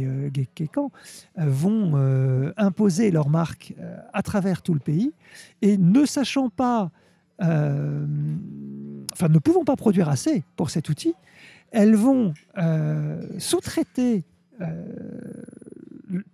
[0.00, 0.90] et euh, Gekkekan
[1.38, 5.12] euh, vont imposer leur marque euh, à travers tout le pays
[5.62, 6.90] et ne sachant pas
[7.42, 8.06] euh,
[9.12, 11.14] enfin, ne pouvant pas produire assez pour cet outil,
[11.70, 14.24] elles vont euh, sous-traiter
[14.60, 14.84] euh,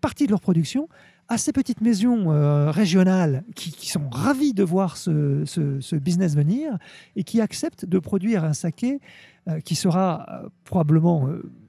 [0.01, 0.89] partie de leur production
[1.29, 6.79] à ces petites maisons euh, régionales qui, sont ravies de voir ce, business venir
[7.17, 9.01] et qui acceptent de produire un saké
[9.49, 11.29] euh, qui sera euh, probablement,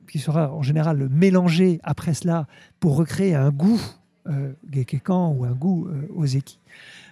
[0.10, 2.48] qui sera en général mélangé après cela
[2.80, 3.82] pour recréer un goût
[4.72, 6.60] gekekan ou un goût ozeki.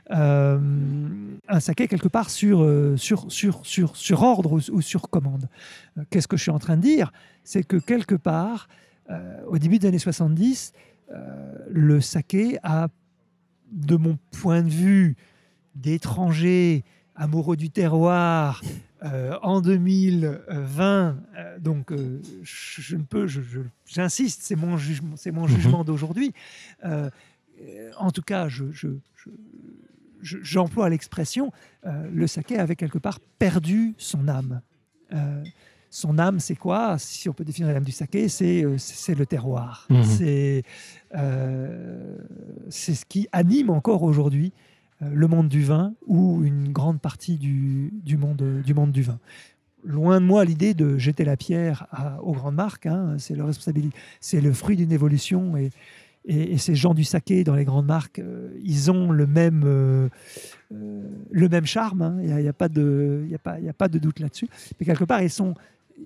[0.10, 2.66] Un saké quelque part sur,
[2.98, 5.50] sur, sur, sur, sur ordre ou, sur commande.
[6.10, 7.12] Qu'est-ce que je suis en train de dire?
[7.44, 8.70] C'est que quelque part,
[9.50, 10.91] au début des années 70, euh,
[11.70, 12.88] le saké a,
[13.72, 15.16] de mon point de vue
[15.76, 16.84] d'étranger,
[17.16, 18.62] amoureux du terroir,
[19.04, 23.28] euh, en 2020, euh, donc euh, je, je ne peux,
[23.86, 25.48] j'insiste, c'est mon jugement, c'est mon Mhm.
[25.50, 26.34] jugement d'aujourd'hui.
[26.86, 27.10] Euh,
[27.62, 29.30] euh, en tout cas, je, je- je-
[30.22, 31.52] je- j'emploie l'expression,
[31.86, 34.62] euh, le saké avait quelque part perdu son âme.
[35.94, 36.98] Son âme, c'est quoi?
[36.98, 39.88] Si on peut définir l'âme du saké, c'est euh, c'est le terroir.
[40.04, 40.64] C'est
[41.16, 42.16] euh,
[42.70, 44.54] c'est ce qui anime encore aujourd'hui
[45.02, 49.02] euh, le monde du vin ou une grande partie du, du monde, du monde du
[49.04, 49.20] vin.
[49.84, 52.86] Loin de moi l'idée de jeter la pierre à- aux grandes marques.
[52.86, 53.96] hein, c'est leur responsabilité.
[54.22, 55.72] C'est le fruit d'une évolution et,
[56.26, 59.64] et, et ces gens du saké dans les grandes marques, euh, ils ont le même,
[59.66, 60.08] euh,
[60.72, 61.02] euh,
[61.32, 62.02] le même charme.
[62.04, 62.16] hein.
[62.22, 64.20] Il n'y a, y a pas de, y a pas, y a pas de doute
[64.20, 64.48] là-dessus.
[64.80, 65.56] Mais quelque part, ils, sont,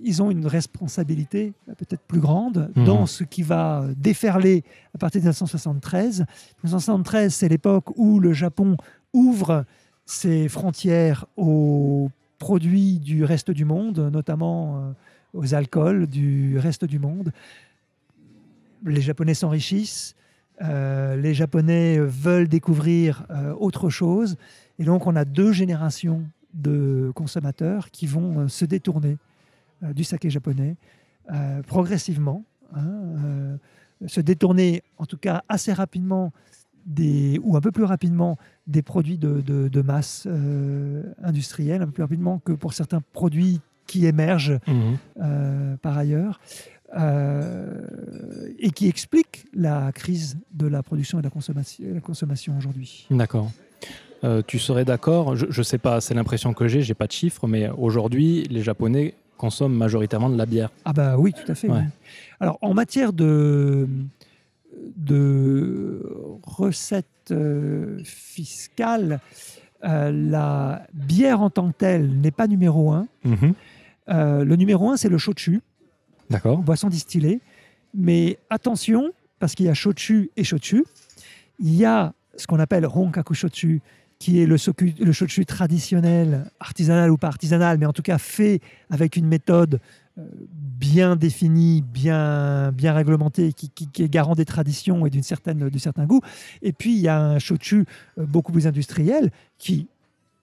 [0.03, 2.85] ils ont une responsabilité euh, peut-être plus grande Mhm.
[2.85, 4.63] dans ce qui va déferler
[4.93, 6.25] à partir de 1973.
[6.63, 8.77] 1973, c'est l'époque où le Japon
[9.13, 9.65] ouvre
[10.05, 14.91] ses frontières aux produits du reste du monde, notamment euh,
[15.33, 17.31] aux alcools du reste du monde.
[18.85, 20.15] Les Japonais s'enrichissent,
[20.61, 24.35] euh, les Japonais veulent découvrir euh, autre chose,
[24.77, 26.23] et donc on a deux générations
[26.53, 29.17] de consommateurs qui vont euh, se détourner euh,
[29.93, 30.75] du saké japonais
[31.33, 32.43] euh, progressivement,
[32.75, 33.57] hein, euh,
[34.07, 36.31] se détourner en tout cas assez rapidement
[36.85, 38.37] des, ou un peu plus rapidement
[38.67, 43.01] des produits de, de- de masse euh, industrielle, un peu plus rapidement que pour certains
[43.13, 44.97] produits qui émergent Mhm.
[45.21, 46.39] euh, par ailleurs,
[46.97, 47.87] euh,
[48.59, 53.07] et qui expliquent la crise de la production et de la consommation, la consommation aujourd'hui.
[53.11, 53.51] D'accord.
[54.23, 57.11] Euh, tu serais d'accord Je ne sais pas, c'est l'impression que j'ai, j'ai pas de
[57.11, 59.13] chiffres, mais aujourd'hui, les Japonais
[59.45, 60.69] consomment majoritairement de la bière.
[60.85, 61.69] Ah bah oui, tout à fait.
[61.69, 61.77] Ouais.
[61.77, 61.83] oui.
[62.39, 63.87] Alors en matière de,
[64.95, 66.01] de
[66.43, 69.19] recettes euh, fiscales,
[69.83, 73.07] euh, la bière en tant que telle n'est pas numéro un.
[73.23, 73.53] Mhm.
[74.09, 75.61] Euh, le numéro un, c'est le shochu,
[76.29, 76.57] D'accord.
[76.59, 77.39] boisson distillée.
[77.93, 80.85] Mais attention, parce qu'il y a shochu et shochu,
[81.59, 83.81] il y a ce qu'on appelle honkaku shochu,
[84.25, 84.55] qui est le,
[85.05, 89.79] le shochu traditionnel, artisanal ou pas artisanal, mais en tout cas fait avec une méthode
[90.17, 90.23] euh,
[90.79, 95.59] bien définie, bien, bien réglementée, qui, qui- qui est garant des traditions et d'une certaine,
[95.69, 96.21] d'un certain goût.
[96.63, 97.85] Et puis, il y a un shochu
[98.17, 99.29] euh, beaucoup plus industriel,
[99.59, 99.87] qui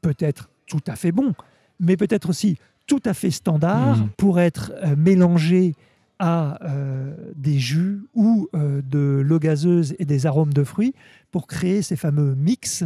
[0.01, 1.33] peut être tout à fait bon,
[1.81, 4.09] mais peut-être aussi tout à fait standard Mhm.
[4.17, 5.75] pour être euh, mélangé
[6.21, 10.95] à euh, des jus ou euh, de l'eau gazeuse et des arômes de fruits
[11.33, 12.85] pour créer ces fameux mix,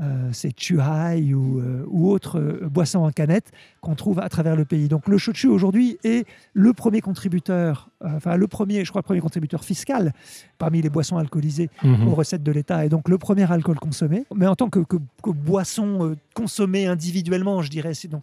[0.00, 3.52] euh, ces chuhai ou, euh, ou autres euh, boissons en canette
[3.82, 4.88] qu'on trouve à travers le pays.
[4.88, 9.04] Donc le shochu aujourd'hui est le premier contributeur, euh, enfin le premier, je crois, le
[9.04, 10.12] premier contributeur fiscal
[10.58, 12.08] parmi les boissons alcoolisées Mhm.
[12.08, 14.24] aux recettes de l'État et donc le premier alcool consommé.
[14.34, 18.22] Mais en tant que, que- que boisson consommée individuellement, je dirais, c'est donc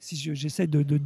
[0.00, 0.98] si je- j'essaie de, de,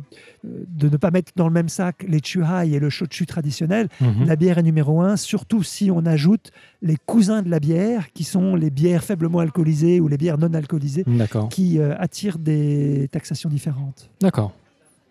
[0.44, 4.24] de ne pas mettre dans le même sac les chuhai et le shochu traditionnel, Mhm.
[4.26, 8.22] la bière est numéro un, surtout si on ajoute les cousins de la bière, qui
[8.24, 11.04] sont les bières faiblement alcoolisées ou les bières non alcoolisées,
[11.50, 14.08] qui euh, attirent des taxations différentes.
[14.20, 14.52] D'accord.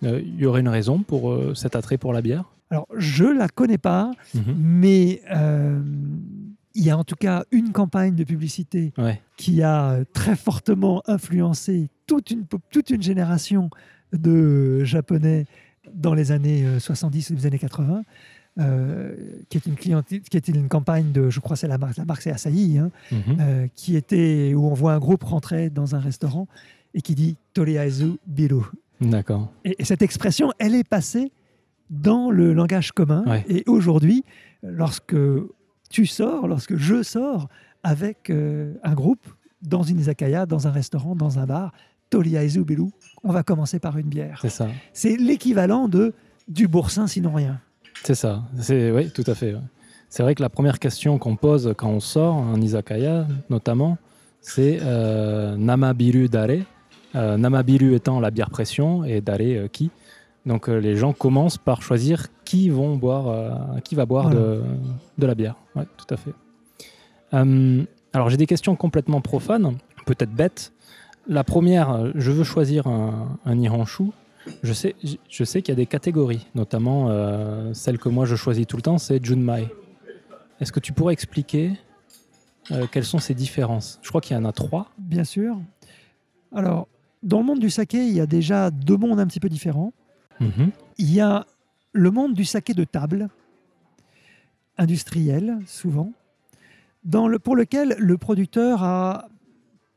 [0.03, 2.45] Euh, Il y aurait une raison pour euh, cet attrait pour la bière?
[2.69, 4.55] Alors, je la connais pas, Mhm.
[4.57, 5.79] mais euh,
[6.75, 9.21] il y a en tout cas une campagne de publicité Ouais.
[9.37, 13.69] qui a euh, très fortement influencé toute une, toute une génération
[14.11, 15.45] de Japonais
[15.93, 18.03] dans les années euh, 70 ou les années 80,
[18.59, 19.15] euh,
[19.49, 22.05] qui est une clientèle, qui était une campagne de, je crois, c'est la marque, la
[22.05, 23.37] marque c'est Asahi, hein, Mhm.
[23.39, 26.47] euh, qui était où on voit un groupe rentrer dans un restaurant
[26.93, 28.61] et qui dit Toriazu Biru.
[29.01, 29.51] D'accord.
[29.65, 31.31] Et, et cette expression, elle est passée
[31.89, 33.23] dans le langage commun.
[33.27, 33.43] Ouais.
[33.49, 34.23] Et aujourd'hui,
[34.61, 35.15] lorsque
[35.93, 37.47] tu sors, lorsque je sors
[37.83, 39.25] avec euh, un groupe
[39.61, 41.71] dans une izakaya, dans un restaurant, dans un bar,
[42.09, 42.89] Toriazu Biru,
[43.23, 44.39] on va commencer par une bière.
[44.41, 44.67] C'est ça.
[44.91, 46.13] C'est l'équivalent de
[46.47, 47.61] du boursin sinon rien.
[48.03, 48.43] C'est ça.
[48.59, 49.53] C'est oui, tout à fait.
[49.53, 49.61] ouais.
[50.09, 53.97] C'est vrai que la première question qu'on pose quand on sort en izakaya, notamment,
[54.41, 56.65] c'est euh, nama biru dare?
[57.15, 59.91] Euh, Namabiru étant la bière pression et Dare euh, qui?
[60.47, 64.39] Donc euh, les gens commencent par choisir qui vont boire, euh, qui va boire Voilà.
[64.39, 64.61] de,
[65.17, 65.55] de la bière.
[65.75, 66.33] Ouais, tout à fait.
[67.33, 70.71] Euh, alors j'ai des questions complètement profanes, peut-être bêtes.
[71.27, 74.03] La première, je veux choisir un, un Nihonshu.
[74.61, 74.93] Je sais,
[75.29, 78.75] je sais qu'il y a des catégories, notamment euh, celle que moi je choisis tout
[78.75, 79.67] le temps, c'est Junmai.
[80.59, 81.71] Est-ce que tu pourrais expliquer
[82.71, 83.99] euh, quelles sont ces différences?
[84.03, 84.91] Je crois qu'il y en a trois.
[84.99, 85.57] Bien sûr.
[86.53, 86.87] Alors,
[87.23, 89.91] dans le monde du saké, il y a déjà deux mondes un petit peu différents.
[90.39, 90.71] Mhm.
[90.99, 91.45] Il y a
[91.93, 93.29] le monde du saké de table,
[94.77, 96.11] industriel souvent,
[97.43, 99.27] pour lequel le producteur a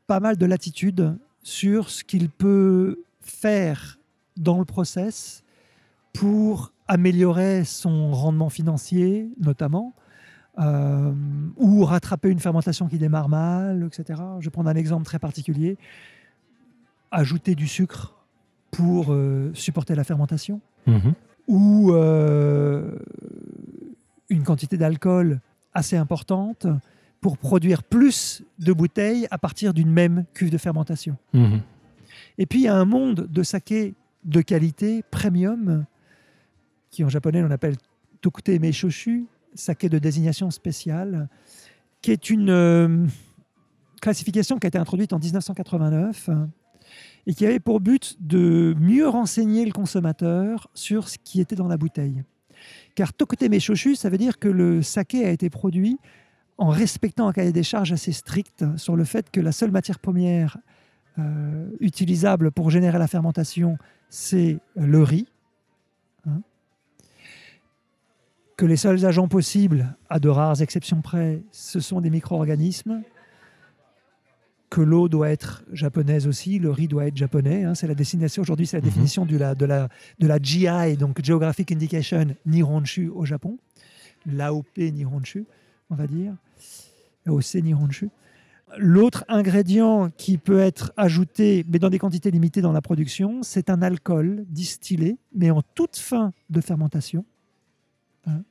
[0.06, 3.98] pas mal de latitude sur ce qu'il peut faire
[4.36, 5.42] dans le process
[6.12, 9.94] pour améliorer son rendement financier, notamment,
[10.58, 11.12] euh,
[11.56, 14.20] ou rattraper une fermentation qui démarre mal, etc.
[14.40, 15.76] Je vais prendre un exemple très particulier.
[17.10, 18.14] Ajouter du sucre
[18.70, 21.14] pour euh, supporter la fermentation Mhm.
[21.46, 22.98] Ou euh,
[24.28, 25.40] une quantité d'alcool
[25.74, 26.66] assez importante
[27.20, 31.16] pour produire plus de bouteilles à partir d'une même cuve de fermentation.
[31.32, 31.60] Mhm.
[32.38, 33.94] Et puis il y a un monde de saké
[34.24, 35.86] de qualité premium,
[36.90, 37.76] qui en japonais on appelle
[38.20, 41.28] Tokute Meishoshu, saké de désignation spéciale,
[42.02, 43.06] qui est une euh,
[44.00, 46.34] classification qui a été introduite en 1989 euh,
[47.26, 51.68] et qui avait pour but de mieux renseigner le consommateur sur ce qui était dans
[51.68, 52.22] la bouteille.
[52.94, 55.98] Car Tokute Meishoshu, ça veut dire que le saké a été produit
[56.58, 59.98] en respectant un cahier des charges assez strict sur le fait que la seule matière
[59.98, 60.56] première
[61.18, 63.76] euh, utilisable pour générer la fermentation,
[64.08, 65.26] c'est le riz.
[66.26, 66.40] hein.
[68.56, 73.02] que les seuls agents possibles, à de rares exceptions près, ce sont des micro-organismes.
[74.76, 77.64] Que l'eau doit être japonaise aussi, le riz doit être japonais.
[77.64, 77.74] hein.
[77.74, 78.88] c'est la destination aujourd'hui, c'est la Mhm.
[78.90, 79.88] définition de la, de, la,
[80.18, 83.56] de la GI, donc Geographic Indication Nihonshu au Japon.
[84.26, 85.46] L'AOP Nihonshu,
[85.88, 86.34] on va dire.
[87.26, 88.10] AOC Nihonshu.
[88.76, 93.70] L'autre ingrédient qui peut être ajouté, mais dans des quantités limitées dans la production, c'est
[93.70, 97.24] un alcool distillé, mais en toute fin de fermentation.
[98.26, 98.42] Hein.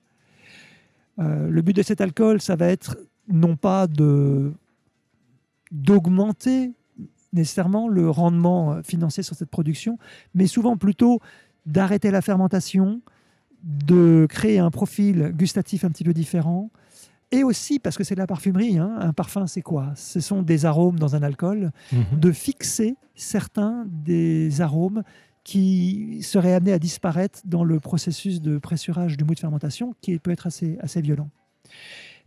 [1.19, 2.97] Euh, le but de cet alcool, ça va être
[3.27, 4.51] non pas de
[5.83, 6.73] d'augmenter
[7.33, 9.97] nécessairement le rendement euh, financier sur cette production,
[10.33, 11.19] mais souvent plutôt
[11.65, 13.01] d'arrêter la fermentation,
[13.63, 16.69] de créer un profil gustatif un petit peu différent,
[17.31, 19.91] et aussi, parce que c'est de la parfumerie, hein, un parfum c'est quoi?
[19.95, 22.19] Ce sont des arômes dans un alcool, Mhm.
[22.19, 25.03] de fixer certains des arômes
[25.43, 30.17] qui seraient amenés à disparaître dans le processus de pressurage du mou de fermentation, qui
[30.19, 31.29] peut être assez, assez violent.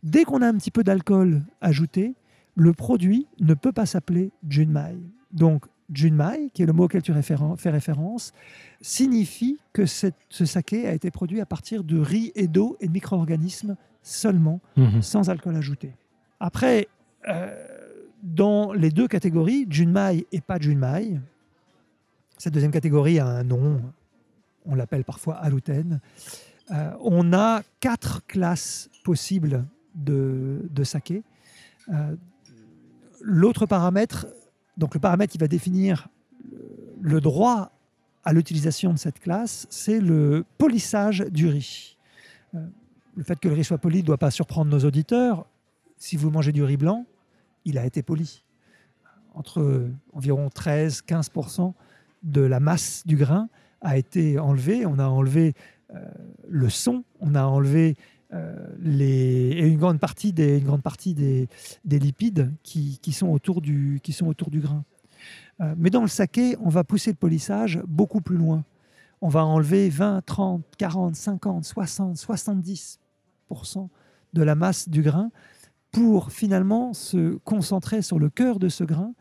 [0.03, 2.15] Dès qu'on a un petit peu d'alcool ajouté,
[2.59, 4.97] le produit ne peut pas s'appeler Junmai.
[5.33, 8.33] Donc, Junmai, qui est le mot auquel tu référen- fais référence,
[8.81, 12.89] signifie que cette- ce saké a été produit à partir de riz et d'eau et
[12.89, 15.03] de micro-organismes seulement, Mhm.
[15.03, 15.93] sans alcool ajouté.
[16.41, 16.89] Après,
[17.29, 17.55] euh,
[18.23, 21.19] dans les deux catégories, Junmai et pas Junmai,
[22.39, 23.81] cette deuxième catégorie a un nom,
[24.67, 26.01] on l'appelle parfois Aluten.
[26.71, 29.65] Euh, on a quatre classes possibles
[29.95, 31.23] de, de saké.
[31.89, 32.15] Euh,
[33.23, 34.27] L'autre paramètre,
[34.77, 36.09] donc le paramètre qui va définir
[37.01, 37.73] le- droit
[38.25, 41.97] à l'utilisation de cette classe, c'est le polissage du riz.
[42.55, 42.59] Euh,
[43.17, 45.47] le fait que le riz soit poli ne doit pas surprendre nos auditeurs.
[45.97, 47.07] Si vous mangez du riz blanc,
[47.65, 48.45] il a été poli.
[49.35, 51.73] Entre environ 13-15%
[52.23, 53.49] de la masse du grain
[53.81, 54.85] a été enlevée.
[54.87, 55.55] On a enlevé
[55.95, 56.05] euh,
[56.49, 57.97] le son, on a enlevé
[58.81, 61.49] les, et une grande partie des,
[61.85, 64.01] lipides qui, sont autour du,
[64.55, 64.85] grain.
[65.61, 68.65] Euh, mais dans le saké, on va pousser le polissage beaucoup plus loin.
[69.21, 72.99] On va enlever 20, 30, 40, 50, 60, 70%
[74.35, 75.31] de la masse du grain
[75.91, 79.15] pour finalement se concentrer sur le cœur de ce grain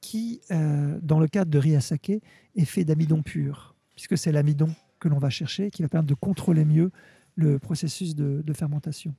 [0.00, 2.22] qui, euh, dans le cadre de saké,
[2.56, 4.68] est fait d'amidon pur, puisque c'est l'amidon
[4.98, 6.90] que l'on va chercher qui va permettre de contrôler mieux
[7.36, 9.14] le processus de, fermentation.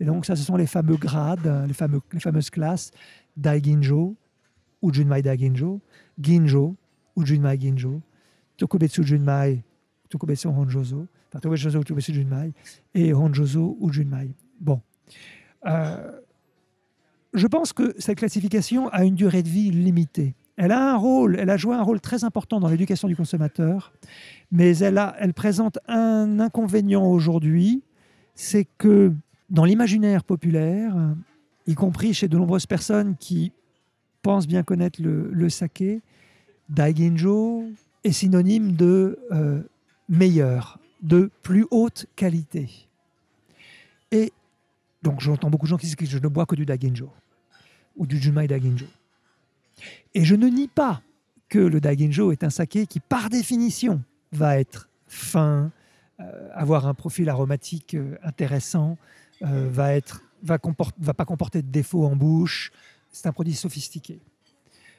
[0.00, 2.90] Et donc, ça, ce sont les fameux grades, euh, les, fameuses classes
[3.36, 4.16] Daiginjo
[4.82, 5.80] ou Junmai Daiginjo,
[6.20, 6.76] Ginjo
[7.16, 8.02] ou Junmai Ginjo,
[8.56, 9.62] Tokubetsu Junmai,
[10.08, 12.52] Tokubetsu Honjozo, enfin Tokubetsu Tokubetsu Junmai,
[12.94, 14.30] et Honjozo ou Junmai.
[14.60, 14.80] Bon.
[15.66, 16.20] Euh,
[17.32, 20.34] je pense que cette classification a une durée de vie limitée.
[20.56, 23.92] Elle a un rôle, elle a joué un rôle très important dans l'éducation du consommateur,
[24.52, 27.82] mais elle, a, elle présente un inconvénient aujourd'hui,
[28.34, 29.12] c'est que
[29.50, 30.94] dans l'imaginaire populaire,
[31.66, 33.52] y compris chez de nombreuses personnes qui
[34.22, 36.02] pensent bien connaître le, saké,
[36.68, 37.64] Daiginjo
[38.04, 39.60] est synonyme de euh,
[40.08, 42.70] meilleur, de plus haute qualité.
[44.12, 44.32] Et
[45.02, 47.10] donc j'entends beaucoup de gens qui disent que je ne bois que du Daiginjo
[47.96, 48.86] ou du Junmai Daiginjo.
[50.14, 51.02] Et je ne nie pas
[51.48, 54.02] que le Daiginjo est un saké qui, par définition,
[54.32, 55.70] va être fin,
[56.20, 58.98] euh, avoir un profil aromatique euh, intéressant,
[59.42, 62.70] euh, va être va, pas comporter de défauts en bouche.
[63.10, 64.20] C'est un produit sophistiqué.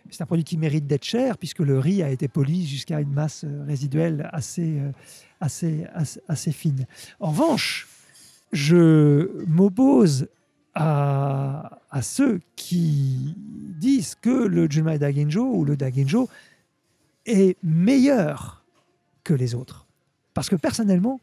[0.09, 3.11] C'est un produit qui mérite d'être cher puisque le riz a été poli jusqu'à une
[3.11, 4.79] masse euh, résiduelle assez,
[5.39, 5.85] assez,
[6.27, 6.85] assez fine.
[7.19, 7.87] En revanche,
[8.51, 10.27] je m'oppose
[10.75, 13.35] à, à ceux qui
[13.79, 16.29] disent que le Junmai Daginjo ou le Daginjo
[17.25, 18.63] est meilleur
[19.23, 19.85] que les autres.
[20.33, 21.19] Parce que personnellement,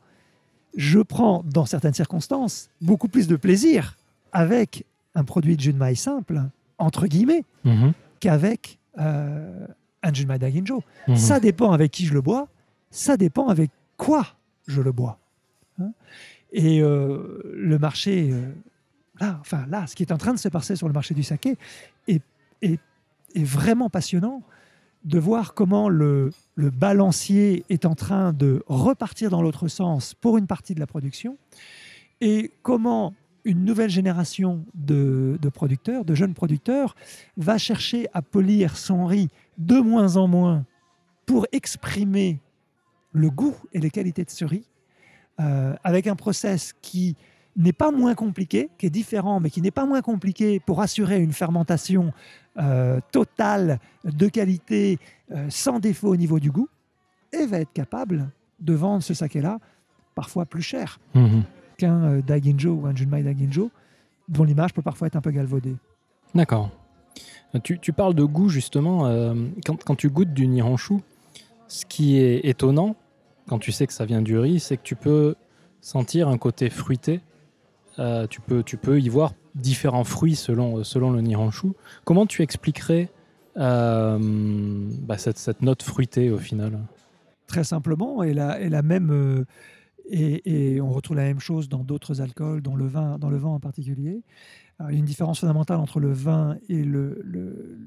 [0.77, 3.97] je prends dans certaines circonstances beaucoup plus de plaisir
[4.33, 4.85] avec
[5.15, 6.43] un produit de Junmai simple,
[6.79, 7.93] entre guillemets, Mhm.
[8.21, 9.67] qu'avec euh,
[10.03, 10.83] un Junmai Daginjo.
[11.09, 11.17] Mhm.
[11.17, 12.49] Ça dépend avec qui je le bois,
[12.91, 14.27] ça dépend avec quoi
[14.67, 15.19] je le bois.
[15.81, 15.93] Hein.
[16.53, 18.51] Et euh, le marché, euh,
[19.23, 21.23] là, enfin là, ce qui est en train de se passer sur le marché du
[21.23, 21.57] saké
[22.09, 22.23] est,
[23.35, 24.43] vraiment passionnant
[25.05, 30.47] de voir comment le, balancier est en train de repartir dans l'autre sens pour une
[30.47, 31.39] partie de la production
[32.21, 36.95] et comment une nouvelle génération de, de producteurs, de jeunes producteurs,
[37.37, 39.29] va chercher à polir son riz
[39.59, 40.65] de moins en moins
[41.27, 42.41] pour exprimer
[43.13, 44.69] le goût et les qualités de ce riz,
[45.41, 47.17] euh, avec un process qui
[47.57, 51.21] n'est pas moins compliqué, qui est différent, mais qui n'est pas moins compliqué pour assurer
[51.21, 52.13] une fermentation
[52.59, 54.99] euh, totale de qualité,
[55.33, 56.69] euh, sans défaut au niveau du goût,
[57.33, 58.31] et va être capable
[58.61, 59.59] de vendre ce saké-là
[60.15, 61.43] parfois plus cher Mhm.
[61.79, 63.71] qu'un euh, Daiginjo ou un Junmai Daiginjo,
[64.29, 65.77] dont l'image peut parfois être un peu galvaudée.
[66.35, 66.71] D'accord.
[67.65, 69.07] Tu, tu parles de goût justement.
[69.07, 69.35] euh,
[69.67, 70.95] quand, quand tu goûtes du niranshu,
[71.69, 72.97] ce qui est étonnant,
[73.47, 75.35] quand tu sais que ça vient du riz, c'est que tu peux
[75.83, 77.21] sentir un côté fruité.
[77.99, 81.69] Euh, tu, peux, tu peux y voir différents fruits selon, selon le niranshu.
[82.05, 83.11] Comment tu expliquerais
[83.59, 84.19] euh,
[85.03, 86.79] bah, cette, cette note fruitée au final?
[87.47, 89.45] Très simplement, et la, et la même, euh,
[90.07, 93.37] et, et on retrouve la même chose dans d'autres alcools, dans le vin, dans le
[93.37, 94.23] vin en particulier.
[94.81, 97.79] Il y a une différence fondamentale entre le vin et le, le,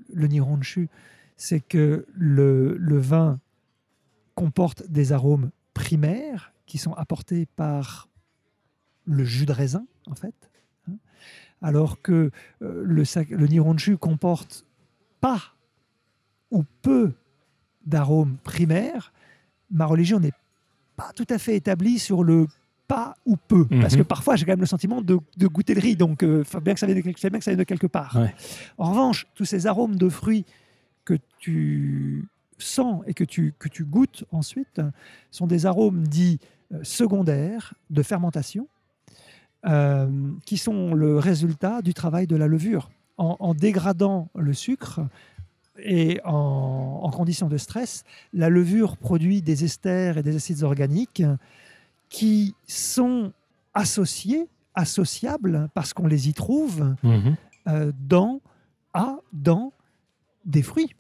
[1.36, 3.40] c'est que le, le vin
[4.36, 8.08] comporte des arômes primaires qui sont apportés par
[9.06, 10.36] le jus de raisin, en fait,
[10.90, 10.96] hein,
[11.62, 13.04] alors que euh, le,
[13.36, 14.66] le nihonshu comporte
[15.22, 15.42] pas
[16.52, 17.14] ou peu
[17.86, 19.12] d'arômes primaires.
[19.72, 20.34] Ma religion n'est
[20.96, 22.48] pas tout à fait établie sur le
[22.88, 24.00] pas ou peu, parce Mhm.
[24.00, 26.76] que parfois j'ai quand même le sentiment de, de goûter le riz, donc euh, bien
[26.76, 28.16] que ça vienne de quelque, bien que ça vienne de quelque part.
[28.16, 28.34] Ouais.
[28.78, 30.46] En revanche, tous ces arômes de fruits
[31.04, 32.28] que tu
[32.60, 34.82] sens et que tu, que tu goûtes ensuite
[35.32, 36.40] sont des arômes dits
[36.74, 38.68] euh, secondaires de fermentation
[39.68, 40.08] euh,
[40.46, 42.90] qui sont le résultat du travail de la levure.
[43.18, 45.00] En, en dégradant le sucre
[45.80, 51.24] et en, en conditions de stress, la levure produit des esters et des acides organiques
[52.10, 53.32] qui sont
[53.74, 57.36] associés, associables, parce qu'on les y trouve, Mhm.
[57.68, 58.42] euh, dans,
[58.94, 59.72] à, dans
[60.46, 60.94] des fruits.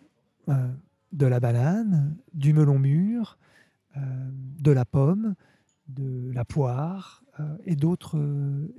[0.49, 0.67] Euh,
[1.11, 3.37] de la banane, du melon mûr,
[3.95, 3.99] euh,
[4.59, 5.35] de la pomme,
[5.87, 7.23] de la poire
[7.65, 8.17] et d'autres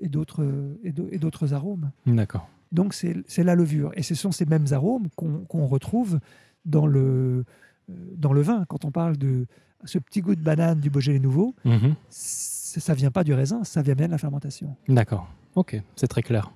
[0.00, 0.44] et d'autres
[0.84, 1.90] d'au- et d'autres arômes.
[2.06, 2.48] D'accord.
[2.72, 6.18] Donc c'est la levure et ce sont ces mêmes arômes qu'on retrouve
[6.64, 7.44] dans le
[7.88, 9.46] euh, dans le vin quand on parle de
[9.84, 11.54] ce petit goût de banane du Beaujolais nouveau.
[11.64, 11.94] Mhm.
[12.08, 14.74] Ça vient pas du raisin, ça vient bien de la fermentation.
[14.88, 16.50] D'accord, ok, c'est très clair.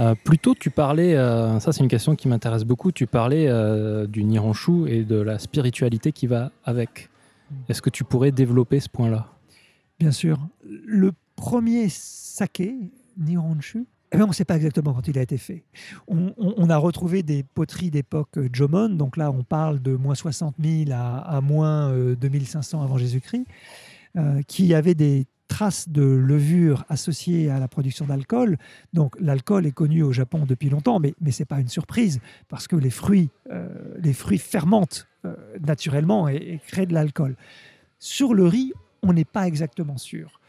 [0.00, 3.46] Euh, plus tôt, tu parlais, euh, ça c'est une question qui m'intéresse beaucoup, tu parlais
[3.48, 7.08] euh, du Niranshu et de la spiritualité qui va avec.
[7.68, 9.28] Est-ce que tu pourrais développer ce point-là?
[9.98, 12.76] Bien sûr, le premier saké
[13.16, 15.64] Nihonshu, eh ben, on ne sait pas exactement quand il a été fait.
[16.06, 20.54] On, a retrouvé des poteries d'époque euh, Jomon, donc là on parle de moins 60
[20.62, 23.44] 000 à, moins euh, 2500 avant Jésus-Christ,
[24.16, 28.56] euh, qui avaient des traces de levure associées à la production d'alcool.
[28.92, 32.20] Donc l'alcool est connu au Japon depuis longtemps, mais, mais ce n'est pas une surprise,
[32.48, 33.68] parce que les fruits, euh,
[34.38, 37.36] fermentent euh, naturellement et, et créent de l'alcool.
[37.98, 38.72] Sur le riz,
[39.04, 40.40] on n'est pas exactement sûr.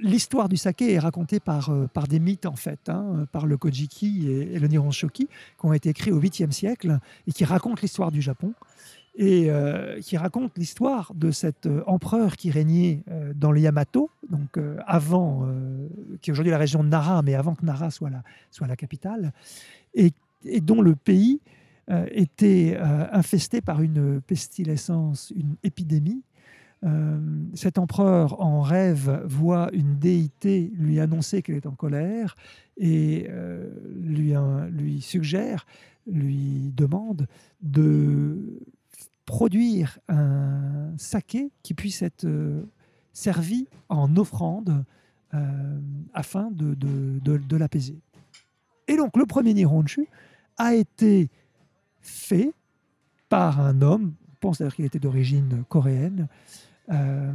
[0.00, 3.56] L'histoire du saké est racontée par, euh, par des mythes, en fait, hein, par le
[3.56, 8.12] Kojiki et, le Nihonshoki, qui ont été écrits au 8e siècle et qui racontent l'histoire
[8.12, 8.52] du Japon
[9.16, 13.04] et euh, qui racontent l'histoire de cet euh, empereur qui régnait
[13.36, 15.48] dans le Yamato, donc avant,
[16.20, 18.76] qui est aujourd'hui la région de Nara, mais avant que Nara soit la, soit la
[18.76, 19.32] capitale,
[19.94, 20.12] et
[20.60, 21.40] dont le pays
[21.90, 26.22] euh, était euh, infesté par une pestilescence, une épidémie.
[26.84, 27.18] Euh,
[27.54, 32.36] cet empereur en rêve voit une déité lui annoncer qu'elle est en colère
[32.76, 33.28] et
[34.02, 35.64] lui, suggère,
[36.06, 37.26] lui demande
[37.62, 38.58] de
[39.24, 42.26] produire un saké qui puisse être
[43.12, 44.84] servi en offrande
[46.12, 47.98] afin de, de, de- de l'apaiser.
[48.88, 50.06] Et donc le premier Nihonshu
[50.58, 51.30] a été
[52.04, 52.52] fait
[53.28, 56.28] par un homme, on pense d'ailleurs qu'il était d'origine coréenne,
[56.92, 57.32] euh,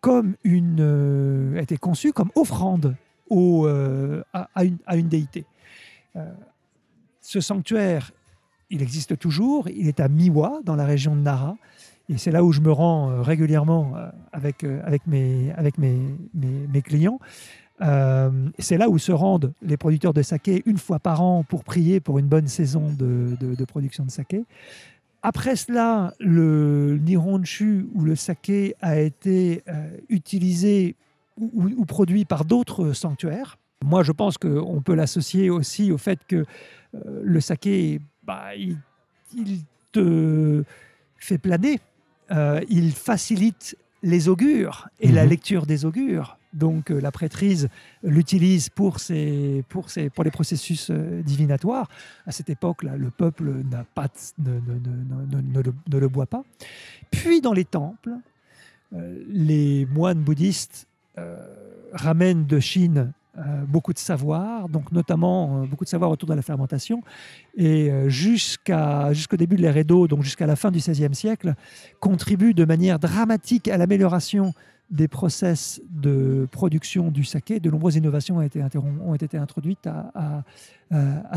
[0.00, 2.96] comme une, euh, a conçu comme offrande
[3.28, 5.44] au, euh, à, une, à une déité.
[6.16, 6.32] Euh,
[7.20, 8.10] ce sanctuaire,
[8.70, 11.56] il existe toujours, il est à Miwa, dans la région de Nara,
[12.08, 13.92] et c'est là où je me rends régulièrement
[14.32, 16.00] avec, avec, mes, avec mes,
[16.32, 17.18] mes clients.
[17.80, 21.62] Euh, c'est là où se rendent les producteurs de saké une fois par an pour
[21.62, 24.44] prier pour une bonne saison de, de- de production de saké.
[25.22, 30.96] Après cela, le Nihonshu ou le saké a été euh, utilisé
[31.40, 33.58] ou, ou- ou produit par d'autres sanctuaires.
[33.84, 36.36] Moi, je pense qu'on peut l'associer aussi au fait que
[36.94, 38.76] euh, le saké, bah, il,
[39.36, 39.60] il
[39.92, 40.64] te
[41.16, 41.78] fait planer,
[42.68, 45.30] il facilite les augures et la Mhm.
[45.30, 46.37] lecture des augures.
[46.54, 47.68] Donc euh, la prêtrise
[48.02, 51.88] l'utilise pour, ses, pour, ses, pour les processus euh, divinatoires.
[52.26, 54.08] À cette époque-là, le peuple n'a pas
[54.38, 56.42] ne, ne- ne- le, ne le boit pas.
[57.10, 58.12] Puis dans les temples,
[58.94, 60.86] euh, les moines bouddhistes
[61.92, 63.12] ramènent de Chine
[63.66, 67.02] beaucoup de savoir, donc notamment beaucoup de savoir autour de la fermentation.
[67.56, 71.54] Et jusqu'à, jusqu'au début de l'ère Edo, donc jusqu'à la fin du XVIe siècle,
[71.98, 74.54] contribuent de manière dramatique à l'amélioration
[74.90, 77.60] des process de production du saké.
[77.60, 80.44] De nombreuses innovations ont été, introduites à,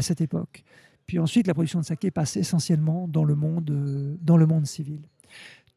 [0.02, 0.64] cette époque.
[1.06, 4.66] Puis ensuite, la production de saké passe essentiellement dans le monde, euh, dans le monde
[4.66, 5.02] civil.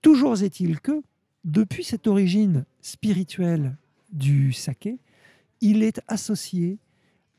[0.01, 1.03] Toujours est-il que,
[1.45, 3.77] depuis cette origine spirituelle
[4.13, 4.99] du saké,
[5.61, 6.79] il est associé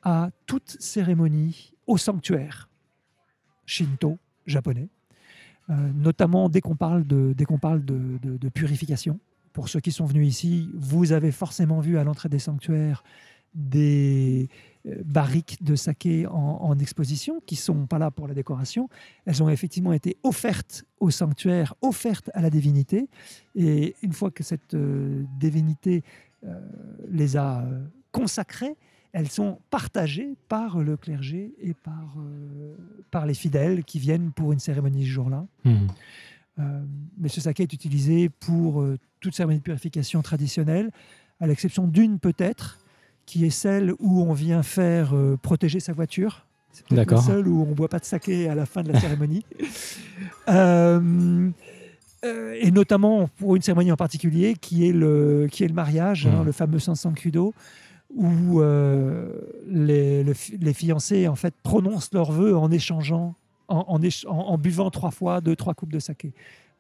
[0.03, 2.70] à toute cérémonie au sanctuaire
[3.66, 4.90] shinto japonais,
[5.70, 9.20] euh, notamment dès qu'on parle, de purification.
[9.56, 13.06] Pour ceux qui sont venus ici, vous avez forcément vu à l'entrée des sanctuaires
[13.53, 14.49] des
[14.86, 18.90] euh, barriques de saké en, en exposition qui sont pas là pour la décoration.
[19.26, 23.07] Elles ont effectivement été offertes au sanctuaire, offertes à la divinité.
[23.56, 26.03] Et une fois que cette euh, divinité
[26.44, 26.60] euh,
[27.10, 27.65] les a
[28.11, 28.76] consacrées,
[29.14, 32.76] elles sont partagées par le clergé et par, euh,
[33.10, 35.48] par les fidèles qui viennent pour une cérémonie ce jour-là.
[36.60, 36.86] Euh,
[37.18, 38.86] mais ce saké est utilisé pour
[39.26, 40.92] toute cérémonie de purification traditionnelle,
[41.42, 42.80] à l'exception d'une peut-être,
[43.26, 46.46] qui est celle où on vient faire euh, protéger sa voiture.
[46.72, 48.92] C'est peut-être la seule où on ne boit pas de saké à la fin de
[48.92, 49.44] la cérémonie.
[50.48, 51.50] Euh,
[52.24, 56.28] euh, et notamment pour une cérémonie en particulier qui est le, qui est le mariage,
[56.28, 56.46] hein, Mhm.
[56.46, 57.54] le fameux Sansankudo,
[58.16, 59.32] où euh,
[59.68, 63.36] les, le les fiancés en fait prononcent leurs vœux en échangeant,
[63.68, 66.32] en, en éch- en- en buvant trois fois deux trois coupes de saké.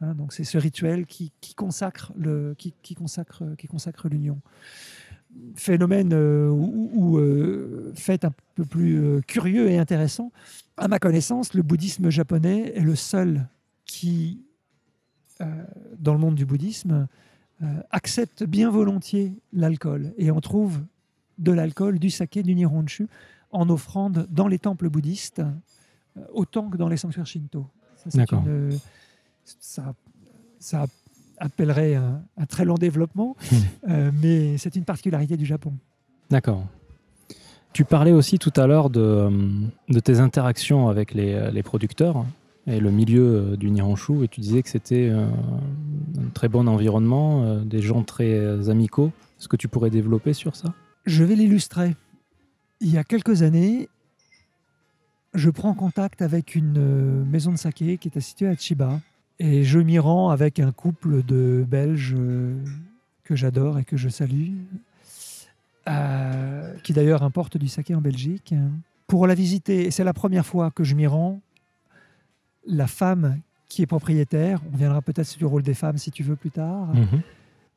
[0.01, 4.39] Hein, donc c'est ce rituel qui, qui consacre le qui, qui consacre qui consacre l'union.
[5.55, 10.31] Phénomène euh, ou, ou, euh, fait un peu plus euh, curieux et intéressant.
[10.77, 13.47] À ma connaissance, le bouddhisme japonais est le seul
[13.85, 14.41] qui,
[15.99, 17.07] dans le monde du bouddhisme,
[17.91, 20.13] accepte bien volontiers l'alcool.
[20.17, 20.81] Et on trouve
[21.37, 23.07] de l'alcool, du saké, du nihonshu
[23.51, 25.41] en offrande dans les temples bouddhistes,
[26.33, 27.67] autant que dans les sanctuaires shinto.
[27.95, 28.43] Ça, c'est D'accord.
[28.45, 28.77] une-
[29.59, 29.93] ça,
[30.59, 30.85] ça
[31.37, 33.35] appellerait un, un très long développement,
[33.89, 35.73] euh, mais c'est une particularité du Japon.
[36.29, 36.65] D'accord.
[37.75, 39.29] Tu parlais aussi tout à l'heure de, euh,
[39.89, 42.25] de tes interactions avec les, euh, les producteurs
[42.67, 45.27] et le milieu du Nihonshu, et tu disais que c'était euh,
[46.17, 49.11] un très bon environnement, des gens très amicaux.
[49.37, 50.73] Est-ce que tu pourrais développer sur ça?
[51.05, 51.97] Je vais l'illustrer.
[52.79, 53.89] Il y a quelques années,
[55.33, 59.01] je prends contact avec une maison de saké qui était située à Chiba
[59.39, 62.55] et je m'y rends avec un couple de Belges euh,
[63.23, 64.51] que j'adore et que je salue,
[65.87, 68.53] euh, qui d'ailleurs importe du saké en Belgique,
[69.07, 69.85] pour la visiter.
[69.85, 71.39] Et c'est la première fois que je m'y rends.
[72.67, 73.39] La femme
[73.69, 76.51] qui est propriétaire, on viendra peut-être sur le rôle des femmes si tu veux plus
[76.51, 77.21] tard, Mhm.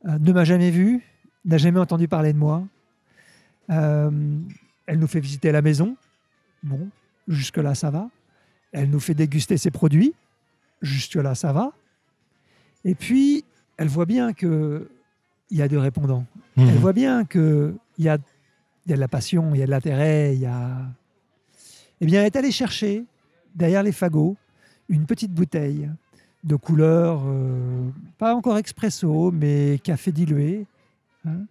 [0.07, 1.03] euh, ne m'a jamais vu,
[1.45, 2.63] n'a jamais entendu parler de moi.
[3.71, 4.11] Euh,
[4.87, 5.97] elle nous fait visiter la maison.
[6.63, 6.89] Bon,
[7.27, 8.09] jusque-là, ça va.
[8.73, 10.15] Elle nous fait déguster ses produits.
[10.83, 11.73] Jusque-là, ça va.
[12.85, 13.45] Et puis,
[13.77, 14.87] elle voit bien qu'il
[15.51, 16.27] y a des répondants.
[16.57, 16.69] Mhm.
[16.69, 18.19] Elle voit bien qu'il y a,
[18.87, 20.87] y a de la passion, il y a de l'intérêt, il y a...
[22.01, 23.05] Eh bien, elle est allée chercher,
[23.55, 24.37] derrière les fagots,
[24.89, 25.91] une petite bouteille
[26.45, 30.67] de couleur, euh, pas encore expresso, mais café dilué,
[31.27, 31.45] hein,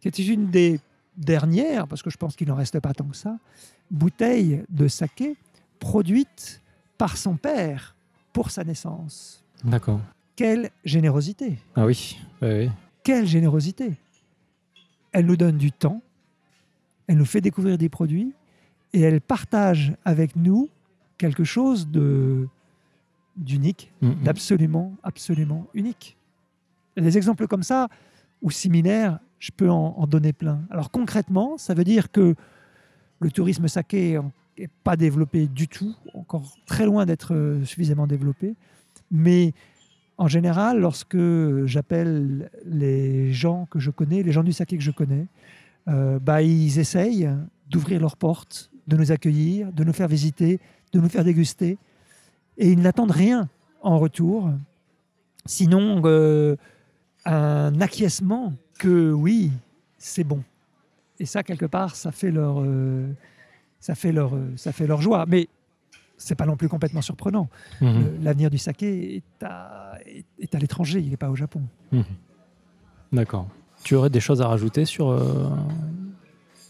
[0.00, 0.78] qui était une des
[1.16, 3.38] dernières, parce que je pense qu'il n'en reste pas tant que ça,
[3.90, 5.36] bouteilles de saké
[5.78, 6.60] produites
[6.98, 7.94] par son père
[8.32, 9.44] pour sa naissance.
[9.64, 10.00] D'accord.
[10.36, 12.70] Quelle générosité Ah oui, oui, oui.
[13.04, 13.92] Quelle générosité
[15.12, 16.00] Elle nous donne du temps,
[17.06, 18.32] elle nous fait découvrir des produits
[18.92, 20.68] et elle partage avec nous
[21.18, 22.48] quelque chose de
[23.36, 24.24] d'unique, Mhm.
[24.24, 26.16] d'absolument, absolument unique.
[26.98, 27.88] Des exemples comme ça
[28.42, 30.60] ou similaires, je peux en, en donner plein.
[30.70, 32.34] Alors concrètement, ça veut dire que
[33.20, 34.18] le tourisme saké
[34.58, 38.54] n'est pas développé du tout, encore très loin d'être euh, suffisamment développé,
[39.10, 39.52] mais
[40.18, 41.18] en général, lorsque
[41.66, 45.26] j'appelle les gens que je connais, les gens du saké que je connais,
[45.88, 47.30] euh, bah, ils essayent
[47.68, 50.60] d'ouvrir leurs portes, de nous accueillir, de nous faire visiter,
[50.92, 51.78] de nous faire déguster.
[52.58, 53.48] Et ils n'attendent rien
[53.80, 54.50] en retour,
[55.46, 56.56] sinon euh,
[57.24, 59.50] un acquiescement que oui,
[59.98, 60.42] c'est bon.
[61.18, 62.62] Et ça, quelque part, ça fait leur,
[63.82, 65.26] ça fait leur, euh, ça fait leur joie.
[65.28, 65.48] Mais
[66.16, 67.48] c'est pas non plus complètement surprenant.
[67.80, 68.22] Mhm.
[68.22, 69.98] L'avenir du saké est à,
[70.40, 71.62] est- à l'étranger, il n'est pas au Japon.
[71.90, 72.04] Mhm.
[73.12, 73.48] D'accord.
[73.84, 75.50] Tu aurais des choses à rajouter sur, euh,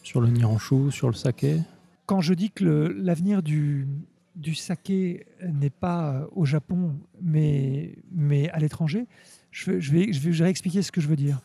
[0.02, 1.60] sur le niranshu, sur le saké?
[2.06, 3.86] Quand je dis que l'avenir du,
[4.34, 9.06] du saké n'est pas euh, au Japon, mais, mais à l'étranger,
[9.50, 11.40] je, vais- je, vais, je vais je vais expliquer ce que je veux dire.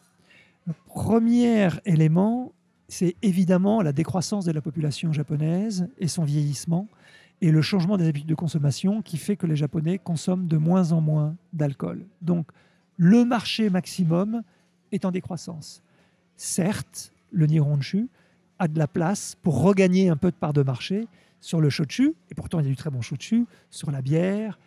[0.66, 2.54] Le premier élément,
[2.88, 6.88] c'est évidemment la décroissance de la population japonaise et son vieillissement
[7.42, 10.92] et le changement des habitudes de consommation qui fait que les Japonais consomment de moins
[10.92, 12.06] en moins d'alcool.
[12.22, 12.48] Donc,
[12.98, 14.42] le marché maximum
[14.92, 15.84] est en décroissance.
[16.36, 18.10] Certes, le Nihonshu
[18.58, 21.08] a de la place pour regagner un peu de part de marché
[21.40, 24.58] sur le shochu, et pourtant il y a du très bon shochu, sur la bière,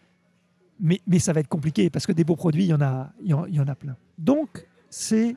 [0.79, 3.13] mais, mais ça va être compliqué parce que des beaux produits, il y en a,
[3.23, 3.97] il y en, il y en a plein.
[4.17, 5.35] Donc, c'est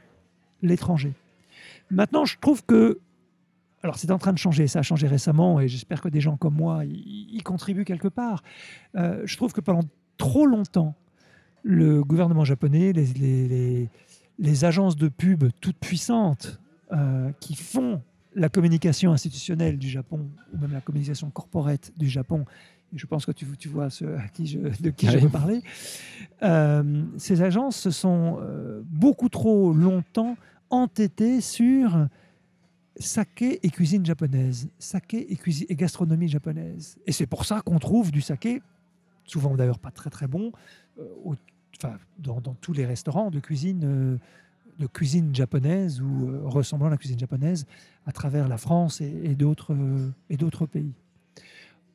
[0.62, 1.14] l'étranger.
[1.94, 3.00] Maintenant, je trouve que.
[3.84, 6.38] Alors, c'est en train de changer, ça a changé récemment, et j'espère que des gens
[6.38, 8.42] comme moi y, y contribuent quelque part.
[8.96, 9.84] Euh, je trouve que pendant
[10.18, 10.96] trop longtemps,
[11.64, 13.90] le gouvernement japonais, les, les- les-
[14.40, 16.60] les agences de pub toutes puissantes
[16.94, 18.02] euh, qui font
[18.36, 22.46] la communication institutionnelle du Japon, ou même la communication corporate du Japon,
[22.94, 25.24] et je pense que tu, tu vois ce, à qui je, de qui je Oui.
[25.24, 25.62] veux parler,
[26.42, 28.40] euh, ces agences se sont
[28.86, 30.36] beaucoup trop longtemps
[30.74, 32.08] entêtées sur
[32.98, 36.98] saké et cuisine japonaise, saké et, cuisine, et gastronomie japonaise.
[37.06, 38.62] Et c'est pour ça qu'on trouve du saké,
[39.24, 40.52] souvent d'ailleurs pas très très bon,
[41.00, 41.36] euh,
[41.78, 44.18] enfin, dans, tous les restaurants de cuisine, euh,
[44.80, 47.68] de cuisine japonaise ou euh, ressemblant à la cuisine japonaise
[48.08, 50.94] à travers la France et, et d'autres pays.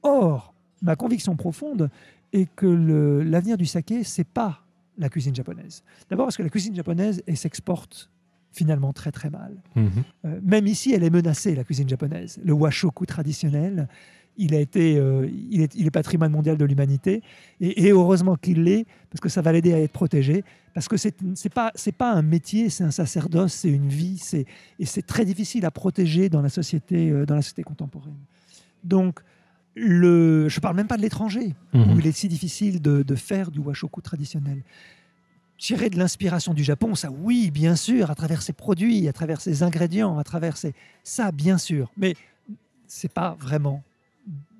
[0.04, 1.90] Or, ma conviction profonde
[2.32, 4.62] est que l'avenir du saké, c'est pas
[4.98, 5.82] la cuisine japonaise.
[6.10, 8.08] D'abord parce que la cuisine japonaise, s'exporte
[8.52, 9.52] finalement très très mal.
[9.76, 9.90] Mhm.
[10.24, 12.38] Euh, même ici, elle est menacée, la cuisine japonaise.
[12.44, 13.88] Le washoku traditionnel,
[14.36, 17.22] il, a été, euh, il, est, il est patrimoine mondial de l'humanité.
[17.60, 20.44] Et, et heureusement qu'il l'est, parce que ça va l'aider à être protégé.
[20.74, 24.18] Parce que ce n'est pas, c'est pas un métier, c'est un sacerdoce, c'est une vie.
[24.18, 24.46] c'est-
[24.78, 28.14] Et c'est très difficile à protéger dans la société, euh, dans la société contemporaine.
[28.84, 29.20] Donc,
[29.74, 31.92] le, je ne parle même pas de l'étranger, Mhm.
[31.92, 34.62] où il est si difficile de, de faire du washoku traditionnel.
[35.58, 39.40] Tirer de l'inspiration du Japon, ça oui, bien sûr, à travers ses produits, à travers
[39.40, 40.72] ses ingrédients, à travers ses...
[41.02, 41.90] Ça, bien sûr.
[41.96, 42.14] Mais
[42.86, 43.82] c'est pas vraiment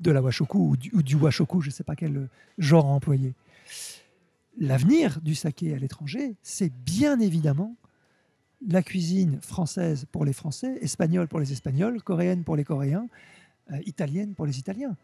[0.00, 3.34] de la washoku ou du, ou washoku, je ne sais pas quel genre employer.
[4.58, 7.76] L'avenir du saké à l'étranger, c'est bien évidemment
[8.66, 13.06] la cuisine française pour les Français, espagnole pour les Espagnols, coréenne pour les Coréens,
[13.70, 14.96] euh, italienne pour les Italiens.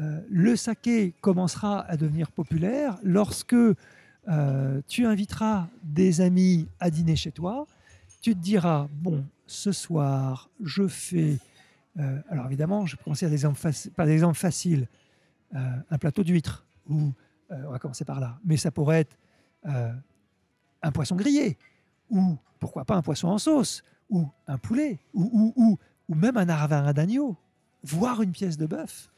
[0.00, 3.56] Euh, le saké commencera à devenir populaire lorsque
[4.28, 7.66] euh, tu inviteras des amis à dîner chez toi.
[8.20, 11.38] Tu te diras, bon, ce soir, je fais...
[11.98, 13.26] euh, alors évidemment, je vais commencer
[13.96, 14.88] par des exemples, faciles.
[15.54, 15.58] Euh,
[15.90, 17.12] un plateau d'huîtres, ou
[17.50, 18.38] on va commencer par là.
[18.44, 19.16] Mais ça pourrait être
[20.82, 21.58] un poisson grillé,
[22.08, 25.78] ou pourquoi pas un poisson en sauce, ou un poulet, ou, ou, ou,
[26.08, 27.36] ou même un arvarin d'agneau,
[27.82, 29.10] voire une pièce de bœuf.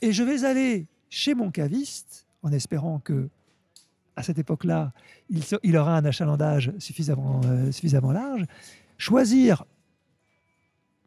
[0.00, 3.28] Et je vais aller chez mon caviste, en espérant que
[4.16, 4.92] à cette époque-là,
[5.62, 8.44] il, aura un achalandage suffisamment, euh, suffisamment large,
[8.98, 9.64] choisir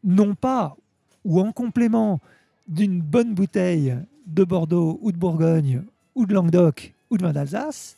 [0.04, 0.76] non pas
[1.24, 2.20] ou en complément
[2.66, 5.82] d'une bonne bouteille de Bordeaux ou de Bourgogne
[6.14, 7.96] ou de Languedoc ou de vin d'Alsace,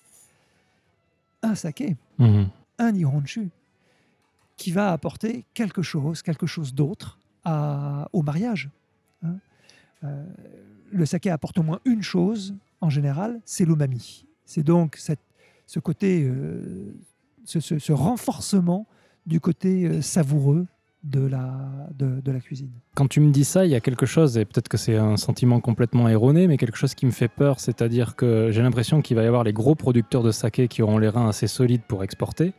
[1.43, 2.49] un saké, Mhm.
[2.79, 3.51] un nihonshu,
[4.57, 7.19] qui va apporter quelque chose, quelque chose d'autre
[8.13, 8.69] au mariage.
[9.25, 9.37] hein.
[10.05, 10.25] Euh,
[10.93, 14.25] le saké apporte au moins une chose en général, c'est l'umami.
[14.53, 14.99] C'est donc
[15.67, 16.93] ce côté, euh,
[17.45, 18.89] ce, ce- ce renforcement
[19.25, 20.67] du côté euh, savoureux
[21.05, 22.73] de la, de la cuisine.
[22.97, 25.17] Quand tu me dis ça, il y a quelque chose, et peut-être que c'est un
[25.17, 29.17] sentiment complètement erroné, mais quelque chose qui me fait peur, c'est-à-dire que j'ai l'impression qu'il
[29.17, 32.03] va y avoir les gros producteurs de saké qui auront les reins assez solides pour
[32.03, 32.53] exporter,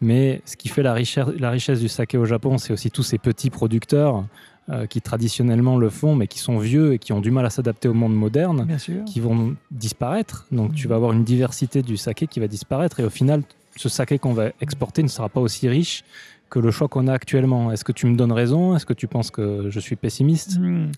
[0.00, 3.02] mais ce qui fait la richesse, la richesse du saké au Japon, c'est aussi tous
[3.02, 4.24] ces petits producteurs
[4.68, 7.50] euh, qui traditionnellement le font, mais qui sont vieux et qui ont du mal à
[7.50, 9.04] s'adapter au monde moderne, Bien sûr.
[9.04, 10.46] qui vont disparaître.
[10.52, 10.90] Donc tu Mhm.
[10.90, 13.42] vas avoir une diversité du saké qui va disparaître, et au final,
[13.76, 16.04] ce saké qu'on va exporter ne sera pas aussi riche
[16.50, 17.72] que le choix qu'on a actuellement.
[17.72, 18.76] Est-ce que tu me donnes raison?
[18.76, 20.58] Est-ce que tu penses que je suis pessimiste?
[20.58, 20.92] Hmm.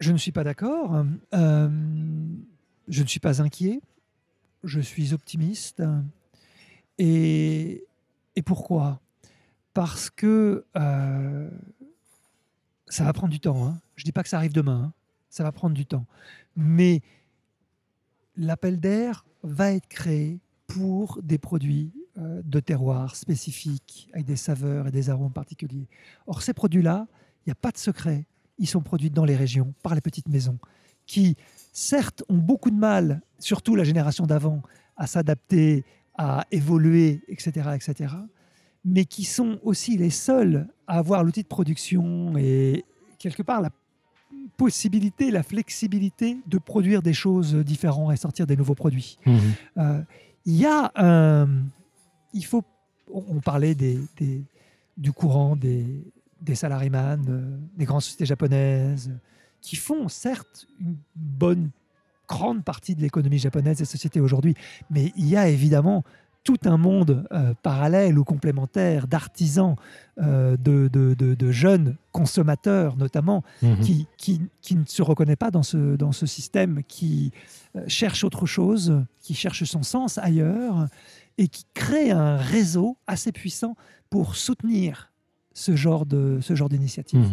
[0.00, 1.04] Je ne suis pas d'accord.
[1.34, 1.68] Euh,
[2.88, 3.80] je ne suis pas inquiet.
[4.64, 5.82] Je suis optimiste.
[6.98, 7.84] Et,
[8.36, 9.00] et pourquoi?
[9.74, 11.48] Parce que euh,
[12.92, 13.66] ça va prendre du temps.
[13.66, 13.78] hein.
[13.96, 14.84] Je ne dis pas que ça arrive demain.
[14.84, 14.92] hein.
[15.30, 16.06] Ça va prendre du temps.
[16.56, 17.00] Mais
[18.36, 24.88] l'appel d'air va être créé pour des produits euh, de terroir spécifiques, avec des saveurs
[24.88, 25.88] et des arômes particuliers.
[26.26, 27.06] Or, ces produits-là,
[27.40, 28.26] il n'y a pas de secret.
[28.58, 30.58] Ils sont produits dans les régions, par les petites maisons,
[31.06, 31.36] qui,
[31.72, 34.62] certes, ont beaucoup de mal, surtout la génération d'avant,
[34.96, 38.14] à s'adapter, à évoluer, etc., etc.,
[38.84, 42.84] mais qui sont aussi les seuls à avoir l'outil de production et,
[43.18, 43.70] quelque part, la
[44.56, 49.18] possibilité, la flexibilité de produire des choses différentes et sortir des nouveaux produits.
[49.26, 49.40] Mhm.
[49.78, 50.02] Euh,
[50.44, 51.48] Il y a un.
[52.34, 52.62] Il faut.
[53.12, 54.42] On, parlait des, des-
[54.96, 55.86] du courant des,
[56.40, 59.16] des salariman, euh, des grandes sociétés japonaises, euh,
[59.60, 61.70] qui font certes une bonne,
[62.28, 64.54] grande partie de l'économie japonaise et sociétés aujourd'hui,
[64.90, 66.02] mais il y a évidemment
[66.44, 69.76] tout un monde euh, parallèle ou complémentaire d'artisans,
[70.18, 73.78] euh, de, de- de- de jeunes consommateurs notamment, Mhm.
[73.80, 77.30] qui, qui, qui ne se reconnaît pas dans ce, dans ce système, qui
[77.76, 80.88] euh, cherche autre chose, qui cherche son sens ailleurs
[81.38, 83.76] et qui crée un réseau assez puissant
[84.10, 85.12] pour soutenir
[85.54, 87.30] ce genre de ce genre d'initiative.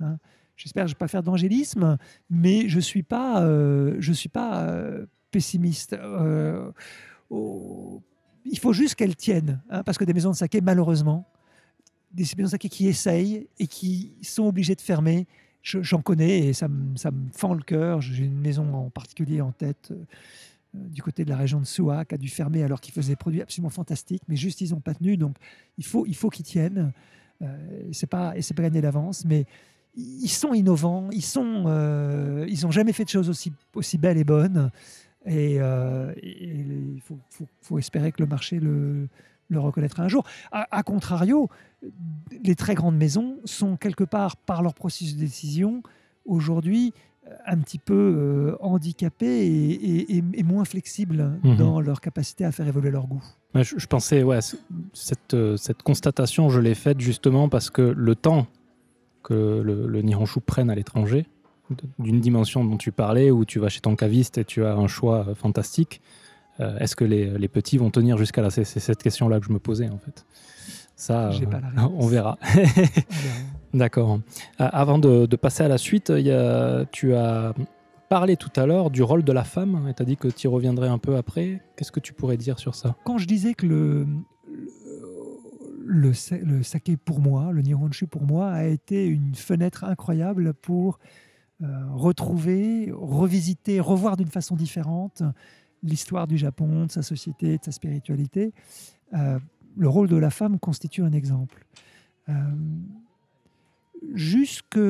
[0.00, 0.18] Mhm.
[0.56, 1.98] J'espère que je ne vais pas faire d'angélisme,
[2.30, 3.44] mais je ne suis pas,
[3.98, 4.72] je suis pas
[5.30, 5.96] pessimiste.
[7.30, 8.02] Au-
[8.50, 11.26] il faut juste qu'elles tiennent, hein, parce que des maisons de saké, malheureusement,
[12.12, 15.26] des maisons de saké qui essayent et qui sont obligées de fermer,
[15.62, 16.96] je- j'en connais et ça me,
[17.32, 18.00] fend le cœur.
[18.00, 19.90] J'ai une maison en particulier en tête.
[19.90, 20.04] euh,
[20.74, 23.16] du côté de la région de Soua, qui a dû fermer alors qu'ils faisaient des
[23.16, 25.16] produits absolument fantastiques, mais juste ils n'ont pas tenu.
[25.16, 25.36] Donc
[25.78, 26.92] il faut, il faut qu'ils tiennent.
[27.40, 29.46] Euh, c'est pas, et c'est pas gagné d'avance, mais
[29.96, 34.24] ils sont innovants, ils sont, euh, ils jamais fait de choses aussi, aussi belles et
[34.24, 34.70] bonnes.
[35.26, 36.44] Et, euh, et
[36.94, 39.08] il faut, faut- faut espérer que le marché le,
[39.48, 40.24] le reconnaîtra un jour.
[40.52, 41.48] A, a contrario,
[42.44, 45.82] les très grandes maisons sont quelque part, par leur processus de décision,
[46.24, 46.92] aujourd'hui
[47.26, 51.56] euh, un petit peu euh, handicapées et, et- et- et moins flexibles Mhm.
[51.56, 53.22] dans leur capacité à faire évoluer leur goût.
[53.54, 54.38] Ouais, je, je pensais, ouais,
[54.92, 58.46] cette, cette constatation, je l'ai faite justement parce que le temps
[59.24, 61.26] que le, le Nihonshu prenne à l'étranger,
[61.98, 64.86] d'une dimension dont tu parlais, où tu vas chez ton caviste et tu as un
[64.86, 66.00] choix euh, fantastique,
[66.60, 68.50] euh, est-ce que les, les petits vont tenir jusqu'à là?
[68.50, 70.24] C'est cette question-là que je me posais en fait.
[70.94, 71.92] Ça, euh, pas la réponse.
[71.98, 72.38] on verra.
[73.74, 74.20] D'accord.
[74.60, 77.52] Euh, avant de, de passer à la suite, il y a- tu as
[78.08, 80.46] parlé tout à l'heure du rôle de la femme et tu as dit que tu
[80.46, 81.60] y reviendrais un peu après.
[81.76, 82.96] Qu'est-ce que tu pourrais dire sur ça?
[83.04, 84.06] Quand je disais que le,
[84.46, 84.68] le,
[85.84, 90.54] le sa- le saké pour moi, le Nihonshu pour moi, a été une fenêtre incroyable
[90.54, 90.98] pour
[91.60, 95.22] retrouver, revisiter, revoir d'une façon différente
[95.82, 98.52] l'histoire du Japon, de sa société, de sa spiritualité.
[99.14, 99.38] Euh,
[99.76, 101.64] le rôle de la femme constitue un exemple.
[102.28, 102.32] Euh,
[104.14, 104.80] Jusqu'au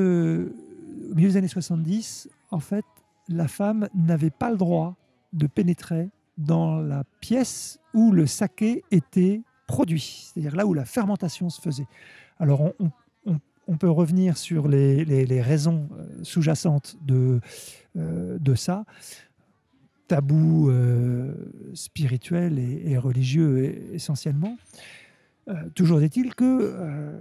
[1.15, 2.85] milieu des années 70, en fait,
[3.29, 4.97] la femme n'avait pas le droit
[5.33, 11.51] de pénétrer dans la pièce où le saké était produit, c'est-à-dire là où la fermentation
[11.51, 11.87] se faisait.
[12.39, 12.91] Alors on-
[13.67, 17.41] on- peut revenir sur les, raisons euh, sous-jacentes de,
[17.97, 18.85] euh, de ça,
[20.09, 21.35] tabou euh,
[21.75, 24.57] spirituel et, religieux e- essentiellement.
[25.77, 27.17] Toujours est-il que euh,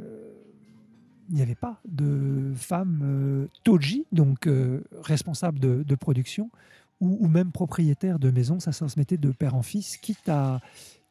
[1.29, 4.49] il n'y avait pas de femme toji, donc
[5.03, 6.49] responsable de, production,
[7.01, 8.59] ou, même propriétaire de maison.
[8.59, 10.59] Ça se transmettait de père en fils, quitte à,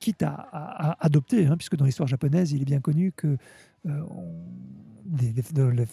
[0.05, 3.31] quitte à, à- à adopter, hein, puisque dans l'histoire japonaise, il est bien connu que
[3.87, 4.45] euh, on-
[5.07, 5.87] des- des- de,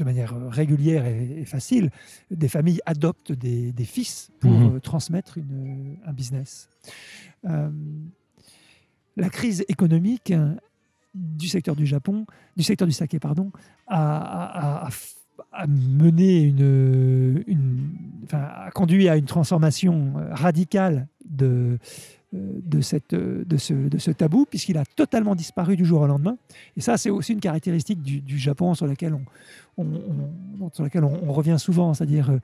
[0.00, 1.90] de manière régulière et, et facile,
[2.30, 4.76] des familles adoptent des, des fils pour Mhm.
[4.76, 6.68] euh, transmettre une- un business.
[7.44, 7.70] Euh,
[9.16, 10.56] la crise économique hein,
[11.14, 13.52] du secteur du Japon, du secteur du saké, pardon,
[13.86, 15.14] a, a- a- a f-
[15.52, 17.90] a mené une, une-
[18.24, 21.78] enfin, a conduit à une transformation radicale de,
[22.34, 26.06] de, cette, euh, de, ce, de ce tabou, puisqu'il a totalement disparu du jour au
[26.06, 26.36] lendemain.
[26.76, 29.24] Et ça, c'est aussi une caractéristique du, du Japon sur laquelle on,
[29.78, 32.38] on- sur laquelle on, revient souvent, c'est-à-dire euh,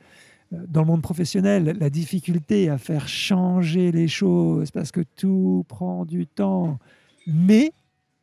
[0.69, 6.05] dans le monde professionnel, la difficulté à faire changer les choses parce que tout prend
[6.05, 6.79] du temps.
[7.27, 7.73] Mais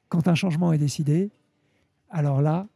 [0.10, 1.30] quand un changement est décidé,
[2.10, 2.68] alors là,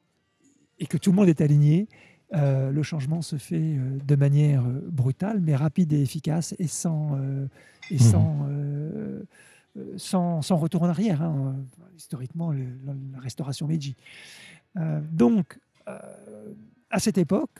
[0.80, 1.88] et que tout le monde est aligné,
[2.34, 6.68] euh, le changement se fait euh, de manière euh, brutale, mais rapide et efficace, et
[6.68, 7.46] sans, euh,
[7.92, 8.00] et Mhm.
[8.00, 9.24] sans, euh,
[9.78, 11.22] euh, sans, sans retour en arrière.
[11.22, 11.56] hein.
[11.96, 13.96] Historiquement, le- la, restauration Meiji.
[14.78, 16.00] Euh, donc, euh,
[16.90, 17.60] à cette époque,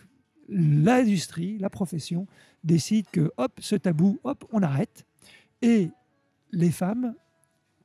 [0.50, 2.26] l'industrie, la profession
[2.64, 5.06] décide que, hop, ce tabou, hop, on arrête.
[5.62, 5.90] Et
[6.52, 7.14] les femmes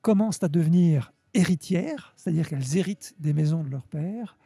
[0.02, 4.36] commencent à devenir héritières, c'est-à-dire qu'elles héritent des maisons de leur père,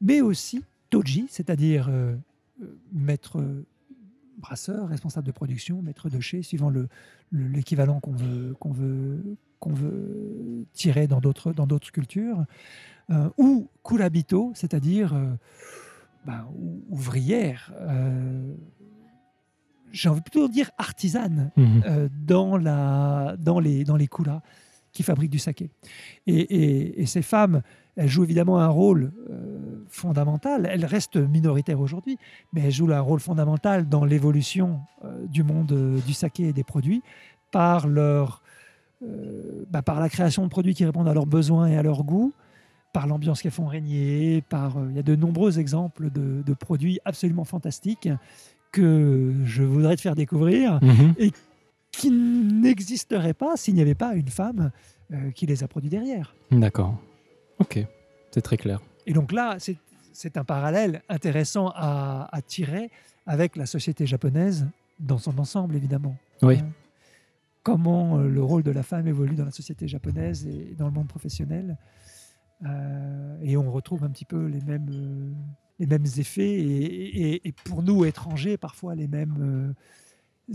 [0.00, 1.90] mais aussi toji, c'est-à-dire
[2.92, 3.42] maître
[4.40, 6.88] brasseur, responsable de production, maître de chez, suivant le-
[7.30, 12.44] le- l'équivalent qu'on veut, qu'on veut, qu'on veut tirer dans d'autres, dans d'autres cultures,
[13.10, 15.26] euh, ou kurabito, c'est-à-dire euh,
[16.26, 18.54] ben, ou- ouvrière, euh,
[19.92, 21.82] j'ai envie plutôt de dire artisane, Mhm.
[21.86, 24.42] euh, dans, la, dans, les, dans les kulas
[24.92, 25.70] qui fabriquent du saké.
[26.26, 27.62] Et, et- et ces femmes,
[27.96, 29.58] elles jouent évidemment un rôle euh,
[29.88, 30.68] fondamental.
[30.70, 32.16] Elles restent minoritaires aujourd'hui,
[32.52, 36.52] mais elles jouent un rôle fondamental dans l'évolution euh, du monde euh, du saké et
[36.52, 37.02] des produits
[37.50, 38.42] par, leur,
[39.70, 42.32] bah, par la création de produits qui répondent à leurs besoins et à leurs goûts,
[42.92, 44.42] par l'ambiance qu'elles font régner.
[44.48, 48.08] Par, il y a de nombreux exemples de, de produits absolument fantastiques
[48.72, 51.14] que je voudrais te faire découvrir Mhm.
[51.92, 54.70] Qui n'existeraient pas s'il n'y avait pas une femme
[55.12, 56.34] euh, qui les a produits derrière.
[56.50, 57.00] D'accord.
[57.58, 57.78] Ok,
[58.30, 58.80] c'est très clair.
[59.06, 59.76] Et donc là, c'est-
[60.36, 62.90] un parallèle intéressant à, à tirer
[63.26, 64.66] avec la société japonaise
[64.98, 66.16] dans son ensemble, évidemment.
[66.42, 66.58] Oui.
[66.58, 66.68] Hein.
[67.62, 70.92] Comment euh, le rôle de la femme évolue dans la société japonaise et dans le
[70.92, 71.76] monde professionnel.
[72.66, 75.32] Euh, et on retrouve un petit peu les mêmes, euh,
[75.78, 79.72] les mêmes effets et, et- et pour nous, étrangers, parfois les mêmes euh,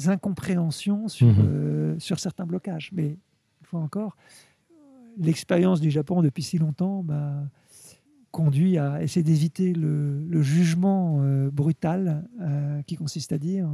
[0.08, 1.36] incompréhensions sur, Mhm.
[1.40, 2.92] euh, sur certains blocages.
[2.94, 4.16] Mais une fois encore,
[5.18, 7.44] l'expérience du Japon depuis si longtemps m'a
[8.32, 13.70] conduit à essayer d'éviter le, le jugement euh, brutal euh, qui consiste à dire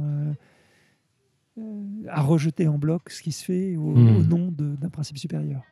[2.08, 4.16] à rejeter en bloc ce qui se fait au, Mhm.
[4.16, 5.62] au nom d'un principe supérieur.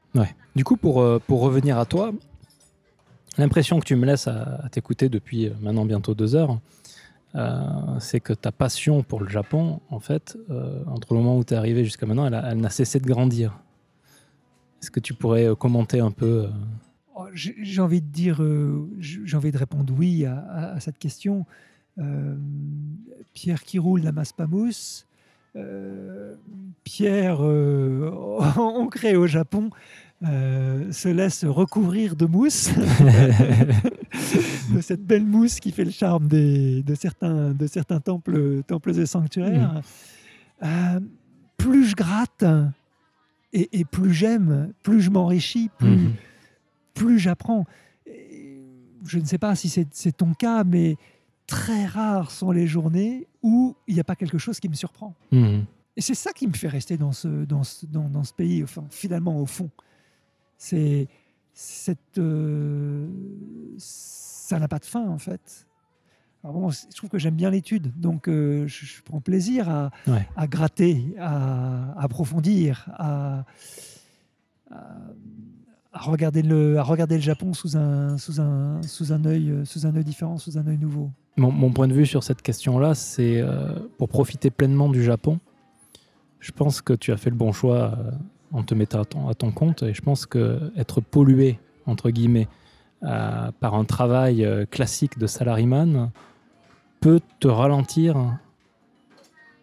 [0.56, 2.12] Du coup, pour, pour revenir à toi,
[3.38, 6.60] l'impression que tu me laisses à, à t'écouter depuis maintenant bientôt deux heures,
[8.00, 11.54] c'est que ta passion pour le Japon, en fait, euh, entre le moment où tu
[11.54, 13.60] es arrivé jusqu'à maintenant, elle, n'a cessé de grandir.
[14.82, 16.50] Est-ce que tu pourrais euh, commenter un peu euh,
[17.14, 21.44] Oh, J'ai envie de dire, euh, j'ai envie de répondre oui à, cette question.
[21.98, 22.36] Euh,
[23.34, 25.06] Pierre qui roule n'amasse pas mousse.
[25.56, 26.36] Euh,
[26.84, 28.10] Pierre, euh,
[28.56, 29.70] ancré au Japon,
[30.22, 32.70] euh, se laisse recouvrir de mousse,
[34.74, 38.98] de cette belle mousse qui fait le charme des- de certains, de certains temples, temples
[38.98, 39.80] et sanctuaires.
[40.62, 41.00] Euh,
[41.56, 42.44] plus je gratte
[43.52, 46.12] et, et plus j'aime, plus je m'enrichis, plus, Mhm.
[46.94, 47.64] plus j'apprends.
[49.06, 50.96] Je ne sais pas si c'est ton cas, mais
[51.46, 55.14] très rares sont les journées où il n'y a pas quelque chose qui me surprend.
[55.32, 55.64] Mhm.
[55.96, 58.62] Et c'est ça qui me fait rester dans ce, dans ce, dans, dans ce pays,
[58.62, 59.70] enfin, finalement, au fond.
[60.62, 61.08] C'est
[61.54, 62.18] cette.
[62.18, 63.08] euh,
[63.78, 65.66] ça n'a pas de fin, en fait.
[66.44, 69.90] Alors bon, je trouve que j'aime bien l'étude, donc euh, je, je prends plaisir à,
[70.06, 70.28] Ouais.
[70.36, 73.44] à gratter, à, à approfondir, à,
[74.70, 79.86] à, regarder le, à regarder le Japon sous un, sous un, sous un œil, sous
[79.86, 81.10] un œil différent, sous un œil nouveau.
[81.36, 85.40] Mon, mon point de vue sur cette question-là, c'est euh, pour profiter pleinement du Japon,
[86.38, 87.98] je pense que tu as fait le bon choix
[88.52, 89.82] en te mettant à ton, compte.
[89.82, 92.48] Et je pense que être pollué, entre guillemets,
[93.02, 96.10] euh, par un travail euh, classique de salariman
[97.00, 98.38] peut te ralentir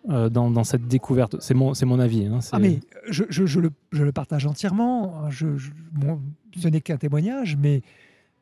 [0.09, 1.35] euh, dans, cette découverte.
[1.39, 2.25] C'est mon, c'est mon avis.
[2.25, 3.23] hein, Ah mais je,
[3.59, 5.29] le, je le partage entièrement.
[5.29, 7.81] Ce n'est qu'un témoignage, mais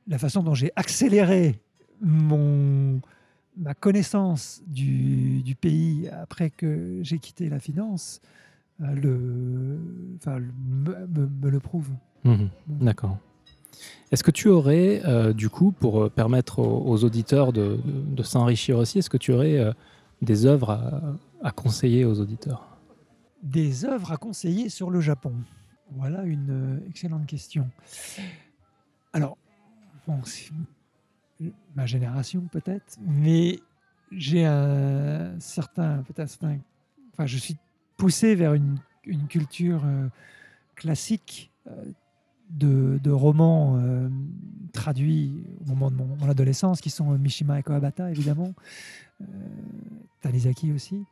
[0.07, 1.59] la façon dont j'ai accéléré
[2.01, 3.01] mon,
[3.57, 8.21] ma connaissance du, du pays après que j'ai quitté la finance
[8.79, 9.79] le,
[10.17, 11.89] enfin, me, me- me le prouve.
[12.23, 13.17] Mhm, D'accord.
[14.11, 18.15] Est-ce que tu aurais, euh, du coup, pour euh, permettre aux, aux auditeurs de, de-
[18.15, 19.71] de s'enrichir aussi, est-ce que tu aurais euh,
[20.21, 21.01] des œuvres à,
[21.43, 22.67] à conseiller aux auditeurs?
[23.43, 25.33] Des œuvres à conseiller sur le Japon
[25.91, 27.69] Voilà une euh, excellente question.
[29.13, 29.37] Alors,
[30.07, 30.51] bon, c'est-
[31.75, 33.59] ma génération peut-être, mais
[34.11, 36.57] j'ai un certain, peut-être certain-
[37.13, 37.57] enfin, je suis
[37.97, 40.07] poussé vers une, une culture euh,
[40.75, 41.71] classique euh,
[42.49, 44.09] de, de romans euh,
[44.73, 48.53] traduits au moment de mon, mon adolescence, qui sont Mishima et Kawabata, évidemment,
[50.21, 51.03] Tanizaki aussi.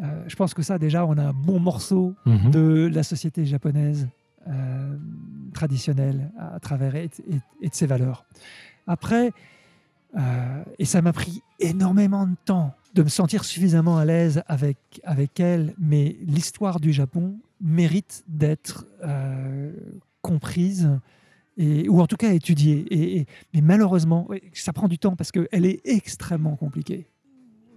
[0.00, 2.50] Euh, je pense que ça, déjà, on a un bon morceau Mhm.
[2.50, 4.08] de la société japonaise
[4.48, 4.96] euh,
[5.54, 8.24] traditionnelle à, à travers et, et- et de ses valeurs.
[8.86, 9.32] Après,
[10.18, 14.78] euh, et ça m'a pris énormément de temps de me sentir suffisamment à l'aise avec,
[15.04, 19.72] avec elle, mais l'histoire du Japon mérite d'être euh,
[20.20, 20.90] comprise.
[21.58, 22.86] Et, ou en tout cas étudiée.
[22.90, 27.06] Et, mais malheureusement, ça prend du temps parce qu'elle est extrêmement compliquée.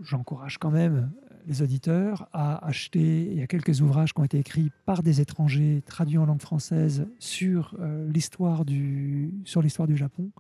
[0.02, 1.12] J'encourage quand même
[1.48, 3.30] les auditeurs à acheter.
[3.32, 6.42] Il y a quelques ouvrages qui ont été écrits par des étrangers, traduits en langue
[6.42, 10.32] française, sur euh, l'histoire du sur l'histoire du Japon,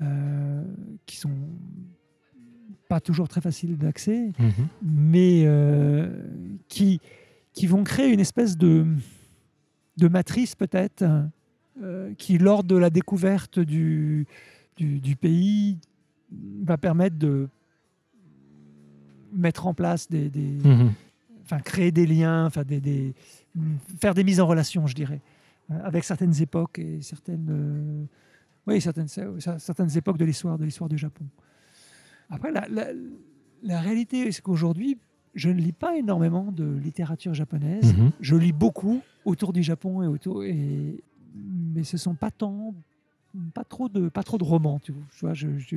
[0.00, 0.64] euh,
[1.06, 1.36] qui sont
[2.88, 4.52] pas toujours très faciles d'accès, Mhm.
[4.82, 6.08] mais euh,
[6.68, 7.00] qui
[7.52, 8.84] qui vont créer une espèce de
[9.96, 11.04] de matrice peut-être
[11.82, 14.26] euh, qui lors de la découverte du
[14.76, 15.78] du, du pays
[16.64, 17.48] va permettre de
[19.32, 20.92] mettre en place des, des- Mhm.
[21.42, 23.14] enfin créer des liens, enfin des, des-
[24.00, 25.20] faire des mises en relation, je dirais,
[25.70, 28.04] euh, avec certaines époques et certaines, euh,
[28.66, 31.24] oui, certaines, certaines époques de l'histoire, de l'histoire du Japon.
[32.30, 32.92] Après, la, la-
[33.62, 34.98] la réalité, c'est qu'aujourd'hui,
[35.34, 37.94] je ne lis pas énormément de littérature japonaise.
[37.96, 38.10] Mhm.
[38.20, 41.02] Je lis beaucoup autour du Japon et autour, et,
[41.34, 42.74] mais ce sont pas tant,
[43.54, 44.78] pas trop de, pas trop de romans.
[44.80, 44.92] Tu
[45.22, 45.76] vois, je, je-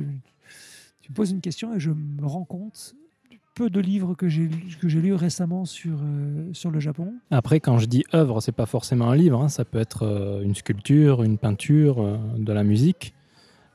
[1.00, 2.94] tu me poses une question et je me rends compte
[3.30, 4.48] du peu de livres que j'ai
[4.80, 7.14] que j'ai lus récemment sur euh, sur le Japon.
[7.30, 10.42] Après, quand je dis œuvre, c'est pas forcément un livre, hein, ça peut être euh,
[10.42, 13.14] une sculpture, une peinture, euh, de la musique.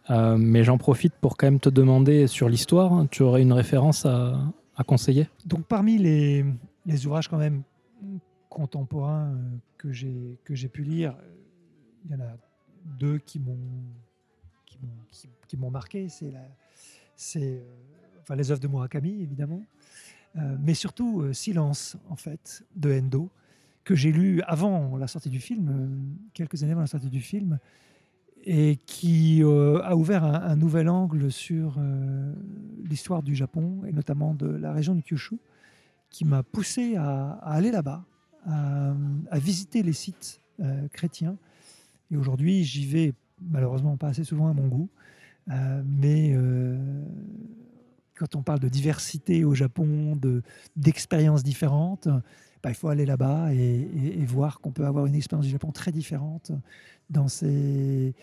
[0.10, 3.54] Euh, mais j'en profite pour quand même te demander sur l'histoire, hein, tu aurais une
[3.54, 4.54] référence à,
[4.86, 5.30] conseiller?
[5.46, 6.46] Donc parmi les,
[7.06, 7.64] ouvrages quand même
[8.50, 11.16] contemporains euh, que j'ai que j'ai pu lire,
[12.06, 12.36] il y en a
[12.86, 13.58] deux qui m'ont
[14.66, 16.10] qui m'ont qui, m'ont marqué.
[16.10, 16.46] C'est la
[17.16, 17.64] c'est euh,
[18.22, 19.64] enfin les œuvres de Murakami évidemment,
[20.60, 23.30] mais surtout Silence en fait de Endo
[23.84, 27.60] que j'ai lu avant la sortie du film, quelques années avant la sortie du film,
[28.46, 32.34] et qui euh, a ouvert un, nouvel angle sur euh,
[32.84, 35.38] l'histoire du Japon et notamment de la région du Kyushu,
[36.10, 38.04] qui m'a poussé à, aller là-bas,
[38.46, 38.94] à,
[39.40, 41.38] visiter les sites euh, chrétiens.
[42.12, 44.90] Et aujourd'hui, j'y vais malheureusement pas assez souvent à mon goût,
[45.48, 46.38] mais
[48.16, 50.44] quand on parle de diversité au Japon, de
[50.76, 52.08] d'expériences différentes,
[52.62, 55.92] bah, il faut aller là-bas et voir qu'on peut avoir une expérience du Japon très
[55.92, 56.52] différente
[57.14, 58.14] dans ces,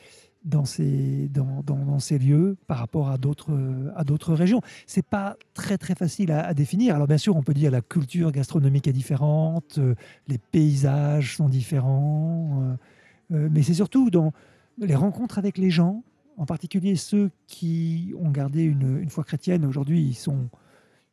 [0.45, 3.53] dans ces, dans, dans- ces lieux par rapport à d'autres,
[3.95, 4.61] à d'autres régions.
[4.87, 6.95] C'est pas très très facile à, définir.
[6.95, 9.95] Alors bien sûr, on peut dire la culture gastronomique est différente, euh,
[10.29, 14.33] les paysages sont différents, euh, euh, mais c'est surtout dans
[14.79, 16.03] les rencontres avec les gens,
[16.39, 19.65] en particulier ceux qui ont gardé une, une foi chrétienne.
[19.67, 20.49] Aujourd'hui, ils sont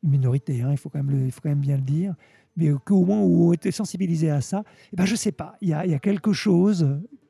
[0.04, 2.16] une minorité, hein, il, faut quand même il faut quand même bien le dire,
[2.56, 4.64] mais qu'au moins où ont été sensibilisés à ça,
[4.94, 6.88] eh ben, je sais pas, il y y a quelque chose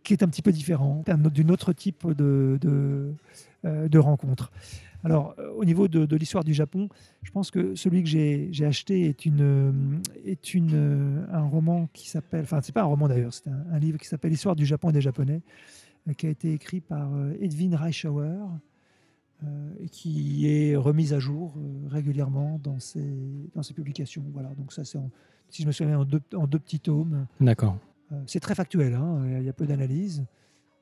[0.08, 1.04] qui est un petit peu différent,
[1.34, 3.14] d'une autre type de, de,
[3.66, 4.54] euh, rencontre.
[5.04, 6.88] Alors, euh, au niveau de, l'histoire du Japon,
[7.24, 9.72] je pense que celui que j'ai acheté est, une, euh,
[10.24, 14.00] est une, un roman qui s'appelle, enfin, c'est pas un roman d'ailleurs, c'est un, livre
[14.00, 15.42] qui s'appelle L'histoire du Japon et des Japonais,
[16.18, 17.10] qui a été écrit par
[17.42, 18.38] Edwin Reichauer,
[19.44, 21.54] euh, qui est remise à jour
[21.90, 24.24] régulièrement dans ses, dans ses publications.
[24.32, 25.00] Voilà, donc ça, c'est,
[25.50, 27.28] si je me souviens, en deux, en deux petits tomes.
[27.42, 27.78] D'accord.
[28.12, 30.24] Euh, c'est très factuel, hein, il y a peu d'analyse,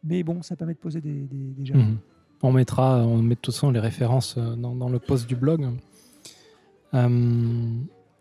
[0.03, 1.83] mais bon, ça permet de poser des, des, des jalons.
[1.83, 1.97] Mhm.
[2.43, 5.35] On mettra, on met de toute façon les références euh, dans, dans le post du
[5.35, 5.67] blog.
[6.93, 7.69] Euh,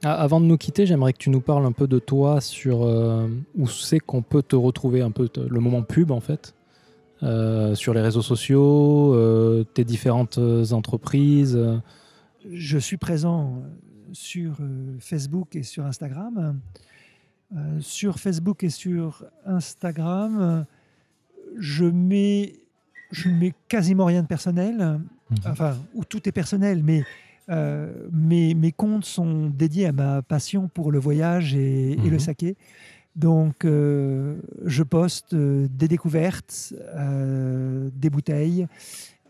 [0.02, 3.28] avant de nous quitter, j'aimerais que tu nous parles un peu de toi sur euh,
[3.56, 6.54] où c'est qu'on peut te retrouver, un peu le moment pub en fait,
[7.22, 10.38] euh, sur les réseaux sociaux, tes différentes
[10.72, 11.58] entreprises.
[12.50, 13.62] Je suis présent
[14.12, 14.56] sur
[14.98, 16.60] Facebook et sur Instagram.
[17.56, 20.62] Euh, sur Facebook et sur Instagram, euh,
[21.58, 22.54] je mets,
[23.12, 25.00] je mets quasiment rien de personnel.
[25.46, 27.04] enfin, où tout est personnel, mais
[27.48, 32.12] euh, mes, mes comptes sont dédiés à ma passion pour le voyage et, et le
[32.12, 32.18] Mhm.
[32.18, 32.56] saké.
[33.16, 36.74] Donc, euh, je poste des découvertes,
[37.94, 38.66] des bouteilles,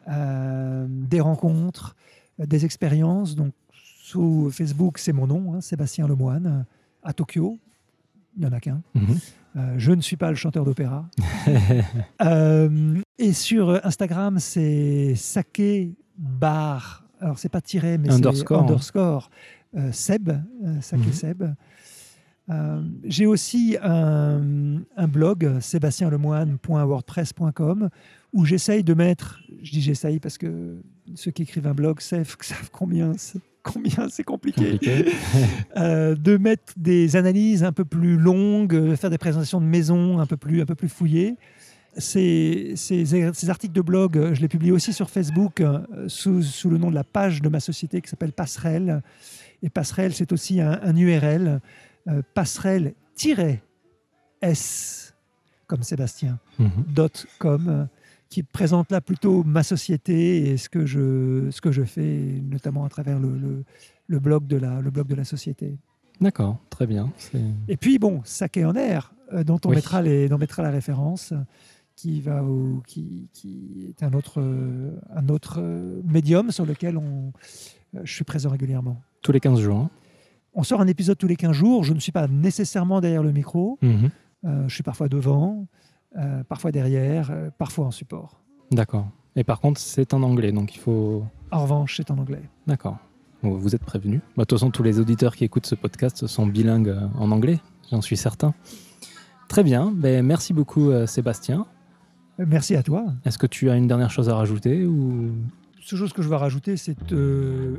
[0.08, 1.94] des rencontres,
[2.38, 3.34] des expériences.
[3.36, 6.64] Donc, sous Facebook, c'est mon nom, hein, Sébastien Lemoine,
[7.02, 7.58] à Tokyo.
[8.36, 8.82] Il n'y en a qu'un.
[8.94, 9.18] Mhm.
[9.56, 11.08] Euh, je ne suis pas le chanteur d'opéra.
[12.22, 15.62] Euh, et sur Instagram, c'est Sake
[16.18, 17.04] Bar.
[17.20, 18.62] Alors, c'est pas tiré, mais c'est Underscore.
[18.62, 19.30] underscore
[19.76, 20.30] euh, Seb.
[20.80, 21.12] Sake Mhm.
[21.12, 21.44] Seb.
[23.04, 27.88] J'ai aussi un, un blog, sébastienlemoine.wordpress.com,
[28.32, 30.76] où j'essaye de mettre, je dis j'essaye parce que
[31.14, 35.06] ceux qui écrivent un blog savent, savent combien c'est combien c'est compliqué, Compliqué.
[35.76, 40.26] euh, de mettre des analyses un peu plus longues, faire des présentations de maison un
[40.26, 41.34] peu plus, un peu plus fouillées.
[41.96, 46.68] Ces, ces, ces articles de blog, je les publie aussi sur Facebook euh, sous, sous
[46.70, 49.00] le nom de la page de ma société qui s'appelle Passerelle.
[49.62, 51.60] Et Passerelle, c'est aussi un, un URL,
[52.08, 52.20] euh,
[54.42, 55.14] passerelle-s,
[55.66, 56.70] comme Sébastien, Mhm.
[56.94, 57.88] dot .com,
[58.34, 62.84] qui présente là plutôt ma société et ce que je, ce que je fais, notamment
[62.84, 63.64] à travers le, le,
[64.08, 65.78] le blog, de la, le blog de la société.
[66.20, 67.10] D'accord, très bien.
[67.68, 69.76] Et puis, bon, Saké en air, euh, dont on Oui.
[69.76, 71.32] mettra, les, dont on mettra la référence,
[71.96, 76.96] qui, va au, qui, qui est un autre, euh, un autre euh, médium sur lequel
[76.96, 77.32] on,
[77.94, 79.00] euh, je suis présent régulièrement.
[79.22, 79.76] Tous les 15 jours.
[79.78, 79.90] hein.
[80.54, 81.84] On sort un épisode tous les 15 jours.
[81.84, 83.78] Je ne suis pas nécessairement derrière le micro.
[83.82, 84.10] Mhm.
[84.68, 85.66] Je suis parfois devant,
[86.16, 88.40] euh, parfois derrière, euh, parfois en support.
[88.70, 89.08] D'accord.
[89.36, 91.24] Et par contre, c'est en anglais, donc il faut.
[91.50, 92.42] En revanche, c'est en anglais.
[92.66, 92.98] D'accord.
[93.42, 94.20] Bon, vous êtes prévenus.
[94.36, 97.30] Bah, De toute façon, tous les auditeurs qui écoutent ce podcast sont bilingues euh, en
[97.32, 97.58] anglais,
[97.90, 98.54] j'en suis certain.
[99.48, 99.92] Très bien.
[99.94, 101.66] Ben, merci beaucoup, Sébastien.
[102.38, 103.04] Merci à toi.
[103.24, 105.30] Est-ce que tu as une dernière chose à rajouter ou...
[105.80, 107.76] seule chose que je vais rajouter, c'est te,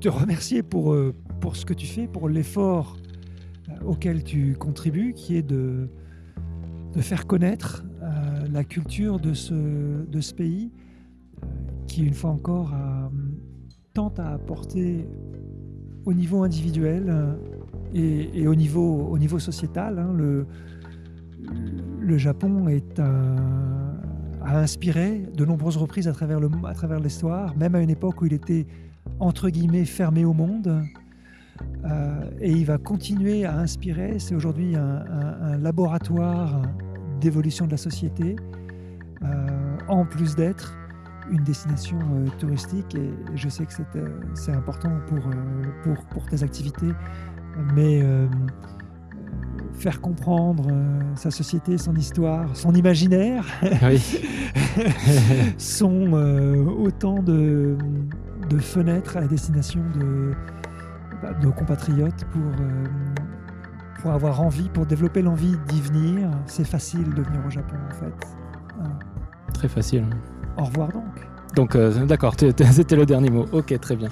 [0.00, 0.96] te remercier pour,
[1.40, 2.96] pour ce que tu fais, pour l'effort
[3.84, 5.90] auquel tu contribues, qui est de,
[6.94, 9.54] de faire connaître euh, la culture de ce,
[10.04, 10.70] de ce pays,
[11.42, 11.46] euh,
[11.86, 13.10] qui, une fois encore, a-
[13.94, 15.08] tente à apporter
[16.04, 17.34] au niveau individuel euh,
[17.94, 19.98] et, au, niveau, au niveau sociétal.
[19.98, 20.46] hein, le,
[22.00, 22.66] le Japon
[24.42, 28.66] a inspiré de nombreuses reprises à travers l'histoire, même à une époque où il était
[29.20, 30.82] entre guillemets fermé au monde.
[31.84, 34.18] Euh, et il va continuer à inspirer.
[34.18, 36.62] C'est aujourd'hui un, un- un laboratoire
[37.20, 38.36] d'évolution de la société,
[39.22, 39.26] euh,
[39.88, 40.76] en plus d'être
[41.30, 42.94] une destination euh, touristique.
[42.94, 43.72] Et je sais que
[44.34, 45.20] c'est, important pour,
[45.82, 46.92] pour, pour tes activités,
[47.74, 48.02] mais
[49.74, 53.44] faire comprendre euh, sa société, son histoire, son imaginaire,
[53.82, 54.20] Oui.
[55.58, 57.76] sont euh, autant de,
[58.50, 60.32] de fenêtres à la destination de,
[61.22, 62.84] bah, nos compatriotes pour, euh,
[64.00, 66.30] pour avoir envie, pour développer l'envie d'y venir.
[66.46, 68.14] C'est facile de venir au Japon en fait.
[69.52, 70.06] Très facile.
[70.56, 71.04] Au revoir donc.
[71.56, 73.46] Donc, euh, d'accord, c'était le dernier mot.
[73.52, 74.08] Ok, très bien.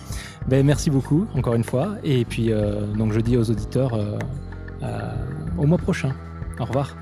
[0.48, 1.94] Ben, merci beaucoup, encore une fois.
[2.02, 3.92] Et puis, euh, donc, je dis aux auditeurs
[5.58, 6.12] au mois prochain.
[6.58, 6.96] Au revoir.